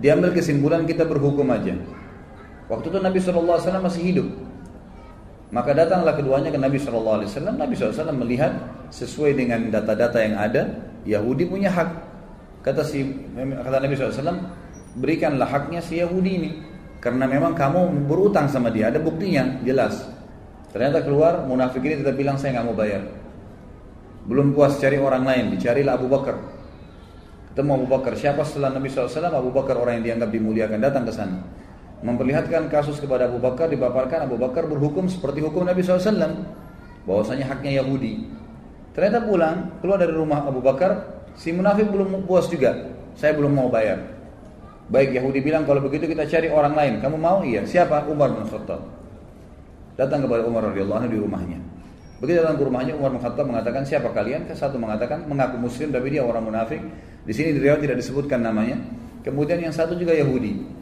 diambil 0.01 0.33
kesimpulan 0.33 0.85
kita 0.85 1.05
berhukum 1.09 1.49
aja. 1.53 1.77
Waktu 2.67 2.87
itu 2.91 2.99
Nabi 2.99 3.19
SAW 3.23 3.63
masih 3.79 4.03
hidup. 4.03 4.29
Maka 5.55 5.71
datanglah 5.73 6.19
keduanya 6.19 6.51
ke 6.51 6.59
Nabi 6.59 6.77
SAW. 6.83 7.23
Nabi 7.55 7.75
SAW 7.79 8.11
melihat 8.11 8.53
sesuai 8.91 9.39
dengan 9.39 9.71
data-data 9.71 10.19
yang 10.19 10.37
ada, 10.37 10.63
Yahudi 11.07 11.47
punya 11.47 11.71
hak. 11.71 11.91
Kata 12.67 12.83
si 12.83 13.07
kata 13.39 13.79
Nabi 13.79 13.95
SAW, 13.95 14.43
berikanlah 14.99 15.47
haknya 15.47 15.79
si 15.79 16.03
Yahudi 16.03 16.31
ini. 16.35 16.51
Karena 16.99 17.31
memang 17.31 17.55
kamu 17.55 18.11
berutang 18.11 18.51
sama 18.51 18.75
dia, 18.75 18.91
ada 18.91 18.99
buktinya, 18.99 19.63
jelas. 19.63 20.03
Ternyata 20.75 21.07
keluar 21.07 21.47
munafik 21.47 21.79
ini 21.87 22.03
tetap 22.03 22.19
bilang 22.19 22.35
saya 22.35 22.59
nggak 22.59 22.67
mau 22.67 22.75
bayar. 22.75 23.07
Belum 24.27 24.51
puas 24.51 24.75
cari 24.83 24.99
orang 24.99 25.23
lain, 25.23 25.55
dicarilah 25.55 25.95
Abu 25.95 26.11
Bakar. 26.11 26.35
Ketemu 27.57 27.73
Abu 27.73 27.89
Bakar. 27.89 28.13
Siapa 28.21 28.45
setelah 28.45 28.77
Nabi 28.77 28.93
SAW? 28.93 29.33
Abu 29.33 29.49
Bakar 29.49 29.81
orang 29.81 29.97
yang 29.97 30.05
dianggap 30.13 30.29
dimuliakan 30.29 30.77
datang 30.77 31.09
ke 31.09 31.13
sana. 31.17 31.41
memperlihatkan 32.05 32.69
kasus 32.69 33.01
kepada 33.01 33.33
Abu 33.33 33.41
Bakar 33.41 33.73
dipaparkan 33.73 34.29
Abu 34.29 34.37
Bakar 34.37 34.69
berhukum 34.69 35.09
seperti 35.09 35.41
hukum 35.41 35.65
Nabi 35.65 35.81
SAW 35.81 36.45
bahwasanya 37.09 37.49
haknya 37.49 37.81
Yahudi. 37.81 38.29
Ternyata 38.93 39.25
pulang 39.25 39.81
keluar 39.81 39.97
dari 39.97 40.13
rumah 40.13 40.45
Abu 40.45 40.61
Bakar 40.61 41.25
si 41.33 41.57
munafik 41.57 41.89
belum 41.89 42.29
puas 42.29 42.45
juga. 42.53 42.93
Saya 43.17 43.33
belum 43.33 43.57
mau 43.57 43.73
bayar. 43.73 44.05
Baik 44.93 45.17
Yahudi 45.17 45.41
bilang 45.41 45.65
kalau 45.65 45.81
begitu 45.81 46.05
kita 46.05 46.29
cari 46.29 46.53
orang 46.53 46.77
lain. 46.77 47.01
Kamu 47.01 47.17
mau? 47.17 47.41
Iya. 47.41 47.65
Siapa? 47.65 48.05
Umar 48.13 48.37
bin 48.37 48.45
Khattab. 48.45 48.85
Datang 49.97 50.29
kepada 50.29 50.45
Umar 50.45 50.69
radhiyallahu 50.69 51.09
di 51.09 51.17
rumahnya. 51.17 51.57
Begitu 52.21 52.45
datang 52.45 52.61
ke 52.61 52.65
rumahnya 52.69 52.93
Umar 53.01 53.17
bin 53.17 53.25
Khattab 53.25 53.49
mengatakan 53.49 53.89
siapa 53.89 54.13
kalian? 54.13 54.45
Satu 54.53 54.77
mengatakan 54.77 55.25
mengaku 55.25 55.57
muslim 55.65 55.89
tapi 55.89 56.13
dia 56.13 56.21
orang 56.21 56.45
munafik 56.45 56.85
di 57.27 57.33
sini 57.35 57.59
di 57.59 57.61
tidak 57.61 57.99
disebutkan 57.99 58.41
namanya 58.41 58.79
kemudian 59.27 59.59
yang 59.59 59.75
satu 59.75 59.99
juga 59.99 60.15
Yahudi 60.15 60.77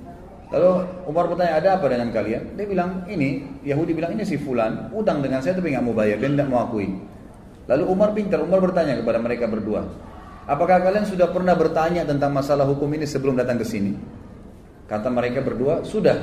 Lalu 0.55 0.71
Umar 1.11 1.27
bertanya, 1.27 1.59
ada 1.59 1.69
apa 1.75 1.91
dengan 1.91 2.15
kalian? 2.15 2.55
Dia 2.55 2.67
bilang, 2.71 3.03
ini, 3.11 3.43
Yahudi 3.67 3.91
bilang, 3.91 4.15
ini 4.15 4.23
si 4.23 4.39
Fulan, 4.39 4.87
utang 4.95 5.19
dengan 5.19 5.43
saya 5.43 5.59
tapi 5.59 5.75
nggak 5.75 5.83
mau 5.83 5.91
bayar, 5.99 6.23
dia 6.23 6.31
tidak 6.31 6.47
mau 6.47 6.63
akui. 6.63 6.95
Lalu 7.67 7.85
Umar 7.91 8.15
pintar, 8.15 8.39
Umar 8.39 8.63
bertanya 8.63 8.95
kepada 8.95 9.19
mereka 9.19 9.51
berdua, 9.51 9.83
apakah 10.47 10.79
kalian 10.79 11.11
sudah 11.11 11.35
pernah 11.35 11.59
bertanya 11.59 12.07
tentang 12.07 12.31
masalah 12.31 12.69
hukum 12.71 12.87
ini 12.95 13.03
sebelum 13.03 13.35
datang 13.35 13.59
ke 13.59 13.67
sini? 13.67 13.99
Kata 14.87 15.11
mereka 15.11 15.43
berdua, 15.43 15.83
sudah. 15.83 16.23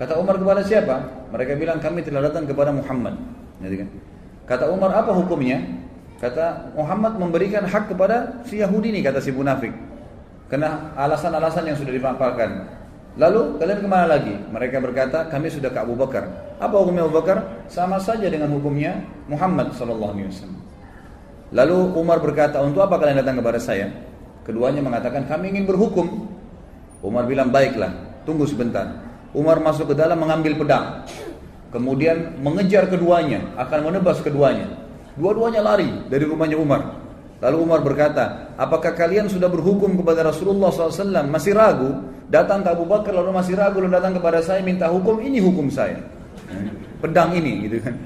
Kata 0.00 0.16
Umar 0.16 0.40
kepada 0.40 0.64
siapa? 0.64 1.28
Mereka 1.28 1.60
bilang, 1.60 1.84
kami 1.84 2.00
telah 2.00 2.32
datang 2.32 2.48
kepada 2.48 2.72
Muhammad. 2.72 3.20
Kan? 3.60 3.88
Kata 4.48 4.72
Umar, 4.72 4.94
apa 4.96 5.12
hukumnya? 5.12 5.60
Kata 6.20 6.76
Muhammad 6.76 7.16
memberikan 7.16 7.64
hak 7.64 7.96
kepada 7.96 8.44
si 8.44 8.60
Yahudi 8.60 8.92
ini, 8.92 9.00
kata 9.00 9.24
si 9.24 9.32
munafik. 9.32 9.72
Karena 10.52 10.92
alasan-alasan 10.92 11.72
yang 11.72 11.78
sudah 11.80 11.96
dipaparkan. 11.96 12.68
Lalu 13.16 13.56
kalian 13.56 13.80
ke 13.80 13.88
mana 13.88 14.06
lagi? 14.06 14.36
Mereka 14.52 14.84
berkata, 14.84 15.32
kami 15.32 15.48
sudah 15.48 15.72
ke 15.72 15.80
Abu 15.80 15.96
Bakar. 15.96 16.28
Apa 16.60 16.76
hukumnya 16.76 17.08
Abu 17.08 17.16
Bakar? 17.16 17.64
Sama 17.72 17.96
saja 17.96 18.28
dengan 18.28 18.52
hukumnya 18.52 19.00
Muhammad 19.32 19.72
Sallallahu 19.72 20.12
Alaihi 20.12 20.28
Wasallam. 20.28 20.60
Lalu 21.50 21.78
Umar 21.96 22.20
berkata, 22.20 22.60
untuk 22.60 22.84
apa 22.84 23.00
kalian 23.00 23.24
datang 23.24 23.40
kepada 23.40 23.58
saya? 23.58 23.88
Keduanya 24.44 24.84
mengatakan, 24.84 25.24
kami 25.24 25.56
ingin 25.56 25.64
berhukum. 25.64 26.28
Umar 27.00 27.24
bilang, 27.24 27.48
baiklah, 27.48 27.96
tunggu 28.28 28.44
sebentar. 28.44 28.92
Umar 29.32 29.56
masuk 29.58 29.90
ke 29.90 29.94
dalam 29.96 30.20
mengambil 30.20 30.54
pedang. 30.60 31.08
Kemudian 31.72 32.36
mengejar 32.44 32.86
keduanya, 32.92 33.40
akan 33.56 33.88
menebas 33.88 34.20
keduanya. 34.20 34.68
Dua-duanya 35.18 35.62
lari 35.64 35.90
dari 36.06 36.24
rumahnya 36.26 36.58
Umar. 36.58 37.00
Lalu 37.40 37.56
Umar 37.56 37.80
berkata, 37.80 38.52
apakah 38.60 38.92
kalian 38.92 39.24
sudah 39.32 39.48
berhukum 39.48 39.96
kepada 39.96 40.28
Rasulullah 40.28 40.68
SAW? 40.68 41.24
Masih 41.24 41.56
ragu? 41.56 42.04
Datang 42.28 42.62
ke 42.62 42.68
Abu 42.70 42.86
Bakar 42.86 43.10
lalu 43.10 43.34
masih 43.34 43.58
ragu 43.58 43.82
lalu 43.82 43.96
datang 43.96 44.14
kepada 44.14 44.38
saya 44.38 44.62
minta 44.62 44.86
hukum 44.86 45.18
ini 45.18 45.42
hukum 45.42 45.66
saya. 45.72 45.98
Pedang 47.02 47.34
ini 47.34 47.66
gitu 47.66 47.82
kan. 47.82 47.96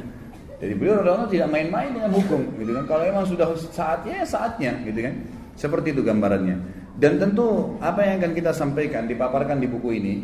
Jadi 0.64 0.72
beliau 0.80 1.02
radhiyallahu 1.02 1.28
tidak 1.28 1.48
main-main 1.52 1.92
dengan 1.92 2.08
hukum 2.14 2.40
gitu 2.56 2.72
kan. 2.72 2.84
Kalau 2.88 3.02
memang 3.04 3.26
sudah 3.28 3.52
saatnya 3.58 4.22
ya 4.22 4.26
saatnya 4.26 4.72
gitu 4.86 5.02
kan. 5.02 5.14
Seperti 5.60 5.92
itu 5.92 6.00
gambarannya. 6.00 6.56
Dan 6.94 7.18
tentu 7.18 7.74
apa 7.82 8.06
yang 8.06 8.22
akan 8.22 8.32
kita 8.32 8.54
sampaikan 8.54 9.10
dipaparkan 9.10 9.58
di 9.58 9.66
buku 9.66 9.98
ini 9.98 10.14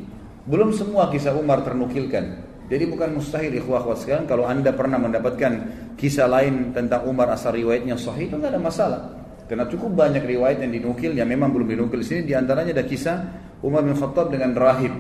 belum 0.47 0.72
semua 0.72 1.11
kisah 1.12 1.37
Umar 1.37 1.66
ternukilkan. 1.66 2.49
Jadi 2.70 2.85
bukan 2.87 3.18
mustahil 3.18 3.51
ikhwah 3.59 3.83
ikhwah 3.83 3.99
sekalian 3.99 4.31
kalau 4.31 4.47
Anda 4.47 4.70
pernah 4.70 4.97
mendapatkan 4.97 5.53
kisah 6.01 6.24
lain 6.24 6.72
tentang 6.72 7.05
Umar 7.05 7.28
asal 7.28 7.53
riwayatnya 7.53 8.01
sahih 8.01 8.32
itu 8.32 8.40
nggak 8.40 8.57
ada 8.57 8.62
masalah. 8.62 9.01
Karena 9.44 9.68
cukup 9.68 9.92
banyak 9.92 10.24
riwayat 10.24 10.64
yang 10.64 10.72
dinukil 10.72 11.12
yang 11.12 11.28
memang 11.28 11.53
belum 11.53 11.76
dinukil 11.76 12.01
di 12.01 12.07
sini 12.07 12.20
di 12.24 12.32
antaranya 12.32 12.72
ada 12.72 12.86
kisah 12.88 13.16
Umar 13.61 13.84
bin 13.84 13.92
Khattab 13.92 14.32
dengan 14.32 14.57
rahib 14.57 14.94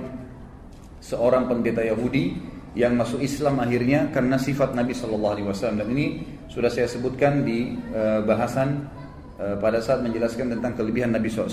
seorang 1.00 1.48
pendeta 1.48 1.80
Yahudi 1.80 2.36
yang 2.76 2.94
masuk 2.94 3.24
Islam 3.24 3.58
akhirnya 3.58 4.12
karena 4.12 4.36
sifat 4.36 4.76
Nabi 4.76 4.94
Shallallahu 4.94 5.32
Alaihi 5.34 5.46
Wasallam 5.48 5.76
dan 5.82 5.88
ini 5.90 6.06
sudah 6.46 6.70
saya 6.70 6.86
sebutkan 6.86 7.42
di 7.42 7.74
uh, 7.94 8.22
bahasan 8.22 8.86
uh, 9.38 9.56
pada 9.58 9.82
saat 9.82 10.02
menjelaskan 10.02 10.58
tentang 10.58 10.76
kelebihan 10.78 11.10
Nabi 11.14 11.30
SAW. 11.30 11.46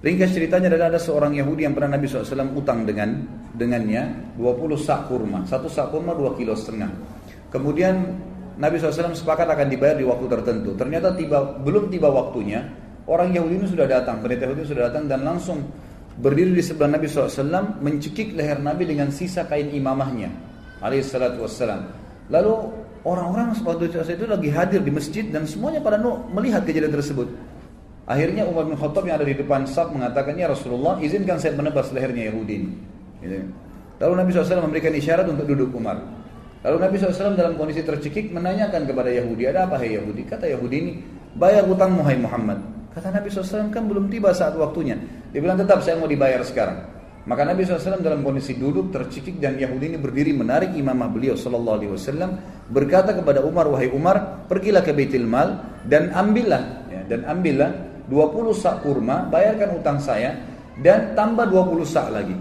Ringkas 0.00 0.32
ceritanya 0.32 0.72
adalah 0.72 0.96
ada 0.96 1.00
seorang 1.00 1.36
Yahudi 1.36 1.68
yang 1.68 1.76
pernah 1.76 1.94
Nabi 1.94 2.08
SAW 2.08 2.56
utang 2.56 2.88
dengan 2.88 3.20
dengannya 3.52 4.34
20 4.40 4.80
sak 4.80 5.12
kurma, 5.12 5.44
satu 5.44 5.68
sak 5.68 5.92
kurma 5.92 6.16
2 6.16 6.40
kilo 6.40 6.56
setengah. 6.56 6.88
Kemudian 7.52 7.94
Nabi 8.60 8.76
SAW 8.76 9.16
sepakat 9.16 9.48
akan 9.48 9.66
dibayar 9.72 9.96
di 9.96 10.04
waktu 10.04 10.28
tertentu. 10.28 10.76
Ternyata 10.76 11.16
tiba 11.16 11.56
belum 11.64 11.88
tiba 11.88 12.12
waktunya, 12.12 12.60
orang 13.08 13.32
Yahudi 13.32 13.64
ini 13.64 13.66
sudah 13.72 13.88
datang, 13.88 14.20
pendeta 14.20 14.44
Yahudi 14.44 14.68
sudah 14.68 14.92
datang 14.92 15.08
dan 15.08 15.24
langsung 15.24 15.64
berdiri 16.20 16.52
di 16.52 16.62
sebelah 16.64 17.00
Nabi 17.00 17.08
SAW 17.08 17.80
mencekik 17.80 18.36
leher 18.36 18.60
Nabi 18.60 18.84
dengan 18.84 19.08
sisa 19.08 19.48
kain 19.48 19.72
imamahnya 19.72 20.28
alaihissalatu 20.84 21.40
wassalam 21.40 21.88
lalu 22.28 22.68
orang-orang 23.08 23.56
waktu 23.64 23.88
itu 23.88 24.24
lagi 24.28 24.48
hadir 24.52 24.80
di 24.84 24.92
masjid 24.92 25.24
dan 25.32 25.48
semuanya 25.48 25.80
pada 25.80 25.96
melihat 26.34 26.66
kejadian 26.68 26.92
tersebut 26.92 27.28
akhirnya 28.04 28.44
Umar 28.44 28.68
bin 28.68 28.76
Khattab 28.76 29.08
yang 29.08 29.16
ada 29.16 29.26
di 29.28 29.36
depan 29.38 29.64
saf 29.64 29.88
mengatakan 29.94 30.36
ya 30.36 30.52
Rasulullah 30.52 31.00
izinkan 31.00 31.40
saya 31.40 31.56
menebas 31.56 31.88
lehernya 31.94 32.28
Yahudi 32.28 32.54
ini 32.60 32.70
gitu. 33.24 33.36
lalu 34.02 34.12
Nabi 34.20 34.28
SAW 34.36 34.66
memberikan 34.68 34.92
isyarat 34.92 35.24
untuk 35.24 35.48
duduk 35.48 35.72
Umar 35.72 36.00
lalu 36.60 36.76
Nabi 36.76 36.94
SAW 37.00 37.36
dalam 37.36 37.54
kondisi 37.56 37.80
tercekik 37.84 38.32
menanyakan 38.32 38.84
kepada 38.84 39.08
Yahudi 39.08 39.48
ada 39.48 39.64
apa 39.64 39.80
hai 39.80 39.96
Yahudi 39.96 40.22
kata 40.28 40.48
Yahudi 40.48 40.76
ini 40.76 40.92
bayar 41.36 41.64
hutangmu 41.64 42.04
hai 42.04 42.18
Muhammad 42.20 42.80
Kata 42.90 43.14
Nabi 43.14 43.30
SAW 43.30 43.70
kan 43.70 43.86
belum 43.86 44.10
tiba 44.10 44.34
saat 44.34 44.58
waktunya. 44.58 44.98
Dia 45.30 45.38
bilang 45.38 45.54
tetap 45.54 45.78
saya 45.86 45.94
mau 45.94 46.10
dibayar 46.10 46.42
sekarang. 46.42 46.90
Maka 47.22 47.46
Nabi 47.46 47.62
SAW 47.62 48.02
dalam 48.02 48.26
kondisi 48.26 48.58
duduk 48.58 48.90
tercikik 48.90 49.38
dan 49.38 49.54
Yahudi 49.54 49.94
ini 49.94 49.98
berdiri 50.00 50.34
menarik 50.34 50.74
imamah 50.74 51.06
beliau 51.06 51.38
Sallallahu 51.38 51.76
Alaihi 51.78 51.92
Wasallam 51.94 52.30
berkata 52.72 53.14
kepada 53.14 53.44
Umar 53.44 53.70
wahai 53.70 53.92
Umar 53.92 54.48
pergilah 54.50 54.82
ke 54.82 54.90
Baitul 54.90 55.28
Mal 55.28 55.60
dan 55.86 56.10
ambillah 56.10 56.88
ya, 56.90 57.06
dan 57.06 57.28
ambillah 57.28 57.70
20 58.08 58.50
sak 58.56 58.82
kurma 58.82 59.28
bayarkan 59.30 59.78
utang 59.78 59.98
saya 60.02 60.34
dan 60.80 61.14
tambah 61.14 61.46
20 61.46 61.86
sak 61.86 62.10
lagi. 62.10 62.34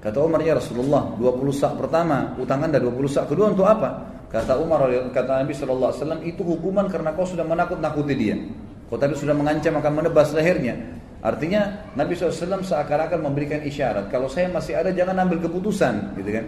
Kata 0.00 0.18
Umar 0.22 0.44
ya 0.44 0.54
Rasulullah 0.54 1.16
20 1.18 1.50
sak 1.56 1.72
pertama 1.80 2.36
utang 2.36 2.62
anda 2.62 2.78
20 2.78 2.96
sak 3.08 3.32
kedua 3.32 3.50
untuk 3.50 3.66
apa? 3.66 4.16
Kata 4.28 4.58
Umar 4.60 4.86
kata 5.10 5.42
Nabi 5.42 5.54
Sallallahu 5.56 5.90
Alaihi 5.90 6.02
Wasallam 6.02 6.22
itu 6.26 6.42
hukuman 6.44 6.86
karena 6.90 7.14
kau 7.16 7.24
sudah 7.24 7.46
menakut-nakuti 7.46 8.14
dia. 8.14 8.36
Kau 8.86 9.00
tadi 9.00 9.18
sudah 9.18 9.34
mengancam 9.34 9.74
akan 9.80 9.92
menebas 10.04 10.30
lehernya. 10.30 10.78
Artinya 11.26 11.90
Nabi 11.98 12.14
SAW 12.14 12.62
seakan-akan 12.62 13.18
memberikan 13.18 13.58
isyarat. 13.66 14.14
Kalau 14.14 14.30
saya 14.30 14.46
masih 14.46 14.78
ada 14.78 14.94
jangan 14.94 15.26
ambil 15.26 15.42
keputusan. 15.42 16.14
gitu 16.14 16.30
kan. 16.30 16.46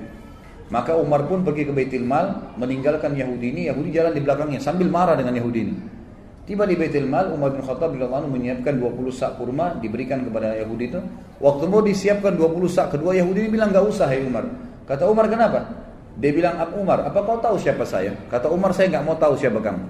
Maka 0.70 0.94
Umar 0.94 1.26
pun 1.26 1.42
pergi 1.42 1.66
ke 1.66 1.72
Baitul 1.74 2.06
Mal 2.06 2.54
meninggalkan 2.54 3.16
Yahudi 3.16 3.56
ini. 3.56 3.62
Yahudi 3.66 3.90
jalan 3.90 4.14
di 4.14 4.22
belakangnya 4.22 4.60
sambil 4.62 4.86
marah 4.86 5.18
dengan 5.18 5.34
Yahudi 5.34 5.60
ini. 5.66 5.74
Tiba 6.48 6.64
di 6.64 6.80
Baitul 6.80 7.04
Mal 7.04 7.28
Umar 7.28 7.52
bin 7.52 7.60
Khattab 7.60 7.92
radhiyallahu 7.92 8.32
menyiapkan 8.32 8.80
20 8.80 9.12
sak 9.12 9.36
kurma 9.36 9.76
diberikan 9.84 10.24
kepada 10.24 10.56
Yahudi 10.56 10.88
itu. 10.88 10.96
Waktu 11.44 11.68
mau 11.68 11.84
disiapkan 11.84 12.40
20 12.40 12.72
sak 12.72 12.96
kedua 12.96 13.12
Yahudi 13.12 13.44
ini 13.44 13.50
bilang 13.52 13.68
nggak 13.68 13.84
usah 13.84 14.08
hai 14.08 14.24
Umar. 14.24 14.48
Kata 14.88 15.04
Umar 15.12 15.28
kenapa? 15.28 15.68
Dia 16.16 16.32
bilang 16.32 16.56
Abu 16.56 16.80
Umar, 16.80 17.04
apa 17.04 17.20
kau 17.20 17.36
tahu 17.36 17.60
siapa 17.60 17.84
saya? 17.84 18.16
Kata 18.32 18.48
Umar 18.48 18.72
saya 18.72 18.96
nggak 18.96 19.04
mau 19.04 19.20
tahu 19.20 19.36
siapa 19.36 19.60
kamu. 19.60 19.84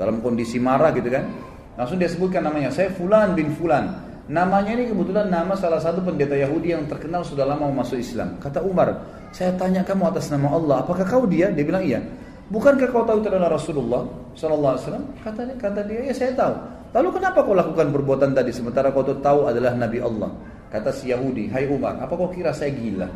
Dalam 0.00 0.24
kondisi 0.24 0.56
marah 0.56 0.96
gitu 0.96 1.12
kan. 1.12 1.28
Langsung 1.76 2.00
dia 2.00 2.08
sebutkan 2.08 2.40
namanya, 2.40 2.72
saya 2.72 2.88
Fulan 2.88 3.36
bin 3.36 3.52
Fulan. 3.52 3.92
Namanya 4.32 4.80
ini 4.80 4.88
kebetulan 4.88 5.28
nama 5.28 5.60
salah 5.60 5.76
satu 5.76 6.00
pendeta 6.00 6.32
Yahudi 6.32 6.72
yang 6.72 6.88
terkenal 6.88 7.20
sudah 7.20 7.44
lama 7.44 7.68
masuk 7.68 8.00
Islam. 8.00 8.40
Kata 8.40 8.64
Umar, 8.64 8.96
saya 9.28 9.52
tanya 9.60 9.84
kamu 9.84 10.08
atas 10.08 10.32
nama 10.32 10.56
Allah, 10.56 10.88
apakah 10.88 11.04
kau 11.04 11.28
dia? 11.28 11.52
Dia 11.52 11.64
bilang 11.68 11.84
iya. 11.84 12.00
Bukankah 12.48 12.88
kau 12.88 13.04
tahu 13.04 13.20
itu 13.20 13.28
adalah 13.28 13.52
Rasulullah 13.52 14.02
Sallallahu 14.32 14.72
Alaihi 14.72 14.84
Wasallam? 14.88 15.06
Kata 15.20 15.40
dia, 15.44 15.56
kata 15.60 15.80
dia, 15.84 16.00
ya 16.08 16.14
saya 16.16 16.32
tahu. 16.32 16.54
Lalu 16.96 17.08
kenapa 17.20 17.38
kau 17.44 17.52
lakukan 17.52 17.92
perbuatan 17.92 18.30
tadi 18.32 18.50
sementara 18.56 18.88
kau 18.88 19.04
tahu 19.04 19.52
adalah 19.52 19.76
Nabi 19.76 20.00
Allah? 20.00 20.32
Kata 20.72 20.88
si 20.88 21.12
Yahudi, 21.12 21.52
Hai 21.52 21.68
Umar, 21.68 22.00
apa 22.00 22.12
kau 22.16 22.32
kira 22.32 22.56
saya 22.56 22.72
gila? 22.72 23.08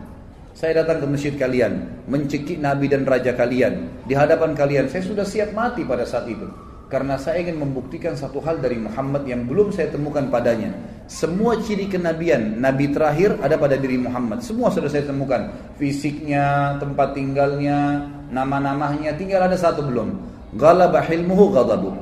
Saya 0.52 0.84
datang 0.84 1.00
ke 1.00 1.06
masjid 1.08 1.32
kalian, 1.32 2.04
mencekik 2.04 2.60
Nabi 2.60 2.92
dan 2.92 3.08
Raja 3.08 3.32
kalian, 3.32 4.04
di 4.04 4.12
hadapan 4.12 4.52
kalian. 4.52 4.92
Saya 4.92 5.00
sudah 5.00 5.24
siap 5.24 5.56
mati 5.56 5.80
pada 5.80 6.04
saat 6.04 6.28
itu 6.28 6.44
karena 6.92 7.16
saya 7.16 7.40
ingin 7.40 7.56
membuktikan 7.56 8.12
satu 8.12 8.44
hal 8.44 8.60
dari 8.60 8.76
Muhammad 8.76 9.24
yang 9.24 9.48
belum 9.48 9.72
saya 9.72 9.88
temukan 9.88 10.28
padanya. 10.28 10.76
Semua 11.08 11.56
ciri 11.56 11.88
kenabian 11.88 12.60
Nabi 12.60 12.92
terakhir 12.92 13.40
ada 13.40 13.56
pada 13.56 13.80
diri 13.80 13.96
Muhammad. 13.96 14.44
Semua 14.44 14.68
sudah 14.68 14.92
saya 14.92 15.08
temukan. 15.08 15.48
Fisiknya, 15.80 16.76
tempat 16.76 17.16
tinggalnya, 17.16 18.04
nama-namanya, 18.32 19.14
tinggal 19.14 19.44
ada 19.44 19.54
satu 19.54 19.84
belum. 19.84 20.08
Ghalaba 20.56 21.04
hilmuhu 21.04 21.52
ghadabu. 21.52 21.92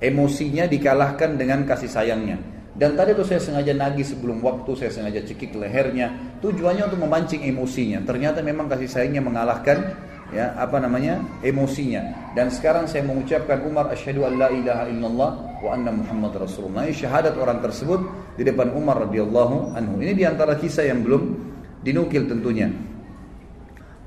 Emosinya 0.00 0.68
dikalahkan 0.68 1.40
dengan 1.40 1.64
kasih 1.64 1.88
sayangnya. 1.88 2.36
Dan 2.76 2.96
tadi 2.96 3.12
itu 3.12 3.24
saya 3.26 3.42
sengaja 3.42 3.76
nagih 3.76 4.06
sebelum 4.06 4.40
waktu, 4.40 4.72
saya 4.76 4.92
sengaja 4.92 5.20
cekik 5.24 5.56
lehernya. 5.56 6.38
Tujuannya 6.40 6.88
untuk 6.88 7.00
memancing 7.04 7.44
emosinya. 7.44 8.00
Ternyata 8.04 8.40
memang 8.40 8.68
kasih 8.68 8.88
sayangnya 8.88 9.20
mengalahkan 9.20 9.96
ya 10.30 10.54
apa 10.54 10.78
namanya 10.78 11.18
emosinya 11.42 12.32
dan 12.38 12.54
sekarang 12.54 12.86
saya 12.86 13.02
mengucapkan 13.02 13.66
Umar 13.66 13.90
asyhadu 13.90 14.22
an 14.22 14.38
la 14.38 14.48
ilaha 14.50 14.86
illallah 14.86 15.30
wa 15.58 15.70
anna 15.74 15.90
Muhammad 15.90 16.38
Rasulullah 16.38 16.86
ini 16.86 16.94
syahadat 16.94 17.34
orang 17.34 17.58
tersebut 17.58 18.00
di 18.38 18.46
depan 18.46 18.70
Umar 18.70 19.10
radhiyallahu 19.10 19.74
anhu 19.74 19.98
ini 19.98 20.14
di 20.14 20.22
antara 20.22 20.54
kisah 20.54 20.86
yang 20.86 21.02
belum 21.02 21.22
dinukil 21.82 22.30
tentunya 22.30 22.70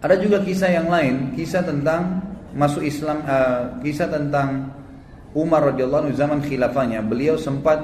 Ada 0.03 0.19
juga 0.19 0.43
kisah 0.43 0.67
yang 0.67 0.91
lain, 0.91 1.31
kisah 1.31 1.63
tentang 1.63 2.19
masuk 2.51 2.83
Islam, 2.83 3.23
uh, 3.23 3.79
kisah 3.79 4.11
tentang 4.11 4.67
Umar 5.31 5.71
radhiyallahu 5.71 6.11
anhu 6.11 6.13
zaman 6.13 6.43
khilafahnya. 6.43 6.99
Beliau 6.99 7.39
sempat 7.39 7.79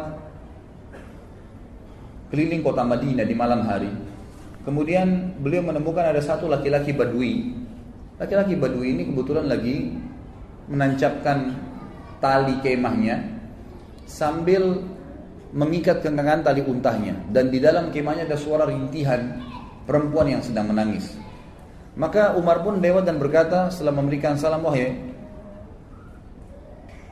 keliling 2.28 2.60
kota 2.60 2.84
Madinah 2.84 3.24
di 3.24 3.36
malam 3.40 3.64
hari. 3.64 3.88
Kemudian 4.68 5.40
beliau 5.40 5.64
menemukan 5.64 6.12
ada 6.12 6.20
satu 6.20 6.52
laki-laki 6.52 6.92
badui. 6.92 7.56
Laki-laki 8.20 8.60
badui 8.60 9.00
ini 9.00 9.08
kebetulan 9.08 9.48
lagi 9.48 9.96
menancapkan 10.68 11.56
tali 12.20 12.60
kemahnya 12.60 13.24
sambil 14.04 14.84
mengikat 15.56 16.04
kenangan 16.04 16.44
tali 16.44 16.62
untahnya 16.62 17.16
dan 17.32 17.48
di 17.48 17.64
dalam 17.64 17.90
kemahnya 17.90 18.28
ada 18.28 18.38
suara 18.38 18.68
rintihan 18.68 19.40
perempuan 19.88 20.30
yang 20.36 20.44
sedang 20.44 20.68
menangis. 20.70 21.29
Maka 22.00 22.40
Umar 22.40 22.64
pun 22.64 22.80
lewat 22.80 23.04
dan 23.04 23.20
berkata 23.20 23.68
setelah 23.68 24.00
memberikan 24.00 24.40
salam 24.40 24.64
wahai 24.64 24.96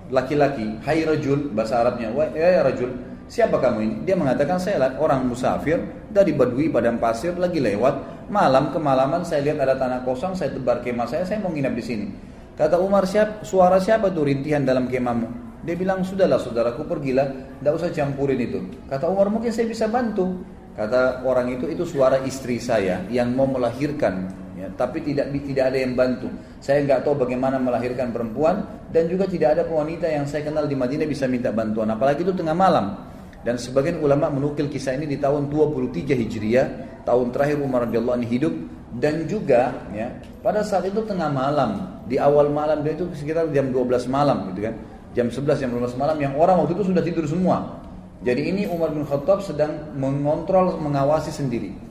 laki-laki, 0.07 0.79
hai 0.87 1.03
rajul 1.03 1.51
bahasa 1.51 1.83
Arabnya, 1.83 2.07
wahai 2.15 2.39
ya 2.39 2.63
rajul, 2.63 2.95
siapa 3.27 3.59
kamu 3.59 3.79
ini? 3.83 3.95
Dia 4.07 4.15
mengatakan 4.15 4.55
saya 4.55 4.95
orang 4.95 5.27
musafir 5.27 5.83
dari 6.07 6.31
Badui 6.31 6.71
padang 6.71 6.95
pasir 7.03 7.35
lagi 7.35 7.59
lewat 7.59 8.27
malam 8.31 8.71
kemalaman 8.71 9.27
saya 9.27 9.43
lihat 9.43 9.59
ada 9.59 9.75
tanah 9.75 10.07
kosong 10.07 10.35
saya 10.35 10.55
tebar 10.55 10.79
kemah 10.79 11.07
saya 11.07 11.27
saya 11.27 11.43
mau 11.43 11.51
nginap 11.51 11.75
di 11.75 11.83
sini. 11.83 12.07
Kata 12.55 12.79
Umar 12.79 13.03
siap 13.05 13.43
suara 13.43 13.77
siapa 13.83 14.09
tuh 14.09 14.25
rintihan 14.25 14.63
dalam 14.63 14.87
kemahmu? 14.87 15.61
Dia 15.67 15.75
bilang 15.75 16.01
sudahlah 16.07 16.39
saudaraku 16.39 16.87
pergilah, 16.87 17.59
tidak 17.59 17.73
usah 17.75 17.91
campurin 17.91 18.39
itu. 18.39 18.63
Kata 18.87 19.11
Umar 19.11 19.27
mungkin 19.27 19.51
saya 19.51 19.67
bisa 19.67 19.91
bantu. 19.91 20.47
Kata 20.79 21.27
orang 21.27 21.51
itu 21.51 21.67
itu 21.67 21.83
suara 21.83 22.23
istri 22.23 22.61
saya 22.63 23.03
yang 23.11 23.35
mau 23.35 23.49
melahirkan 23.49 24.46
ya, 24.57 24.67
tapi 24.73 25.05
tidak 25.05 25.29
tidak 25.31 25.69
ada 25.69 25.77
yang 25.77 25.93
bantu. 25.93 26.27
Saya 26.57 26.81
nggak 26.83 27.05
tahu 27.05 27.23
bagaimana 27.23 27.61
melahirkan 27.61 28.09
perempuan 28.09 28.65
dan 28.89 29.05
juga 29.05 29.29
tidak 29.29 29.55
ada 29.55 29.63
wanita 29.69 30.09
yang 30.09 30.25
saya 30.25 30.43
kenal 30.49 30.65
di 30.65 30.73
Madinah 30.73 31.05
bisa 31.05 31.29
minta 31.29 31.53
bantuan, 31.53 31.93
apalagi 31.93 32.25
itu 32.25 32.33
tengah 32.33 32.57
malam. 32.57 32.97
Dan 33.45 33.55
sebagian 33.55 34.01
ulama 34.03 34.27
menukil 34.27 34.67
kisah 34.67 34.97
ini 34.97 35.07
di 35.07 35.21
tahun 35.21 35.47
23 35.47 36.17
Hijriah, 36.17 36.67
tahun 37.07 37.31
terakhir 37.31 37.63
Umar 37.63 37.87
radhiyallahu 37.87 38.19
anhu 38.19 38.27
hidup 38.27 38.53
dan 38.97 39.23
juga 39.29 39.87
ya 39.93 40.09
pada 40.41 40.65
saat 40.65 40.89
itu 40.89 40.99
tengah 41.05 41.29
malam, 41.31 42.01
di 42.09 42.17
awal 42.17 42.49
malam 42.51 42.81
dia 42.81 42.97
itu 42.97 43.07
sekitar 43.13 43.47
jam 43.53 43.71
12 43.71 44.09
malam 44.09 44.51
gitu 44.51 44.67
kan. 44.67 44.75
Jam 45.15 45.27
11 45.31 45.63
jam 45.63 45.69
12 45.71 45.95
malam 45.95 46.17
yang 46.19 46.33
orang 46.35 46.59
waktu 46.61 46.75
itu 46.75 46.91
sudah 46.91 47.03
tidur 47.05 47.23
semua. 47.23 47.79
Jadi 48.25 48.49
ini 48.49 48.65
Umar 48.65 48.89
bin 48.89 49.05
Khattab 49.05 49.45
sedang 49.45 49.93
mengontrol, 49.93 50.81
mengawasi 50.81 51.29
sendiri. 51.29 51.86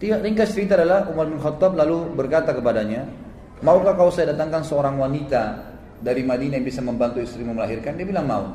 Ringkas 0.00 0.56
cerita 0.56 0.80
adalah 0.80 1.04
Umar 1.12 1.28
bin 1.28 1.36
Khattab 1.36 1.76
lalu 1.76 2.08
berkata 2.16 2.56
kepadanya, 2.56 3.04
maukah 3.60 3.92
kau 3.92 4.08
saya 4.08 4.32
datangkan 4.32 4.64
seorang 4.64 4.96
wanita 4.96 5.60
dari 6.00 6.24
Madinah 6.24 6.56
yang 6.56 6.64
bisa 6.64 6.80
membantu 6.80 7.20
istrimu 7.20 7.52
melahirkan? 7.52 8.00
Dia 8.00 8.08
bilang 8.08 8.24
mau. 8.24 8.48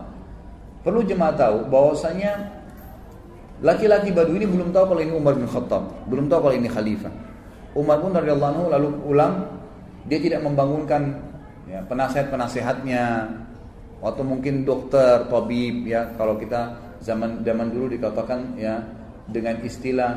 Perlu 0.82 1.06
jemaah 1.06 1.38
tahu 1.38 1.70
bahwasanya 1.70 2.50
laki-laki 3.62 4.10
Badu 4.10 4.34
ini 4.34 4.50
belum 4.50 4.74
tahu 4.74 4.98
kalau 4.98 5.02
ini 5.06 5.14
Umar 5.14 5.38
bin 5.38 5.46
Khattab, 5.46 5.86
belum 6.10 6.26
tahu 6.26 6.50
kalau 6.50 6.56
ini 6.58 6.66
khalifah. 6.66 7.14
Umar 7.78 8.02
pun 8.02 8.18
radhiyallahu 8.18 8.52
anhu 8.58 8.66
lalu 8.74 8.88
pulang, 9.06 9.34
dia 10.10 10.18
tidak 10.18 10.42
membangunkan 10.42 11.14
ya, 11.70 11.86
penasehat-penasehatnya 11.86 13.04
atau 14.02 14.24
mungkin 14.26 14.66
dokter, 14.66 15.26
tabib 15.30 15.86
ya 15.86 16.10
kalau 16.18 16.38
kita 16.38 16.78
zaman 17.02 17.42
zaman 17.46 17.70
dulu 17.74 17.90
dikatakan 17.94 18.54
ya 18.58 18.82
dengan 19.30 19.58
istilah 19.66 20.14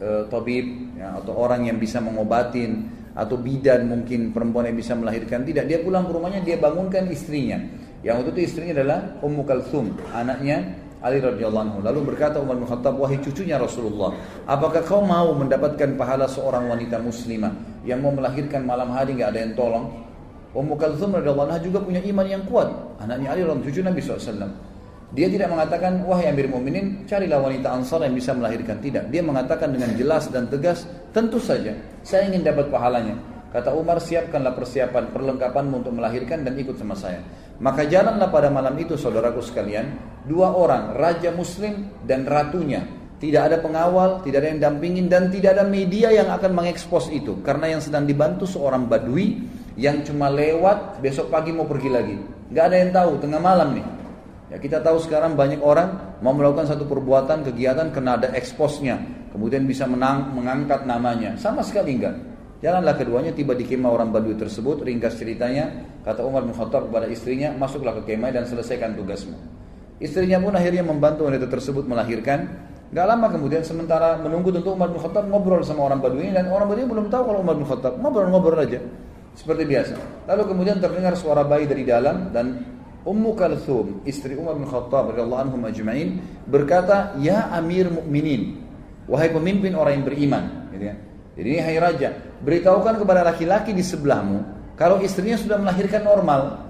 e, 0.00 0.08
tabib 0.32 0.96
ya, 0.96 1.20
atau 1.20 1.36
orang 1.36 1.68
yang 1.68 1.76
bisa 1.76 2.00
mengobatin 2.00 2.88
atau 3.12 3.36
bidan 3.36 3.84
mungkin 3.84 4.32
perempuan 4.32 4.72
yang 4.72 4.78
bisa 4.80 4.96
melahirkan 4.96 5.44
tidak. 5.44 5.68
Dia 5.68 5.84
pulang 5.84 6.08
ke 6.08 6.12
rumahnya 6.16 6.40
dia 6.40 6.56
bangunkan 6.56 7.06
istrinya. 7.12 7.60
Yang 8.00 8.14
waktu 8.24 8.30
itu 8.32 8.40
istrinya 8.48 8.72
adalah 8.80 8.98
Ummu 9.20 9.42
Kalsum 9.44 9.92
anaknya 10.16 10.72
Ali 11.04 11.20
radhiyallahu 11.20 11.64
anhu. 11.68 11.78
Lalu 11.84 12.00
berkata 12.12 12.40
Umar 12.40 12.56
bin 12.56 12.64
Khattab 12.64 12.96
wahai 12.96 13.20
cucunya 13.20 13.60
Rasulullah 13.60 14.16
apakah 14.48 14.80
kau 14.84 15.04
mau 15.04 15.32
mendapatkan 15.36 15.96
pahala 16.00 16.24
seorang 16.24 16.68
wanita 16.72 16.96
muslimah 17.00 17.84
yang 17.84 18.00
mau 18.00 18.12
melahirkan 18.12 18.64
malam 18.64 18.88
hari 18.92 19.20
nggak 19.20 19.36
ada 19.36 19.40
yang 19.44 19.52
tolong? 19.52 20.08
Ummu 20.50 20.74
Kalsum 20.80 21.14
radhiyallahu 21.14 21.46
anha 21.52 21.60
juga 21.62 21.78
punya 21.84 22.00
iman 22.00 22.26
yang 22.26 22.42
kuat. 22.48 22.72
Anaknya 23.04 23.36
Ali 23.36 23.44
radhiyallahu 23.44 23.68
cucu 23.68 23.80
Nabi 23.84 24.00
SAW 24.00 24.69
dia 25.10 25.26
tidak 25.26 25.50
mengatakan, 25.50 26.06
wahai 26.06 26.30
Amir 26.30 26.46
Mu'minin, 26.46 27.02
carilah 27.02 27.42
wanita 27.42 27.74
ansar 27.74 28.06
yang 28.06 28.14
bisa 28.14 28.30
melahirkan. 28.30 28.78
Tidak. 28.78 29.10
Dia 29.10 29.26
mengatakan 29.26 29.74
dengan 29.74 29.90
jelas 29.98 30.30
dan 30.30 30.46
tegas, 30.46 30.86
tentu 31.10 31.42
saja, 31.42 31.74
saya 32.06 32.30
ingin 32.30 32.46
dapat 32.46 32.70
pahalanya. 32.70 33.18
Kata 33.50 33.74
Umar, 33.74 33.98
siapkanlah 33.98 34.54
persiapan, 34.54 35.10
perlengkapan 35.10 35.66
untuk 35.74 35.90
melahirkan 35.90 36.46
dan 36.46 36.54
ikut 36.54 36.78
sama 36.78 36.94
saya. 36.94 37.26
Maka 37.58 37.90
jalanlah 37.90 38.30
pada 38.30 38.54
malam 38.54 38.78
itu, 38.78 38.94
saudaraku 38.94 39.42
sekalian, 39.42 39.98
dua 40.30 40.54
orang, 40.54 40.94
Raja 40.94 41.34
Muslim 41.34 41.90
dan 42.06 42.22
ratunya. 42.30 42.86
Tidak 43.18 43.42
ada 43.42 43.58
pengawal, 43.58 44.22
tidak 44.22 44.46
ada 44.46 44.48
yang 44.54 44.62
dampingin, 44.62 45.10
dan 45.10 45.26
tidak 45.28 45.58
ada 45.58 45.66
media 45.66 46.14
yang 46.14 46.30
akan 46.30 46.54
mengekspos 46.54 47.10
itu. 47.10 47.42
Karena 47.42 47.74
yang 47.74 47.82
sedang 47.82 48.06
dibantu 48.06 48.46
seorang 48.46 48.86
badui 48.86 49.42
yang 49.74 50.06
cuma 50.06 50.30
lewat, 50.30 51.02
besok 51.02 51.34
pagi 51.34 51.50
mau 51.50 51.66
pergi 51.66 51.90
lagi. 51.90 52.16
Gak 52.54 52.64
ada 52.70 52.76
yang 52.78 52.90
tahu, 52.94 53.18
tengah 53.18 53.42
malam 53.42 53.76
nih. 53.76 53.99
Ya 54.50 54.58
kita 54.58 54.82
tahu 54.82 54.98
sekarang 54.98 55.38
banyak 55.38 55.62
orang 55.62 56.18
mau 56.26 56.34
melakukan 56.34 56.66
satu 56.66 56.82
perbuatan 56.82 57.46
kegiatan 57.46 57.94
kena 57.94 58.18
ada 58.18 58.34
eksposnya, 58.34 58.98
kemudian 59.30 59.62
bisa 59.62 59.86
menang, 59.86 60.34
mengangkat 60.34 60.90
namanya. 60.90 61.38
Sama 61.38 61.62
sekali 61.62 61.94
enggak. 61.94 62.18
Jalanlah 62.60 62.98
keduanya 62.98 63.32
tiba 63.32 63.56
di 63.56 63.64
kemah 63.64 63.88
orang 63.88 64.12
Badui 64.12 64.36
tersebut. 64.36 64.84
Ringkas 64.84 65.16
ceritanya, 65.16 65.70
kata 66.04 66.20
Umar 66.26 66.44
bin 66.44 66.52
Khattab 66.52 66.92
kepada 66.92 67.08
istrinya, 67.08 67.54
masuklah 67.56 67.96
ke 68.02 68.12
kemah 68.12 68.36
dan 68.36 68.44
selesaikan 68.44 68.98
tugasmu. 68.98 69.38
Istrinya 69.96 70.36
pun 70.42 70.52
akhirnya 70.52 70.84
membantu 70.84 71.30
wanita 71.30 71.48
tersebut 71.48 71.88
melahirkan. 71.88 72.68
Gak 72.90 73.06
lama 73.06 73.30
kemudian 73.30 73.62
sementara 73.62 74.18
menunggu 74.18 74.50
tentu 74.50 74.74
Umar 74.74 74.90
bin 74.90 74.98
Khattab 74.98 75.30
ngobrol 75.30 75.62
sama 75.62 75.86
orang 75.86 76.02
Badui 76.02 76.26
dan 76.34 76.50
orang 76.50 76.66
Badui 76.66 76.90
belum 76.90 77.06
tahu 77.06 77.22
kalau 77.22 77.38
Umar 77.40 77.54
bin 77.54 77.64
Khattab 77.64 77.96
ngobrol-ngobrol 78.02 78.58
aja 78.60 78.82
seperti 79.38 79.62
biasa. 79.62 79.94
Lalu 80.26 80.42
kemudian 80.50 80.82
terdengar 80.82 81.14
suara 81.14 81.46
bayi 81.46 81.70
dari 81.70 81.86
dalam 81.86 82.34
dan 82.34 82.79
Ummu 83.00 83.32
Kalthum, 83.32 84.04
istri 84.04 84.36
Umar 84.36 84.60
bin 84.60 84.68
Khattab 84.68 85.16
radhiyallahu 85.16 85.42
anhu 85.48 85.56
majma'in 85.56 86.20
berkata, 86.44 87.16
"Ya 87.16 87.48
Amir 87.48 87.88
Mukminin, 87.88 88.60
wahai 89.08 89.32
pemimpin 89.32 89.72
orang 89.72 90.00
yang 90.00 90.04
beriman." 90.04 90.44
Gitu 90.76 90.84
ya. 90.84 90.94
Jadi 91.40 91.48
ini 91.56 91.60
hai 91.64 91.76
raja, 91.80 92.12
beritahukan 92.44 93.00
kepada 93.00 93.24
laki-laki 93.24 93.72
di 93.72 93.80
sebelahmu 93.80 94.44
kalau 94.76 95.00
istrinya 95.00 95.40
sudah 95.40 95.56
melahirkan 95.56 96.04
normal. 96.04 96.60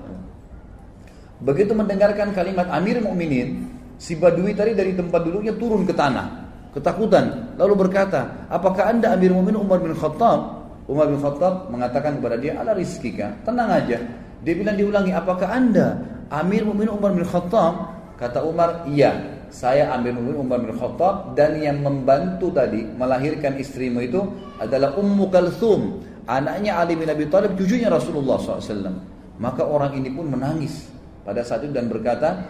Begitu 1.42 1.74
mendengarkan 1.74 2.30
kalimat 2.30 2.70
Amir 2.70 3.02
Mukminin, 3.02 3.66
si 3.98 4.14
Badui 4.14 4.54
tadi 4.54 4.78
dari 4.78 4.94
tempat 4.94 5.26
duduknya 5.26 5.56
turun 5.58 5.82
ke 5.82 5.90
tanah, 5.90 6.46
ketakutan, 6.70 7.58
lalu 7.58 7.88
berkata, 7.88 8.46
"Apakah 8.46 8.94
Anda 8.94 9.18
Amir 9.18 9.34
Mukminin 9.34 9.58
Umar 9.58 9.82
bin 9.82 9.98
Khattab?" 9.98 10.62
Umar 10.86 11.10
bin 11.10 11.18
Khattab 11.18 11.66
mengatakan 11.74 12.22
kepada 12.22 12.38
dia, 12.38 12.54
"Ala 12.54 12.70
rizkika, 12.70 13.34
tenang 13.42 13.70
aja." 13.74 13.98
Dia 14.46 14.54
bilang 14.54 14.78
diulangi, 14.78 15.10
"Apakah 15.10 15.50
Anda 15.50 16.19
Amir 16.30 16.62
Mu'minin 16.62 16.94
Umar 16.94 17.10
bin 17.10 17.26
Khattab 17.26 17.98
kata 18.14 18.46
Umar 18.46 18.86
iya 18.86 19.42
saya 19.50 19.90
Amir 19.90 20.14
Mu'minin 20.14 20.46
Umar 20.46 20.62
bin 20.62 20.70
Khattab 20.78 21.34
dan 21.34 21.58
yang 21.58 21.82
membantu 21.82 22.54
tadi 22.54 22.86
melahirkan 22.86 23.58
istrimu 23.58 23.98
itu 23.98 24.22
adalah 24.62 24.94
Ummu 24.94 25.26
Kalthum. 25.26 26.06
Anaknya 26.30 26.78
Ali 26.78 26.94
bin 26.94 27.10
Abi 27.10 27.26
Thalib 27.26 27.58
cucunya 27.58 27.90
Rasulullah 27.90 28.38
SAW 28.38 28.94
maka 29.42 29.66
orang 29.66 29.98
ini 29.98 30.14
pun 30.14 30.30
menangis 30.30 30.86
pada 31.26 31.42
saat 31.42 31.66
itu 31.66 31.74
dan 31.74 31.90
berkata 31.90 32.46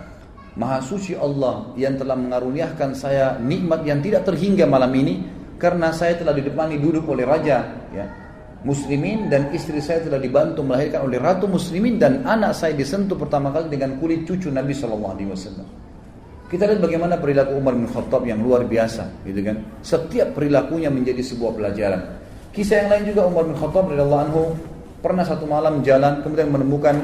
Maha 0.60 0.84
suci 0.84 1.16
Allah 1.16 1.72
yang 1.80 1.96
telah 1.96 2.18
mengaruniakan 2.18 2.92
saya 2.92 3.40
nikmat 3.40 3.86
yang 3.88 4.04
tidak 4.04 4.28
terhingga 4.28 4.68
malam 4.68 4.92
ini 4.92 5.24
karena 5.56 5.88
saya 5.94 6.20
telah 6.20 6.36
didepani 6.36 6.76
duduk 6.76 7.08
oleh 7.08 7.24
raja. 7.24 7.64
Ya 7.94 8.29
muslimin 8.60 9.32
dan 9.32 9.48
istri 9.56 9.80
saya 9.80 10.04
telah 10.04 10.20
dibantu 10.20 10.60
melahirkan 10.60 11.08
oleh 11.08 11.16
ratu 11.16 11.48
muslimin 11.48 11.96
dan 11.96 12.20
anak 12.28 12.52
saya 12.52 12.76
disentuh 12.76 13.16
pertama 13.16 13.48
kali 13.48 13.72
dengan 13.72 13.96
kulit 13.96 14.28
cucu 14.28 14.52
Nabi 14.52 14.76
Shallallahu 14.76 15.12
Alaihi 15.16 15.30
Wasallam. 15.32 15.68
Kita 16.50 16.66
lihat 16.66 16.82
bagaimana 16.82 17.14
perilaku 17.14 17.56
Umar 17.56 17.78
bin 17.78 17.86
Khattab 17.86 18.26
yang 18.26 18.42
luar 18.42 18.66
biasa, 18.66 19.22
gitu 19.22 19.38
kan? 19.46 19.62
Setiap 19.86 20.34
perilakunya 20.34 20.90
menjadi 20.90 21.22
sebuah 21.22 21.54
pelajaran. 21.54 22.00
Kisah 22.50 22.84
yang 22.84 22.88
lain 22.90 23.04
juga 23.14 23.30
Umar 23.30 23.46
bin 23.46 23.54
Khattab 23.54 23.86
radhiyallahu 23.86 24.22
anhu 24.26 24.42
pernah 24.98 25.22
satu 25.22 25.46
malam 25.46 25.80
jalan 25.86 26.20
kemudian 26.26 26.50
menemukan 26.50 26.98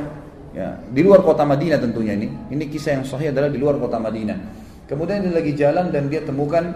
ya 0.50 0.74
di 0.90 1.00
luar 1.00 1.22
kota 1.22 1.46
Madinah 1.46 1.78
tentunya 1.78 2.18
ini. 2.18 2.26
Ini 2.52 2.64
kisah 2.66 3.00
yang 3.00 3.04
sahih 3.06 3.30
adalah 3.30 3.46
di 3.46 3.56
luar 3.56 3.78
kota 3.78 4.02
Madinah. 4.02 4.38
Kemudian 4.90 5.22
dia 5.22 5.32
lagi 5.32 5.52
jalan 5.54 5.94
dan 5.94 6.10
dia 6.10 6.26
temukan 6.26 6.66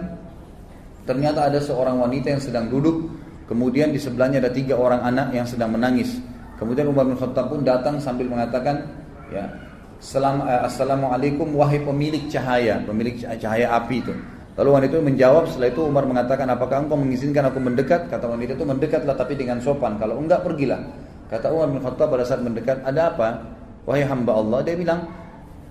ternyata 1.03 1.51
ada 1.51 1.59
seorang 1.59 1.99
wanita 1.99 2.39
yang 2.39 2.41
sedang 2.41 2.71
duduk 2.71 3.11
Kemudian 3.51 3.91
di 3.91 3.99
sebelahnya 3.99 4.39
ada 4.39 4.47
tiga 4.47 4.79
orang 4.79 5.03
anak 5.03 5.35
yang 5.35 5.43
sedang 5.43 5.75
menangis. 5.75 6.23
Kemudian 6.55 6.87
Umar 6.87 7.03
bin 7.03 7.19
Khattab 7.19 7.51
pun 7.51 7.67
datang 7.67 7.99
sambil 7.99 8.31
mengatakan, 8.31 8.87
ya, 9.27 9.43
eh, 9.43 10.61
Assalamualaikum 10.63 11.51
wahai 11.51 11.83
pemilik 11.83 12.31
cahaya, 12.31 12.79
pemilik 12.87 13.19
cahaya 13.19 13.75
api 13.75 13.99
itu. 13.99 14.15
Lalu 14.55 14.69
wanita 14.71 14.93
itu 14.95 15.03
menjawab 15.03 15.43
setelah 15.51 15.67
itu 15.67 15.83
Umar 15.83 16.07
mengatakan 16.07 16.47
apakah 16.47 16.87
engkau 16.87 16.95
mengizinkan 16.95 17.43
aku 17.51 17.59
mendekat? 17.59 18.07
Kata 18.07 18.23
wanita 18.31 18.55
itu 18.55 18.63
mendekatlah 18.63 19.19
tapi 19.19 19.35
dengan 19.35 19.59
sopan. 19.59 19.99
Kalau 19.99 20.15
enggak 20.15 20.47
pergilah. 20.47 20.79
Kata 21.27 21.51
Umar 21.51 21.75
bin 21.75 21.83
Khattab 21.83 22.07
pada 22.07 22.23
saat 22.23 22.39
mendekat 22.39 22.79
ada 22.87 23.11
apa? 23.11 23.51
Wahai 23.83 24.07
hamba 24.07 24.39
Allah 24.39 24.63
dia 24.63 24.79
bilang 24.79 25.11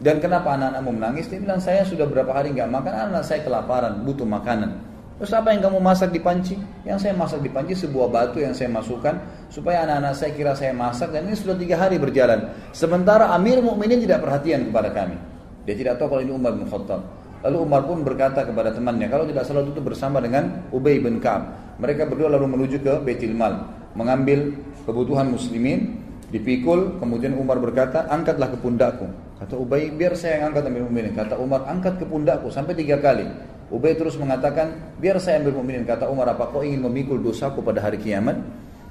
dan 0.05 0.21
kenapa 0.21 0.53
anak-anakmu 0.53 1.01
menangis? 1.01 1.33
Dia 1.33 1.41
bilang 1.41 1.61
saya 1.61 1.81
sudah 1.85 2.05
berapa 2.05 2.29
hari 2.29 2.53
nggak 2.53 2.69
makan 2.69 2.95
anak 3.09 3.25
saya 3.25 3.41
kelaparan 3.41 4.05
butuh 4.05 4.29
makanan. 4.29 4.90
Terus 5.21 5.37
apa 5.37 5.53
yang 5.53 5.61
kamu 5.69 5.85
masak 5.85 6.17
di 6.17 6.21
panci? 6.25 6.57
Yang 6.89 7.05
saya 7.05 7.13
masak 7.13 7.45
di 7.45 7.53
panci 7.53 7.77
sebuah 7.77 8.09
batu 8.09 8.41
yang 8.41 8.57
saya 8.57 8.73
masukkan 8.73 9.21
supaya 9.53 9.85
anak-anak 9.85 10.17
saya 10.17 10.33
kira 10.33 10.57
saya 10.57 10.73
masak 10.73 11.13
dan 11.13 11.29
ini 11.29 11.37
sudah 11.37 11.61
tiga 11.61 11.77
hari 11.77 12.01
berjalan. 12.01 12.49
Sementara 12.73 13.29
Amir 13.37 13.61
Mukminin 13.61 14.01
tidak 14.01 14.25
perhatian 14.25 14.73
kepada 14.73 14.89
kami. 14.89 15.21
Dia 15.69 15.77
tidak 15.77 16.01
tahu 16.01 16.17
kalau 16.17 16.23
ini 16.25 16.33
Umar 16.33 16.57
bin 16.57 16.65
Khattab. 16.65 17.05
Lalu 17.45 17.57
Umar 17.61 17.85
pun 17.85 18.01
berkata 18.01 18.49
kepada 18.49 18.73
temannya, 18.73 19.13
kalau 19.13 19.29
tidak 19.29 19.45
salah 19.45 19.61
itu 19.61 19.81
bersama 19.85 20.25
dengan 20.25 20.65
Ubay 20.73 21.01
bin 21.01 21.21
Ka'ab. 21.21 21.77
Mereka 21.81 22.09
berdua 22.09 22.33
lalu 22.33 22.57
menuju 22.57 22.81
ke 22.81 23.01
Baitul 23.01 23.37
Mal, 23.37 23.65
mengambil 23.97 24.57
kebutuhan 24.85 25.29
muslimin, 25.29 26.01
dipikul, 26.29 27.01
kemudian 27.01 27.37
Umar 27.37 27.57
berkata, 27.57 28.09
angkatlah 28.13 28.53
ke 28.53 28.61
pundakku. 28.61 29.09
Kata 29.41 29.57
Ubay, 29.57 29.89
biar 29.89 30.13
saya 30.21 30.45
yang 30.45 30.53
angkat 30.53 30.69
ambil 30.69 30.85
mukminin. 30.89 31.17
Kata 31.17 31.41
Umar, 31.41 31.65
angkat 31.65 31.97
ke 31.97 32.05
pundakku 32.05 32.53
sampai 32.53 32.77
tiga 32.77 33.01
kali. 33.01 33.25
Ubay 33.71 33.95
terus 33.95 34.19
mengatakan, 34.19 34.99
biar 34.99 35.23
saya 35.23 35.39
ambil 35.39 35.63
mukminin. 35.63 35.87
Kata 35.87 36.11
Umar, 36.11 36.27
apa 36.35 36.51
kau 36.51 36.67
ingin 36.67 36.83
memikul 36.83 37.23
dosaku 37.23 37.63
pada 37.63 37.79
hari 37.79 38.03
kiamat? 38.03 38.43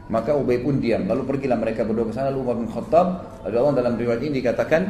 Maka 0.08 0.34
Ubay 0.34 0.64
pun 0.64 0.80
diam. 0.80 1.04
Lalu 1.04 1.28
pergilah 1.28 1.60
mereka 1.60 1.84
berdua 1.84 2.08
ke 2.08 2.14
sana. 2.16 2.32
Lalu 2.32 2.40
Umar 2.48 2.56
bin 2.64 2.68
Khattab, 2.72 3.08
Allah 3.44 3.76
dalam 3.76 4.00
riwayat 4.00 4.24
ini 4.24 4.40
dikatakan, 4.40 4.82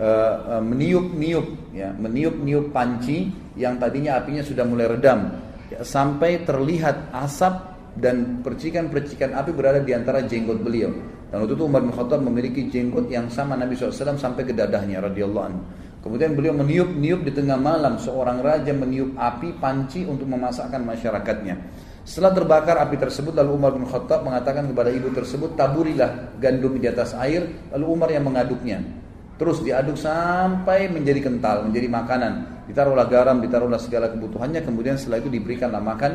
uh, 0.00 0.58
uh, 0.58 0.62
meniup-niup 0.64 1.76
ya, 1.76 1.92
meniup-niup 1.92 2.72
panci 2.72 3.32
yang 3.56 3.76
tadinya 3.76 4.20
apinya 4.20 4.44
sudah 4.44 4.64
mulai 4.64 4.88
redam 4.88 5.36
ya, 5.72 5.80
sampai 5.84 6.44
terlihat 6.44 7.12
asap 7.12 7.76
dan 7.96 8.44
percikan-percikan 8.44 9.32
api 9.32 9.50
berada 9.56 9.80
di 9.80 9.92
antara 9.96 10.24
jenggot 10.24 10.60
beliau. 10.60 10.92
Dan 11.32 11.42
waktu 11.42 11.58
itu 11.58 11.64
Umar 11.64 11.82
bin 11.82 11.92
Khattab 11.92 12.20
memiliki 12.22 12.68
jenggot 12.70 13.08
yang 13.10 13.26
sama 13.32 13.58
Nabi 13.58 13.74
SAW 13.74 14.16
sampai 14.16 14.46
ke 14.46 14.52
dadahnya 14.52 15.02
radhiyallahu 15.02 15.44
anhu. 15.44 15.60
Kemudian 16.06 16.38
beliau 16.38 16.54
meniup-niup 16.54 17.26
di 17.26 17.34
tengah 17.34 17.58
malam 17.58 17.98
seorang 17.98 18.38
raja 18.38 18.70
meniup 18.70 19.18
api 19.18 19.58
panci 19.58 20.06
untuk 20.06 20.30
memasakkan 20.30 20.86
masyarakatnya. 20.86 21.58
Setelah 22.06 22.30
terbakar 22.30 22.78
api 22.78 22.94
tersebut 22.94 23.34
lalu 23.34 23.58
Umar 23.58 23.74
bin 23.74 23.82
Khattab 23.82 24.22
mengatakan 24.22 24.70
kepada 24.70 24.94
ibu 24.94 25.10
tersebut 25.10 25.58
taburilah 25.58 26.38
gandum 26.38 26.78
di 26.78 26.86
atas 26.86 27.10
air 27.18 27.50
lalu 27.74 27.90
Umar 27.90 28.14
yang 28.14 28.22
mengaduknya. 28.22 28.86
Terus 29.34 29.66
diaduk 29.66 29.98
sampai 29.98 30.86
menjadi 30.94 31.26
kental, 31.26 31.66
menjadi 31.66 31.90
makanan. 31.90 32.32
Ditaruhlah 32.70 33.10
garam, 33.10 33.42
ditaruhlah 33.42 33.82
segala 33.82 34.06
kebutuhannya. 34.06 34.62
Kemudian 34.62 34.94
setelah 34.94 35.18
itu 35.18 35.26
diberikanlah 35.26 35.82
makan 35.82 36.12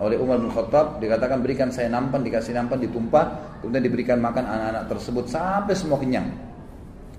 oleh 0.00 0.16
Umar 0.16 0.40
bin 0.40 0.48
Khattab. 0.48 0.96
Dikatakan 0.96 1.44
berikan 1.44 1.68
saya 1.68 1.92
nampan, 1.92 2.24
dikasih 2.24 2.56
nampan, 2.56 2.80
ditumpah. 2.80 3.60
Kemudian 3.60 3.84
diberikan 3.84 4.16
makan 4.16 4.48
anak-anak 4.48 4.96
tersebut 4.96 5.28
sampai 5.28 5.76
semua 5.76 6.00
kenyang. 6.00 6.32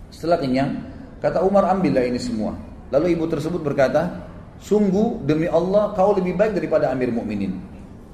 Setelah 0.09 0.41
kenyang, 0.41 0.96
kata 1.20 1.43
Umar 1.43 1.70
ambillah 1.72 2.05
ini 2.05 2.22
semua. 2.22 2.55
Lalu 2.93 3.20
ibu 3.20 3.28
tersebut 3.28 3.59
berkata, 3.59 4.28
sungguh 4.63 5.28
demi 5.28 5.45
Allah 5.45 5.91
kau 5.93 6.15
lebih 6.15 6.39
baik 6.39 6.55
daripada 6.55 6.89
Amir 6.89 7.11
Mukminin. 7.11 7.57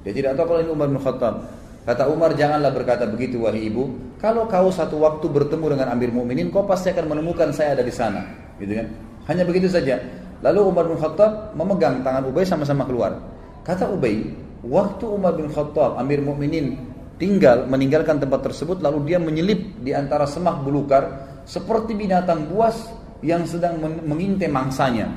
Dia 0.04 0.12
tidak 0.12 0.36
tahu 0.36 0.54
kalau 0.54 0.60
ini 0.60 0.70
Umar 0.70 0.88
bin 0.92 1.00
Khattab. 1.00 1.34
Kata 1.84 2.08
Umar, 2.08 2.32
janganlah 2.32 2.72
berkata 2.72 3.04
begitu 3.04 3.44
wahai 3.44 3.68
ibu. 3.68 3.92
Kalau 4.16 4.48
kau 4.48 4.72
satu 4.72 5.04
waktu 5.04 5.28
bertemu 5.28 5.76
dengan 5.76 5.92
Amir 5.92 6.08
Mukminin, 6.08 6.48
kau 6.48 6.64
pasti 6.64 6.88
akan 6.88 7.12
menemukan 7.12 7.52
saya 7.52 7.76
ada 7.76 7.84
di 7.84 7.92
sana, 7.92 8.24
gitu 8.56 8.72
kan? 8.72 8.88
Hanya 9.28 9.44
begitu 9.44 9.68
saja. 9.68 10.00
Lalu 10.40 10.60
Umar 10.64 10.88
bin 10.88 10.96
Khattab 10.96 11.52
memegang 11.52 12.00
tangan 12.00 12.24
Ubay 12.28 12.44
sama-sama 12.48 12.88
keluar. 12.88 13.20
Kata 13.64 13.88
Ubay, 13.92 14.32
waktu 14.64 15.04
Umar 15.04 15.36
bin 15.36 15.52
Khattab, 15.52 16.00
Amir 16.00 16.24
Mukminin 16.24 16.76
tinggal 17.20 17.68
meninggalkan 17.68 18.16
tempat 18.16 18.48
tersebut, 18.48 18.80
lalu 18.80 19.12
dia 19.12 19.20
menyelip 19.20 19.76
di 19.84 19.92
antara 19.92 20.24
semak 20.24 20.64
belukar 20.64 21.33
seperti 21.44 21.96
binatang 21.96 22.48
buas 22.48 22.88
yang 23.24 23.44
sedang 23.48 23.80
mengintai 23.80 24.48
mangsanya. 24.52 25.08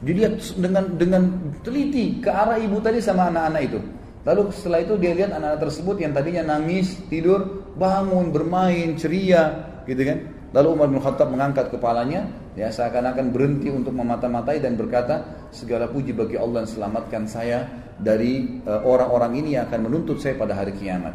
Dilihat 0.00 0.40
dengan 0.56 0.84
dengan 0.96 1.22
teliti 1.60 2.24
ke 2.24 2.32
arah 2.32 2.56
ibu 2.56 2.80
tadi 2.80 3.04
sama 3.04 3.28
anak-anak 3.28 3.62
itu. 3.68 3.80
Lalu 4.24 4.52
setelah 4.52 4.80
itu 4.84 4.94
dia 5.00 5.12
lihat 5.16 5.32
anak-anak 5.32 5.60
tersebut 5.64 5.96
yang 6.00 6.12
tadinya 6.12 6.56
nangis, 6.56 6.96
tidur, 7.08 7.64
bangun, 7.76 8.32
bermain, 8.32 8.96
ceria, 8.96 9.64
gitu 9.88 10.04
kan. 10.04 10.18
Lalu 10.50 10.68
Umar 10.76 10.88
bin 10.90 11.00
Khattab 11.00 11.28
mengangkat 11.30 11.70
kepalanya, 11.70 12.26
ya 12.58 12.68
seakan-akan 12.68 13.30
berhenti 13.30 13.70
untuk 13.70 13.94
memata-matai 13.94 14.58
dan 14.58 14.74
berkata, 14.74 15.48
segala 15.54 15.86
puji 15.86 16.10
bagi 16.12 16.34
Allah 16.36 16.66
yang 16.66 16.70
selamatkan 16.70 17.24
saya 17.24 17.64
dari 17.96 18.60
eh, 18.66 18.80
orang-orang 18.82 19.32
uh, 19.36 19.40
ini 19.40 19.48
yang 19.54 19.70
akan 19.70 19.80
menuntut 19.86 20.18
saya 20.18 20.34
pada 20.34 20.58
hari 20.58 20.74
kiamat. 20.74 21.14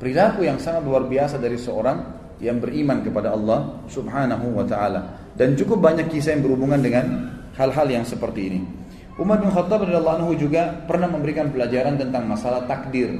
Perilaku 0.00 0.46
yang 0.46 0.56
sangat 0.56 0.86
luar 0.86 1.04
biasa 1.04 1.36
dari 1.36 1.58
seorang 1.60 1.98
yang 2.40 2.58
beriman 2.58 3.04
kepada 3.04 3.36
Allah 3.36 3.80
Subhanahu 3.86 4.56
wa 4.56 4.64
taala. 4.64 5.30
Dan 5.36 5.54
cukup 5.54 5.80
banyak 5.84 6.08
kisah 6.10 6.36
yang 6.36 6.42
berhubungan 6.44 6.80
dengan 6.80 7.04
hal-hal 7.54 7.86
yang 7.88 8.04
seperti 8.04 8.40
ini. 8.52 8.60
Umar 9.20 9.36
bin 9.36 9.52
Khattab 9.52 9.84
radhiyallahu 9.84 10.16
anhu 10.24 10.32
juga 10.32 10.72
pernah 10.88 11.04
memberikan 11.04 11.52
pelajaran 11.52 12.00
tentang 12.00 12.24
masalah 12.24 12.64
takdir. 12.64 13.12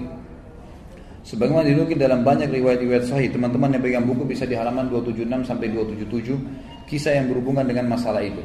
Sebagaimana 1.21 1.69
dinukil 1.69 2.01
dalam 2.01 2.25
banyak 2.25 2.49
riwayat-riwayat 2.49 3.05
sahih, 3.05 3.29
teman-teman 3.29 3.77
yang 3.77 3.85
pegang 3.85 4.05
buku 4.09 4.25
bisa 4.25 4.49
di 4.49 4.57
halaman 4.57 4.89
276 4.89 5.45
sampai 5.45 5.69
277 5.69 6.89
kisah 6.89 7.21
yang 7.21 7.29
berhubungan 7.29 7.69
dengan 7.69 7.93
masalah 7.93 8.25
itu. 8.25 8.41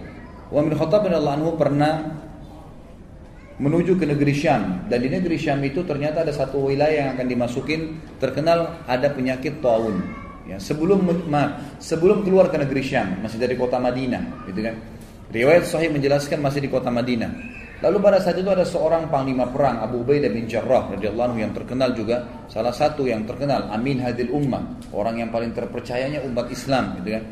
Umar 0.51 0.67
bin 0.67 0.76
Khattab 0.76 1.07
radhiyallahu 1.07 1.36
anhu 1.39 1.51
pernah 1.55 1.93
menuju 3.55 3.95
ke 3.95 4.03
negeri 4.03 4.36
Syam 4.36 4.84
dan 4.91 4.99
di 4.99 5.07
negeri 5.07 5.39
Syam 5.39 5.63
itu 5.63 5.88
ternyata 5.88 6.28
ada 6.28 6.36
satu 6.36 6.67
wilayah 6.67 7.07
yang 7.07 7.09
akan 7.15 7.28
dimasukin 7.32 8.03
terkenal 8.19 8.84
ada 8.84 9.07
penyakit 9.15 9.63
taun. 9.63 10.24
Ya, 10.46 10.62
sebelum 10.62 11.02
maaf, 11.26 11.82
sebelum 11.82 12.22
keluar 12.22 12.54
ke 12.54 12.58
negeri 12.62 12.86
Syam, 12.86 13.18
masih 13.26 13.41
dari 13.41 13.58
kota 13.58 13.82
Madinah, 13.82 14.46
gitu 14.46 14.62
kan. 14.62 14.78
Riwayat 15.34 15.66
Sahih 15.66 15.89
menjelaskan 15.89 16.38
masih 16.38 16.62
di 16.62 16.70
kota 16.70 16.93
Madinah. 16.93 17.56
Lalu 17.84 17.98
pada 18.00 18.24
saat 18.24 18.39
itu 18.39 18.48
ada 18.48 18.64
seorang 18.64 19.12
panglima 19.12 19.52
perang 19.52 19.84
Abu 19.84 20.06
Ubaidah 20.06 20.32
bin 20.32 20.48
Jarrah 20.48 20.96
radhiyallahu 20.96 21.28
anhu 21.28 21.39
yang 21.43 21.52
terkenal 21.52 21.91
juga 21.91 22.24
salah 22.48 22.72
satu 22.72 23.04
yang 23.04 23.28
terkenal 23.28 23.68
Amin 23.68 24.00
Hadil 24.00 24.32
Ummah, 24.32 24.80
orang 24.96 25.20
yang 25.20 25.30
paling 25.30 25.52
terpercayanya 25.52 26.24
umat 26.24 26.48
Islam 26.48 26.96
gitu 27.02 27.20
kan. 27.20 27.24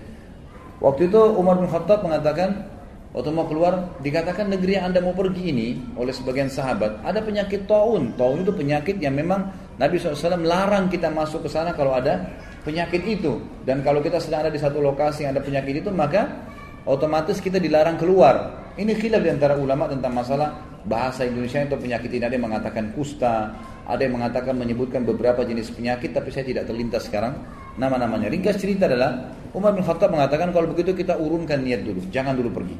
Waktu 0.83 1.07
itu 1.07 1.21
Umar 1.39 1.63
bin 1.63 1.71
Khattab 1.71 2.03
mengatakan 2.03 2.69
waktu 3.15 3.29
mau 3.31 3.47
keluar 3.47 3.97
dikatakan 4.03 4.51
negeri 4.51 4.75
yang 4.75 4.91
Anda 4.91 4.99
mau 4.99 5.15
pergi 5.15 5.43
ini 5.47 5.67
oleh 5.95 6.11
sebagian 6.11 6.51
sahabat 6.51 6.99
ada 7.07 7.23
penyakit 7.23 7.63
taun. 7.63 8.11
Taun 8.19 8.43
itu 8.43 8.51
penyakit 8.51 8.99
yang 8.99 9.15
memang 9.15 9.47
Nabi 9.79 9.95
SAW 9.95 10.43
larang 10.43 10.91
kita 10.91 11.07
masuk 11.07 11.47
ke 11.47 11.49
sana 11.49 11.71
kalau 11.71 11.95
ada 11.95 12.19
penyakit 12.63 13.03
itu. 13.05 13.39
Dan 13.63 13.83
kalau 13.83 13.99
kita 13.99 14.17
sedang 14.19 14.47
ada 14.47 14.51
di 14.51 14.59
satu 14.59 14.79
lokasi 14.79 15.27
yang 15.27 15.35
ada 15.35 15.43
penyakit 15.43 15.83
itu 15.83 15.89
maka 15.91 16.47
otomatis 16.87 17.39
kita 17.39 17.59
dilarang 17.59 17.99
keluar. 17.99 18.63
Ini 18.73 18.97
khilaf 18.97 19.21
di 19.21 19.29
antara 19.29 19.53
ulama 19.53 19.85
tentang 19.85 20.17
masalah 20.17 20.49
bahasa 20.83 21.23
Indonesia 21.23 21.61
itu 21.61 21.77
penyakit 21.77 22.09
ini. 22.09 22.23
Ada 22.25 22.35
yang 22.35 22.45
mengatakan 22.49 22.89
kusta, 22.97 23.53
ada 23.85 24.01
yang 24.01 24.17
mengatakan 24.17 24.57
menyebutkan 24.57 25.05
beberapa 25.05 25.45
jenis 25.45 25.69
penyakit, 25.71 26.15
tapi 26.15 26.33
saya 26.33 26.47
tidak 26.47 26.65
terlintas 26.65 27.05
sekarang 27.05 27.37
nama-namanya. 27.77 28.33
Ringkas 28.33 28.57
cerita 28.57 28.89
adalah 28.89 29.29
Umar 29.53 29.77
bin 29.77 29.85
Khattab 29.85 30.09
mengatakan 30.09 30.49
kalau 30.49 30.71
begitu 30.73 30.97
kita 30.97 31.13
urunkan 31.13 31.61
niat 31.61 31.85
dulu, 31.85 32.01
jangan 32.09 32.33
dulu 32.33 32.49
pergi. 32.49 32.77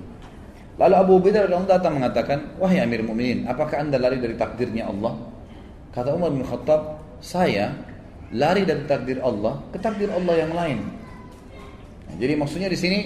Lalu 0.74 0.94
Abu 0.98 1.12
Ubaidah 1.22 1.46
radhiyallahu 1.46 1.70
datang 1.70 1.94
mengatakan, 2.02 2.58
wahai 2.58 2.82
Amir 2.82 3.06
Mukminin, 3.06 3.46
apakah 3.46 3.78
anda 3.78 4.02
lari 4.02 4.18
dari 4.18 4.34
takdirnya 4.34 4.90
Allah? 4.90 5.14
Kata 5.94 6.18
Umar 6.18 6.34
bin 6.34 6.42
Khattab, 6.42 6.98
saya 7.22 7.78
lari 8.34 8.66
dari 8.66 8.84
takdir 8.90 9.22
Allah 9.22 9.62
ke 9.70 9.78
takdir 9.78 10.10
Allah 10.10 10.36
yang 10.42 10.52
lain. 10.52 10.80
Nah, 12.10 12.16
jadi 12.18 12.34
maksudnya 12.36 12.68
di 12.68 12.78
sini 12.78 13.00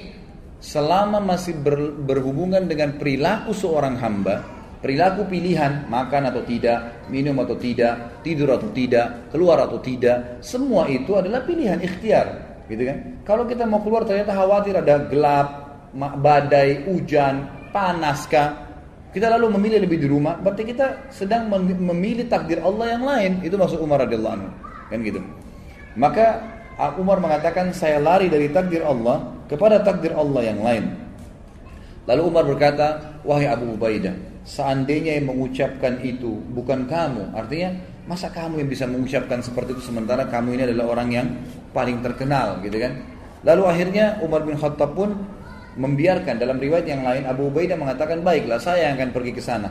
selama 0.58 1.22
masih 1.22 1.54
ber, 1.62 1.94
berhubungan 2.02 2.66
dengan 2.66 2.98
perilaku 2.98 3.54
seorang 3.54 4.00
hamba, 4.02 4.42
perilaku 4.82 5.30
pilihan, 5.30 5.86
makan 5.86 6.34
atau 6.34 6.42
tidak, 6.48 7.06
minum 7.12 7.38
atau 7.44 7.54
tidak, 7.60 8.24
tidur 8.26 8.58
atau 8.58 8.70
tidak, 8.74 9.30
keluar 9.30 9.62
atau 9.62 9.78
tidak, 9.78 10.42
semua 10.42 10.90
itu 10.90 11.14
adalah 11.14 11.46
pilihan 11.46 11.78
ikhtiar, 11.78 12.28
gitu 12.66 12.84
kan? 12.90 12.98
Kalau 13.22 13.44
kita 13.46 13.70
mau 13.70 13.84
keluar 13.86 14.08
ternyata 14.08 14.34
khawatir 14.34 14.74
ada 14.82 15.06
gelap, 15.06 15.48
badai, 15.94 16.90
hujan, 16.90 17.46
panaskah, 17.70 18.66
kita 19.14 19.34
lalu 19.34 19.58
memilih 19.58 19.86
lebih 19.86 19.98
di 20.02 20.08
rumah, 20.10 20.38
berarti 20.42 20.66
kita 20.66 21.10
sedang 21.14 21.50
memilih 21.54 22.26
takdir 22.30 22.62
Allah 22.62 22.98
yang 22.98 23.04
lain. 23.06 23.32
Itu 23.42 23.58
maksud 23.58 23.82
Umar 23.82 24.06
radhiyallahu 24.06 24.36
anhu, 24.42 24.50
kan 24.88 25.00
gitu. 25.04 25.20
Maka 25.98 26.44
Umar 27.02 27.18
mengatakan 27.18 27.74
saya 27.74 27.98
lari 27.98 28.30
dari 28.30 28.54
takdir 28.54 28.86
Allah 28.86 29.34
kepada 29.50 29.82
takdir 29.82 30.14
Allah 30.14 30.42
yang 30.46 30.60
lain. 30.62 30.86
Lalu 32.08 32.22
Umar 32.24 32.48
berkata, 32.48 33.20
wahai 33.28 33.52
Abu 33.52 33.76
Ubaidah, 33.76 34.16
seandainya 34.48 35.20
yang 35.20 35.28
mengucapkan 35.28 36.00
itu 36.00 36.40
bukan 36.56 36.88
kamu, 36.88 37.36
artinya 37.36 37.76
masa 38.08 38.32
kamu 38.32 38.64
yang 38.64 38.70
bisa 38.72 38.88
mengucapkan 38.88 39.44
seperti 39.44 39.76
itu 39.76 39.92
sementara 39.92 40.24
kamu 40.32 40.56
ini 40.56 40.64
adalah 40.72 40.96
orang 40.96 41.10
yang 41.12 41.28
paling 41.76 42.00
terkenal, 42.00 42.64
gitu 42.64 42.80
kan? 42.80 42.96
Lalu 43.44 43.64
akhirnya 43.68 44.24
Umar 44.24 44.48
bin 44.48 44.56
Khattab 44.56 44.96
pun 44.96 45.20
membiarkan 45.76 46.40
dalam 46.40 46.58
riwayat 46.58 46.88
yang 46.88 47.04
lain 47.04 47.28
Abu 47.28 47.52
Ubaidah 47.52 47.76
mengatakan 47.76 48.24
baiklah 48.24 48.58
saya 48.58 48.88
yang 48.88 49.04
akan 49.04 49.12
pergi 49.12 49.32
ke 49.36 49.44
sana. 49.44 49.70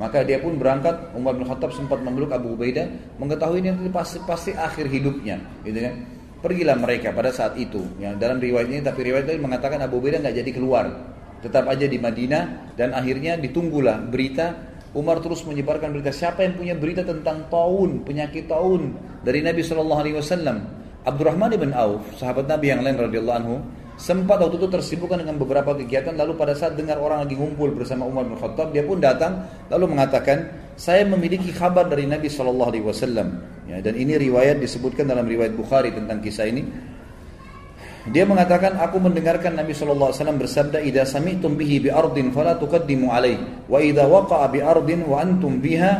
Maka 0.00 0.24
dia 0.24 0.40
pun 0.40 0.56
berangkat, 0.56 1.12
Umar 1.12 1.36
bin 1.36 1.44
Khattab 1.44 1.76
sempat 1.76 2.00
memeluk 2.00 2.32
Abu 2.32 2.56
Ubaidah, 2.56 2.88
mengetahui 3.20 3.60
ini 3.60 3.92
pasti, 3.92 4.16
pasti 4.24 4.56
akhir 4.56 4.88
hidupnya, 4.88 5.36
gitu 5.60 5.76
kan. 5.76 5.94
Pergilah 6.40 6.80
mereka 6.80 7.12
pada 7.12 7.28
saat 7.28 7.60
itu. 7.60 7.84
Ya, 8.00 8.16
dalam 8.16 8.40
riwayat 8.40 8.72
ini, 8.72 8.80
tapi 8.80 9.04
riwayat 9.04 9.28
ini 9.28 9.44
mengatakan 9.44 9.76
Abu 9.84 10.00
Ubaidah 10.00 10.24
nggak 10.24 10.40
jadi 10.40 10.50
keluar, 10.56 10.88
tetap 11.40 11.68
aja 11.68 11.88
di 11.88 11.96
Madinah 11.96 12.72
dan 12.76 12.92
akhirnya 12.92 13.36
ditunggulah 13.40 14.08
berita 14.08 14.70
Umar 14.92 15.22
terus 15.24 15.46
menyebarkan 15.46 15.94
berita 15.94 16.12
siapa 16.12 16.44
yang 16.44 16.54
punya 16.58 16.74
berita 16.76 17.00
tentang 17.06 17.48
taun 17.48 18.04
penyakit 18.04 18.46
taun 18.50 18.92
dari 19.24 19.40
Nabi 19.40 19.64
Wasallam 19.64 20.56
Abdurrahman 21.00 21.56
bin 21.56 21.72
Auf 21.72 22.04
sahabat 22.20 22.44
Nabi 22.44 22.76
yang 22.76 22.84
lain 22.84 23.00
radhiyallahu 23.00 23.38
anhu 23.40 23.56
sempat 24.00 24.40
waktu 24.40 24.56
itu 24.56 24.68
tersibukkan 24.72 25.20
dengan 25.20 25.36
beberapa 25.36 25.76
kegiatan 25.76 26.16
lalu 26.16 26.32
pada 26.40 26.56
saat 26.56 26.72
dengar 26.72 26.96
orang 26.96 27.28
lagi 27.28 27.36
ngumpul 27.36 27.68
bersama 27.76 28.08
Umar 28.08 28.24
bin 28.24 28.40
Khattab 28.40 28.72
dia 28.72 28.80
pun 28.80 28.96
datang 28.96 29.44
lalu 29.68 29.92
mengatakan 29.92 30.48
saya 30.80 31.04
memiliki 31.04 31.52
kabar 31.52 31.84
dari 31.84 32.08
Nabi 32.08 32.32
Shallallahu 32.32 32.70
Alaihi 32.72 32.86
Wasallam. 32.88 33.28
Ya, 33.68 33.84
dan 33.84 34.00
ini 34.00 34.16
riwayat 34.16 34.64
disebutkan 34.64 35.04
dalam 35.04 35.28
riwayat 35.28 35.52
Bukhari 35.52 35.92
tentang 35.92 36.24
kisah 36.24 36.48
ini. 36.48 36.64
Dia 38.08 38.24
mengatakan 38.24 38.80
aku 38.80 38.96
mendengarkan 38.96 39.60
Nabi 39.60 39.76
Shallallahu 39.76 40.08
Alaihi 40.08 40.20
Wasallam 40.24 40.40
bersabda 40.40 40.80
sami'tum 41.04 41.60
bihi 41.60 41.84
bi 41.84 41.88
ardin 41.92 42.32
fala 42.32 42.56
tuqaddimu 42.56 43.12
alaih 43.12 43.36
wa 43.68 43.76
idza 43.76 44.08
waqa'a 44.08 44.48
bi 44.48 44.64
ardin 44.64 45.04
wa 45.04 45.20
antum 45.20 45.60
biha 45.60 45.92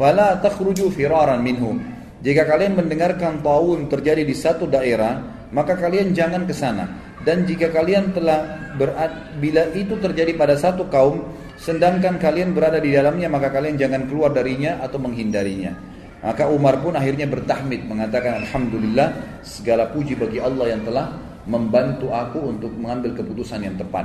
fala 0.00 0.40
takhruju 0.40 0.88
firaran 0.88 1.44
minhu 1.44 1.76
jika 2.24 2.48
kalian 2.48 2.80
mendengarkan 2.80 3.44
taun 3.44 3.92
terjadi 3.92 4.24
di 4.24 4.32
satu 4.32 4.64
daerah 4.64 5.20
maka 5.52 5.76
kalian 5.76 6.16
jangan 6.16 6.48
ke 6.48 6.56
sana 6.56 7.13
dan 7.24 7.48
jika 7.48 7.72
kalian 7.72 8.12
telah 8.12 8.68
berat, 8.76 9.40
bila 9.40 9.64
itu 9.72 9.96
terjadi 9.96 10.36
pada 10.36 10.60
satu 10.60 10.84
kaum, 10.92 11.24
sedangkan 11.56 12.20
kalian 12.20 12.52
berada 12.52 12.76
di 12.76 12.92
dalamnya, 12.92 13.32
maka 13.32 13.48
kalian 13.48 13.80
jangan 13.80 14.04
keluar 14.04 14.28
darinya 14.36 14.76
atau 14.84 15.00
menghindarinya. 15.00 15.72
Maka 16.20 16.48
Umar 16.48 16.80
pun 16.84 16.92
akhirnya 16.92 17.28
bertahmid 17.28 17.84
mengatakan 17.88 18.44
Alhamdulillah 18.44 19.40
segala 19.44 19.88
puji 19.92 20.16
bagi 20.16 20.40
Allah 20.40 20.76
yang 20.76 20.84
telah 20.84 21.16
membantu 21.44 22.12
aku 22.12 22.40
untuk 22.48 22.72
mengambil 22.76 23.12
keputusan 23.16 23.60
yang 23.60 23.76
tepat. 23.76 24.04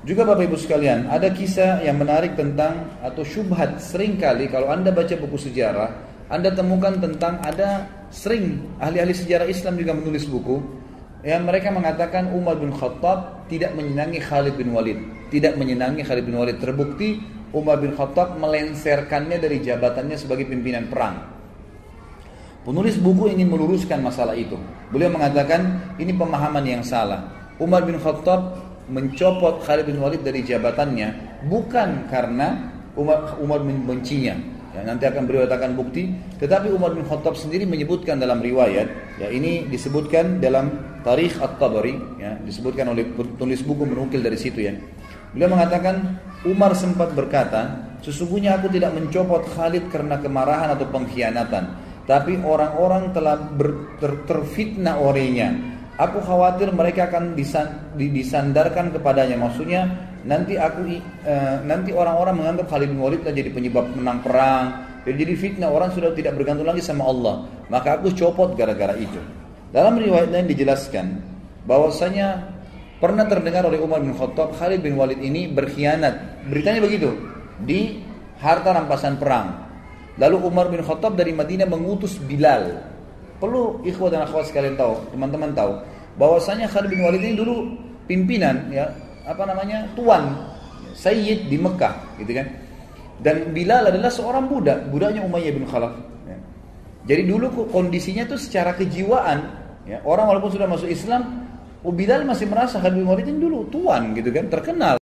Juga 0.00 0.24
Bapak 0.24 0.48
Ibu 0.48 0.56
sekalian, 0.56 1.12
ada 1.12 1.28
kisah 1.28 1.84
yang 1.84 2.00
menarik 2.00 2.32
tentang 2.32 2.88
atau 3.04 3.20
syubhat 3.20 3.80
sering 3.84 4.16
kali 4.16 4.48
kalau 4.48 4.72
Anda 4.72 4.92
baca 4.92 5.12
buku 5.12 5.36
sejarah, 5.36 5.92
Anda 6.32 6.56
temukan 6.56 6.96
tentang 6.96 7.40
ada 7.44 7.84
sering 8.08 8.64
ahli-ahli 8.80 9.12
sejarah 9.12 9.44
Islam 9.44 9.76
juga 9.76 9.92
menulis 9.92 10.24
buku 10.24 10.79
yang 11.20 11.44
mereka 11.44 11.68
mengatakan 11.68 12.32
Umar 12.32 12.56
bin 12.56 12.72
Khattab 12.72 13.44
tidak 13.52 13.76
menyenangi 13.76 14.20
Khalid 14.24 14.56
bin 14.56 14.72
Walid. 14.72 14.98
Tidak 15.28 15.54
menyenangi 15.60 16.00
Khalid 16.02 16.24
bin 16.24 16.36
Walid. 16.40 16.56
Terbukti 16.58 17.20
Umar 17.52 17.82
bin 17.82 17.92
Khattab 17.92 18.40
melenserkannya 18.40 19.36
dari 19.36 19.60
jabatannya 19.60 20.16
sebagai 20.16 20.48
pimpinan 20.48 20.88
perang. 20.88 21.20
Penulis 22.60 23.00
buku 23.00 23.32
ingin 23.32 23.48
meluruskan 23.48 24.04
masalah 24.04 24.36
itu. 24.36 24.56
Beliau 24.92 25.12
mengatakan 25.12 25.96
ini 25.96 26.12
pemahaman 26.12 26.64
yang 26.64 26.84
salah. 26.84 27.52
Umar 27.60 27.84
bin 27.84 28.00
Khattab 28.00 28.56
mencopot 28.88 29.64
Khalid 29.64 29.88
bin 29.88 30.00
Walid 30.00 30.24
dari 30.24 30.44
jabatannya 30.44 31.40
bukan 31.46 32.10
karena 32.10 32.72
Umar, 32.98 33.38
Umar 33.38 33.62
membencinya, 33.62 34.36
Ya, 34.70 34.86
nanti 34.86 35.02
akan 35.02 35.26
katakan 35.26 35.74
bukti. 35.74 36.14
Tetapi 36.38 36.70
Umar 36.70 36.94
bin 36.94 37.02
Khattab 37.02 37.34
sendiri 37.34 37.66
menyebutkan 37.66 38.22
dalam 38.22 38.38
riwayat, 38.38 39.18
ya 39.18 39.26
ini 39.26 39.66
disebutkan 39.66 40.38
dalam 40.38 40.70
Tarikh 41.02 41.42
At-Tabari, 41.42 42.22
ya, 42.22 42.38
disebutkan 42.38 42.86
oleh 42.86 43.02
penulis 43.10 43.66
buku 43.66 43.82
menukil 43.82 44.22
dari 44.22 44.38
situ 44.38 44.62
ya. 44.62 44.78
Beliau 45.34 45.50
mengatakan 45.50 46.22
Umar 46.46 46.78
sempat 46.78 47.14
berkata, 47.18 47.90
sesungguhnya 48.02 48.62
aku 48.62 48.70
tidak 48.70 48.94
mencopot 48.94 49.42
Khalid 49.58 49.90
karena 49.90 50.22
kemarahan 50.22 50.74
atau 50.78 50.86
pengkhianatan, 50.86 51.64
tapi 52.06 52.38
orang-orang 52.38 53.10
telah 53.10 53.38
ber, 53.38 53.98
ter, 53.98 54.12
terfitnah 54.26 55.02
olehnya. 55.02 55.79
Aku 56.00 56.24
khawatir 56.24 56.72
mereka 56.72 57.12
akan 57.12 57.36
disandarkan 58.00 58.88
kepadanya. 58.88 59.36
Maksudnya 59.36 59.84
nanti 60.24 60.56
aku 60.56 60.96
uh, 61.28 61.60
nanti 61.68 61.92
orang-orang 61.92 62.40
menganggap 62.40 62.72
Khalid 62.72 62.88
bin 62.88 63.04
Walid 63.04 63.20
jadi 63.20 63.52
penyebab 63.52 63.92
menang 63.92 64.24
perang. 64.24 64.64
Jadi 65.04 65.36
fitnah. 65.36 65.68
Orang 65.68 65.92
sudah 65.92 66.16
tidak 66.16 66.40
bergantung 66.40 66.64
lagi 66.64 66.80
sama 66.80 67.04
Allah. 67.04 67.44
Maka 67.68 68.00
aku 68.00 68.16
copot 68.16 68.56
gara-gara 68.56 68.96
itu. 68.96 69.20
Dalam 69.76 70.00
riwayat 70.00 70.32
lain 70.32 70.48
dijelaskan 70.48 71.20
bahwasanya 71.68 72.48
pernah 72.96 73.28
terdengar 73.28 73.68
oleh 73.68 73.76
Umar 73.76 74.00
bin 74.00 74.16
Khattab 74.16 74.56
Khalid 74.56 74.80
bin 74.80 74.96
Walid 74.96 75.20
ini 75.20 75.52
berkhianat. 75.52 76.48
Beritanya 76.48 76.80
begitu. 76.80 77.12
Di 77.60 78.00
harta 78.40 78.72
rampasan 78.72 79.20
perang. 79.20 79.68
Lalu 80.16 80.36
Umar 80.48 80.72
bin 80.72 80.80
Khattab 80.80 81.12
dari 81.12 81.36
Madinah 81.36 81.68
mengutus 81.68 82.16
Bilal 82.16 82.88
perlu 83.40 83.80
ikhwah 83.82 84.12
dan 84.12 84.28
akhwat 84.28 84.52
sekalian 84.52 84.76
tahu 84.76 85.00
teman-teman 85.10 85.50
tahu 85.56 85.80
bahwasanya 86.20 86.68
Khalid 86.68 86.92
bin 86.92 87.00
Walid 87.00 87.24
ini 87.24 87.34
dulu 87.40 87.72
pimpinan 88.04 88.68
ya 88.68 88.92
apa 89.24 89.48
namanya 89.48 89.88
tuan 89.96 90.36
Sayyid 90.92 91.48
di 91.48 91.56
Mekah 91.56 92.20
gitu 92.20 92.36
kan 92.36 92.46
dan 93.24 93.56
Bilal 93.56 93.88
adalah 93.88 94.12
seorang 94.12 94.44
budak 94.44 94.92
budaknya 94.92 95.24
Umayyah 95.24 95.52
bin 95.56 95.64
Khalaf 95.64 95.96
ya. 96.28 96.36
jadi 97.08 97.24
dulu 97.24 97.72
kondisinya 97.72 98.28
tuh 98.28 98.36
secara 98.36 98.76
kejiwaan 98.76 99.48
ya, 99.88 100.04
orang 100.04 100.28
walaupun 100.28 100.52
sudah 100.52 100.68
masuk 100.68 100.92
Islam 100.92 101.48
Bilal 101.80 102.28
masih 102.28 102.44
merasa 102.44 102.76
Khalid 102.76 103.00
bin 103.00 103.08
Walid 103.08 103.24
ini 103.24 103.40
dulu 103.40 103.64
tuan 103.72 104.12
gitu 104.12 104.28
kan 104.28 104.52
terkenal 104.52 104.99